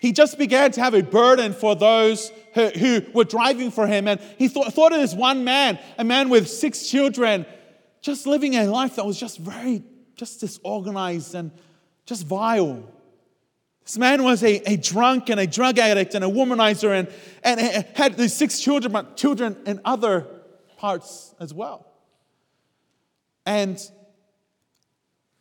he 0.00 0.12
just 0.12 0.38
began 0.38 0.70
to 0.72 0.80
have 0.80 0.94
a 0.94 1.02
burden 1.02 1.52
for 1.52 1.74
those 1.76 2.30
who, 2.54 2.68
who 2.68 3.02
were 3.12 3.24
driving 3.24 3.70
for 3.70 3.86
him. 3.86 4.08
And 4.08 4.20
he 4.38 4.48
thought, 4.48 4.72
thought 4.72 4.92
of 4.92 5.00
this 5.00 5.14
one 5.14 5.44
man, 5.44 5.78
a 5.98 6.04
man 6.04 6.28
with 6.28 6.48
six 6.48 6.88
children, 6.88 7.46
just 8.00 8.26
living 8.26 8.54
a 8.54 8.66
life 8.66 8.96
that 8.96 9.06
was 9.06 9.18
just 9.18 9.38
very, 9.38 9.82
just 10.16 10.40
disorganized 10.40 11.34
and 11.34 11.50
just 12.06 12.26
vile. 12.26 12.82
This 13.84 13.98
man 13.98 14.22
was 14.22 14.42
a, 14.42 14.56
a 14.70 14.76
drunk 14.76 15.28
and 15.28 15.38
a 15.38 15.46
drug 15.46 15.78
addict 15.78 16.14
and 16.14 16.24
a 16.24 16.28
womanizer 16.28 16.98
and, 16.98 17.08
and 17.42 17.86
had 17.94 18.16
these 18.16 18.34
six 18.34 18.60
children, 18.60 18.92
but 18.92 19.16
children 19.16 19.56
in 19.66 19.80
other 19.84 20.26
parts 20.78 21.34
as 21.40 21.52
well. 21.52 21.93
And 23.46 23.78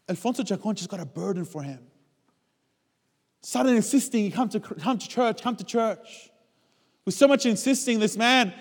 Alfonso 0.09 0.43
Chacon 0.43 0.75
just 0.75 0.89
got 0.89 0.99
a 0.99 1.05
burden 1.05 1.45
for 1.45 1.63
him. 1.63 1.79
Started 3.41 3.75
insisting, 3.75 4.23
he 4.23 4.31
come 4.31 4.49
to, 4.49 4.59
come 4.59 4.97
to 4.97 5.07
church, 5.07 5.41
come 5.41 5.55
to 5.55 5.63
church. 5.63 6.29
With 7.05 7.15
so 7.15 7.27
much 7.27 7.45
insisting, 7.45 7.99
this 7.99 8.15
man, 8.15 8.53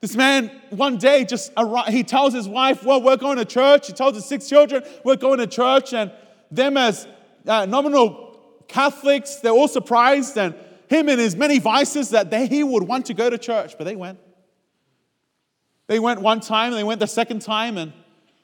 this 0.00 0.14
man 0.14 0.50
one 0.70 0.98
day 0.98 1.24
just 1.24 1.52
arrived, 1.56 1.90
he 1.90 2.02
tells 2.02 2.34
his 2.34 2.46
wife, 2.46 2.84
well, 2.84 3.00
we're 3.00 3.16
going 3.16 3.38
to 3.38 3.44
church. 3.44 3.86
He 3.86 3.92
tells 3.92 4.14
his 4.14 4.26
six 4.26 4.48
children, 4.48 4.82
we're 5.04 5.16
going 5.16 5.38
to 5.38 5.46
church. 5.46 5.94
And 5.94 6.12
them 6.50 6.76
as 6.76 7.06
uh, 7.46 7.64
nominal 7.66 8.38
Catholics, 8.68 9.36
they're 9.36 9.52
all 9.52 9.68
surprised. 9.68 10.36
And 10.36 10.54
him 10.88 11.08
and 11.08 11.18
his 11.18 11.34
many 11.36 11.58
vices 11.58 12.10
that 12.10 12.30
they, 12.30 12.46
he 12.46 12.62
would 12.62 12.82
want 12.82 13.06
to 13.06 13.14
go 13.14 13.30
to 13.30 13.38
church, 13.38 13.76
but 13.78 13.84
they 13.84 13.96
went. 13.96 14.18
They 15.86 15.98
went 15.98 16.20
one 16.20 16.40
time, 16.40 16.72
and 16.72 16.78
they 16.78 16.84
went 16.84 17.00
the 17.00 17.06
second 17.06 17.42
time, 17.42 17.78
and 17.78 17.92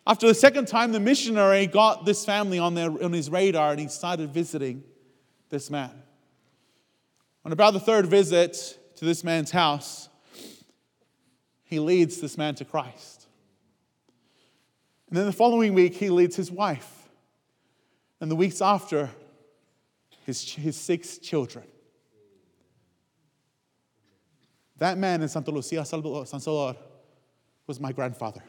after 0.06 0.26
the 0.26 0.34
second 0.34 0.66
time, 0.66 0.92
the 0.92 1.00
missionary 1.00 1.66
got 1.66 2.04
this 2.04 2.24
family 2.24 2.58
on, 2.58 2.74
their, 2.74 2.90
on 3.02 3.12
his 3.12 3.30
radar 3.30 3.70
and 3.70 3.80
he 3.80 3.88
started 3.88 4.30
visiting 4.30 4.82
this 5.48 5.70
man. 5.70 5.90
On 7.44 7.52
about 7.52 7.72
the 7.72 7.80
third 7.80 8.06
visit 8.06 8.78
to 8.96 9.04
this 9.04 9.22
man's 9.22 9.50
house, 9.50 10.08
he 11.64 11.78
leads 11.78 12.20
this 12.20 12.36
man 12.36 12.54
to 12.56 12.64
Christ. 12.64 13.26
And 15.08 15.16
then 15.16 15.26
the 15.26 15.32
following 15.32 15.74
week, 15.74 15.94
he 15.94 16.10
leads 16.10 16.36
his 16.36 16.50
wife. 16.50 17.08
And 18.20 18.30
the 18.30 18.36
weeks 18.36 18.60
after, 18.62 19.10
his, 20.24 20.52
his 20.54 20.76
six 20.76 21.18
children. 21.18 21.64
That 24.78 24.98
man 24.98 25.22
in 25.22 25.28
Santa 25.28 25.50
Lucia, 25.50 25.84
San 25.84 26.40
Salvador, 26.40 26.76
was 27.66 27.78
my 27.78 27.92
grandfather. 27.92 28.42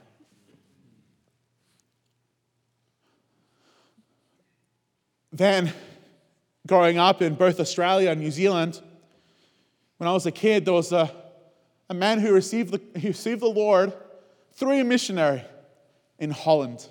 Then, 5.33 5.73
growing 6.67 6.99
up 6.99 7.23
in 7.23 7.33
both 7.33 7.59
Australia 7.59 8.11
and 8.11 8.21
New 8.21 8.29
Zealand, 8.29 8.79
when 9.97 10.07
I 10.07 10.13
was 10.13 10.27
a 10.27 10.31
kid, 10.31 10.65
there 10.65 10.75
was 10.75 10.91
a, 10.91 11.11
a 11.89 11.93
man 11.95 12.19
who 12.19 12.31
received, 12.31 12.71
the, 12.71 12.99
who 12.99 13.07
received 13.07 13.41
the 13.41 13.47
Lord 13.47 13.93
through 14.53 14.79
a 14.79 14.83
missionary 14.83 15.43
in 16.19 16.29
Holland. 16.29 16.87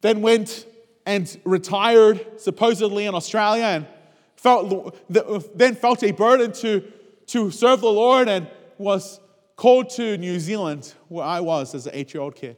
Then 0.00 0.20
went 0.20 0.66
and 1.06 1.40
retired 1.44 2.40
supposedly 2.40 3.06
in 3.06 3.14
Australia 3.14 3.64
and 3.64 3.86
felt, 4.34 4.96
then 5.08 5.76
felt 5.76 6.02
a 6.02 6.10
burden 6.10 6.50
to, 6.52 6.82
to 7.28 7.52
serve 7.52 7.80
the 7.80 7.92
Lord 7.92 8.28
and 8.28 8.48
was 8.78 9.20
called 9.54 9.90
to 9.90 10.18
New 10.18 10.40
Zealand, 10.40 10.92
where 11.06 11.24
I 11.24 11.38
was 11.38 11.74
as 11.76 11.86
an 11.86 11.92
eight 11.94 12.12
year 12.12 12.20
old 12.20 12.34
kid. 12.34 12.56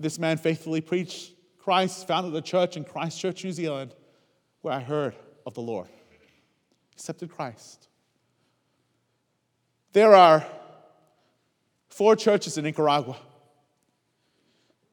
This 0.00 0.18
man 0.18 0.38
faithfully 0.38 0.80
preached 0.80 1.32
Christ 1.68 2.06
founded 2.06 2.34
a 2.34 2.40
church 2.40 2.78
in 2.78 2.84
Christchurch, 2.84 3.44
New 3.44 3.52
Zealand, 3.52 3.94
where 4.62 4.72
I 4.72 4.80
heard 4.80 5.14
of 5.44 5.52
the 5.52 5.60
Lord. 5.60 5.86
Accepted 6.94 7.30
Christ. 7.30 7.88
There 9.92 10.14
are 10.14 10.46
four 11.90 12.16
churches 12.16 12.56
in 12.56 12.64
Nicaragua. 12.64 13.18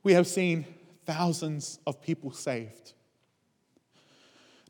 We 0.04 0.16
have 0.16 0.28
seen 0.28 0.66
thousands 1.06 1.80
of 1.88 2.02
people 2.02 2.34
saved. 2.34 2.92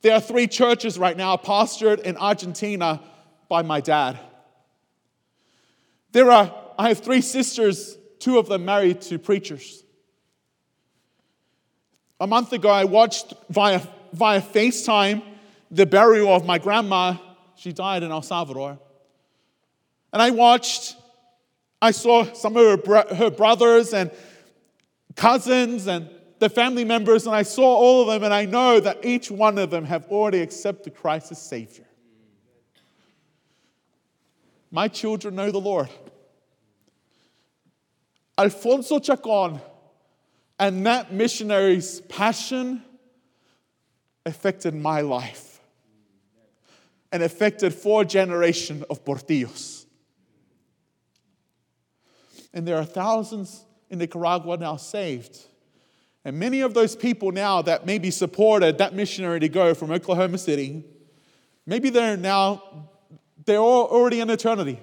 There 0.04 0.14
are 0.14 0.22
three 0.22 0.46
churches 0.46 1.00
right 1.00 1.18
now 1.18 1.38
pastored 1.38 2.02
in 2.02 2.18
Argentina 2.18 3.02
by 3.50 3.64
my 3.64 3.82
dad. 3.82 4.20
There 6.12 6.30
are, 6.30 6.54
I 6.78 6.90
have 6.90 7.00
three 7.00 7.22
sisters, 7.22 7.98
two 8.20 8.38
of 8.38 8.48
them 8.48 8.64
married 8.64 9.02
to 9.02 9.18
preachers. 9.18 9.85
A 12.20 12.28
month 12.28 12.54
ago, 12.54 12.70
I 12.70 12.86
watched 12.86 13.34
via, 13.50 13.82
via 14.14 14.42
FaceTime 14.42 15.22
the 15.72 15.86
burial 15.86 16.34
of 16.34 16.46
my 16.46 16.58
grandma. 16.58 17.18
She 17.58 17.74
died 17.74 18.04
in 18.04 18.12
El 18.12 18.22
Salvador. 18.22 18.80
And 20.14 20.22
I 20.22 20.32
watched, 20.32 20.96
I 21.82 21.92
saw 21.92 22.24
some 22.34 22.56
of 22.56 22.86
her, 22.86 23.16
her 23.16 23.30
brothers 23.30 23.94
and 23.94 24.12
cousins 25.16 25.88
and 25.88 26.10
the 26.40 26.50
family 26.50 26.86
members, 26.86 27.26
and 27.26 27.36
I 27.36 27.44
saw 27.44 27.64
all 27.64 28.02
of 28.02 28.08
them, 28.08 28.24
and 28.24 28.34
I 28.34 28.46
know 28.46 28.80
that 28.80 29.06
each 29.06 29.32
one 29.32 29.58
of 29.58 29.70
them 29.70 29.86
have 29.86 30.06
already 30.08 30.42
accepted 30.42 30.94
Christ 30.96 31.32
as 31.32 31.42
Savior. 31.42 31.86
My 34.70 34.90
children 34.90 35.36
know 35.36 35.52
the 35.52 35.60
Lord. 35.60 35.90
Alfonso 38.38 39.00
Chacon 39.00 39.62
and 40.60 40.86
that 40.86 41.12
missionary's 41.12 42.02
passion 42.02 42.84
affected 44.26 44.74
my 44.74 45.02
life 45.02 45.60
and 47.12 47.22
affected 47.22 47.74
four 47.74 48.04
generations 48.04 48.84
of 48.90 49.04
Portillos. 49.06 49.86
And 52.54 52.68
there 52.68 52.78
are 52.78 52.86
thousands 52.86 53.66
in 53.90 54.00
Nicaragua 54.00 54.58
now 54.58 54.78
saved. 54.78 55.46
And 56.24 56.40
many 56.40 56.62
of 56.62 56.74
those 56.74 56.96
people 56.96 57.32
now 57.32 57.62
that 57.62 57.86
maybe 57.86 58.10
supported 58.10 58.80
that 58.80 58.96
missionary 58.96 59.40
to 59.42 59.50
go 59.50 59.74
from 59.74 59.92
Oklahoma 59.92 60.38
City, 60.38 60.84
maybe 61.66 61.90
they're 61.90 62.18
now, 62.18 62.90
they're 63.46 63.58
already 63.58 64.22
in 64.22 64.30
eternity, 64.30 64.80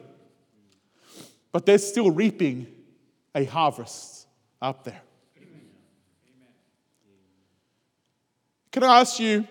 but 1.51 1.67
they're 1.67 1.79
still 1.79 2.11
reaping 2.11 2.67
a 3.35 3.45
harvest 3.45 4.27
up 4.61 4.85
there. 4.85 5.01
Can 8.73 8.83
I 8.83 9.01
ask 9.01 9.21
you, 9.21 9.47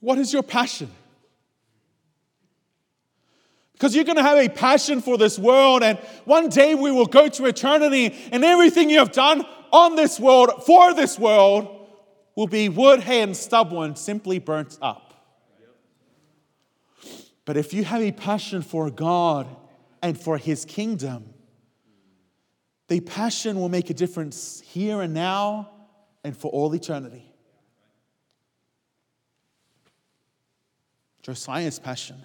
what 0.00 0.18
is 0.18 0.32
your 0.32 0.42
passion? 0.42 0.90
Because 3.74 3.94
you're 3.94 4.04
going 4.04 4.16
to 4.16 4.22
have 4.22 4.38
a 4.38 4.48
passion 4.48 5.02
for 5.02 5.18
this 5.18 5.38
world, 5.38 5.82
and 5.82 5.98
one 6.24 6.48
day 6.48 6.74
we 6.74 6.90
will 6.90 7.06
go 7.06 7.28
to 7.28 7.46
eternity, 7.46 8.14
and 8.32 8.42
everything 8.44 8.90
you 8.90 8.98
have 8.98 9.12
done 9.12 9.44
on 9.70 9.96
this 9.96 10.18
world, 10.18 10.64
for 10.64 10.94
this 10.94 11.18
world, 11.18 11.86
will 12.34 12.46
be 12.46 12.68
wood, 12.68 13.00
hay, 13.00 13.20
and 13.20 13.36
stubble 13.36 13.82
and 13.82 13.96
simply 13.98 14.38
burnt 14.38 14.78
up. 14.80 15.04
But 17.44 17.56
if 17.56 17.74
you 17.74 17.84
have 17.84 18.00
a 18.00 18.12
passion 18.12 18.62
for 18.62 18.90
God 18.90 19.46
and 20.02 20.18
for 20.18 20.38
His 20.38 20.64
kingdom, 20.64 21.34
the 22.88 23.00
passion 23.00 23.60
will 23.60 23.68
make 23.68 23.90
a 23.90 23.94
difference 23.94 24.60
here 24.60 25.02
and 25.02 25.12
now 25.12 25.70
and 26.28 26.36
for 26.36 26.50
all 26.50 26.74
eternity. 26.74 27.24
Josiah's 31.22 31.78
passion 31.78 32.22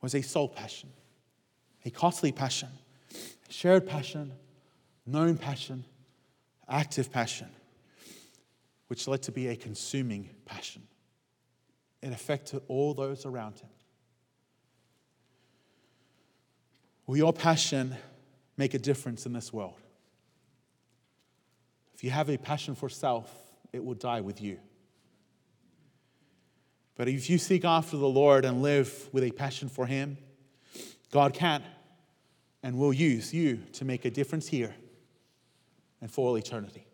was 0.00 0.14
a 0.14 0.22
sole 0.22 0.48
passion, 0.48 0.88
a 1.84 1.90
costly 1.90 2.32
passion, 2.32 2.70
shared 3.50 3.86
passion, 3.86 4.32
known 5.04 5.36
passion, 5.36 5.84
active 6.66 7.12
passion, 7.12 7.48
which 8.86 9.06
led 9.06 9.22
to 9.24 9.30
be 9.30 9.48
a 9.48 9.56
consuming 9.56 10.30
passion. 10.46 10.80
It 12.00 12.10
affected 12.10 12.62
all 12.68 12.94
those 12.94 13.26
around 13.26 13.58
him. 13.58 13.68
Will 17.06 17.18
your 17.18 17.34
passion 17.34 17.94
make 18.56 18.72
a 18.72 18.78
difference 18.78 19.26
in 19.26 19.34
this 19.34 19.52
world? 19.52 19.82
If 21.96 22.04
you 22.04 22.10
have 22.10 22.28
a 22.28 22.36
passion 22.36 22.74
for 22.74 22.90
self, 22.90 23.34
it 23.72 23.82
will 23.82 23.94
die 23.94 24.20
with 24.20 24.42
you. 24.42 24.58
But 26.94 27.08
if 27.08 27.30
you 27.30 27.38
seek 27.38 27.64
after 27.64 27.96
the 27.96 28.06
Lord 28.06 28.44
and 28.44 28.60
live 28.60 29.08
with 29.12 29.24
a 29.24 29.30
passion 29.30 29.70
for 29.70 29.86
Him, 29.86 30.18
God 31.10 31.32
can 31.32 31.62
and 32.62 32.76
will 32.76 32.92
use 32.92 33.32
you 33.32 33.62
to 33.72 33.86
make 33.86 34.04
a 34.04 34.10
difference 34.10 34.46
here 34.46 34.74
and 36.02 36.10
for 36.10 36.28
all 36.28 36.36
eternity. 36.36 36.85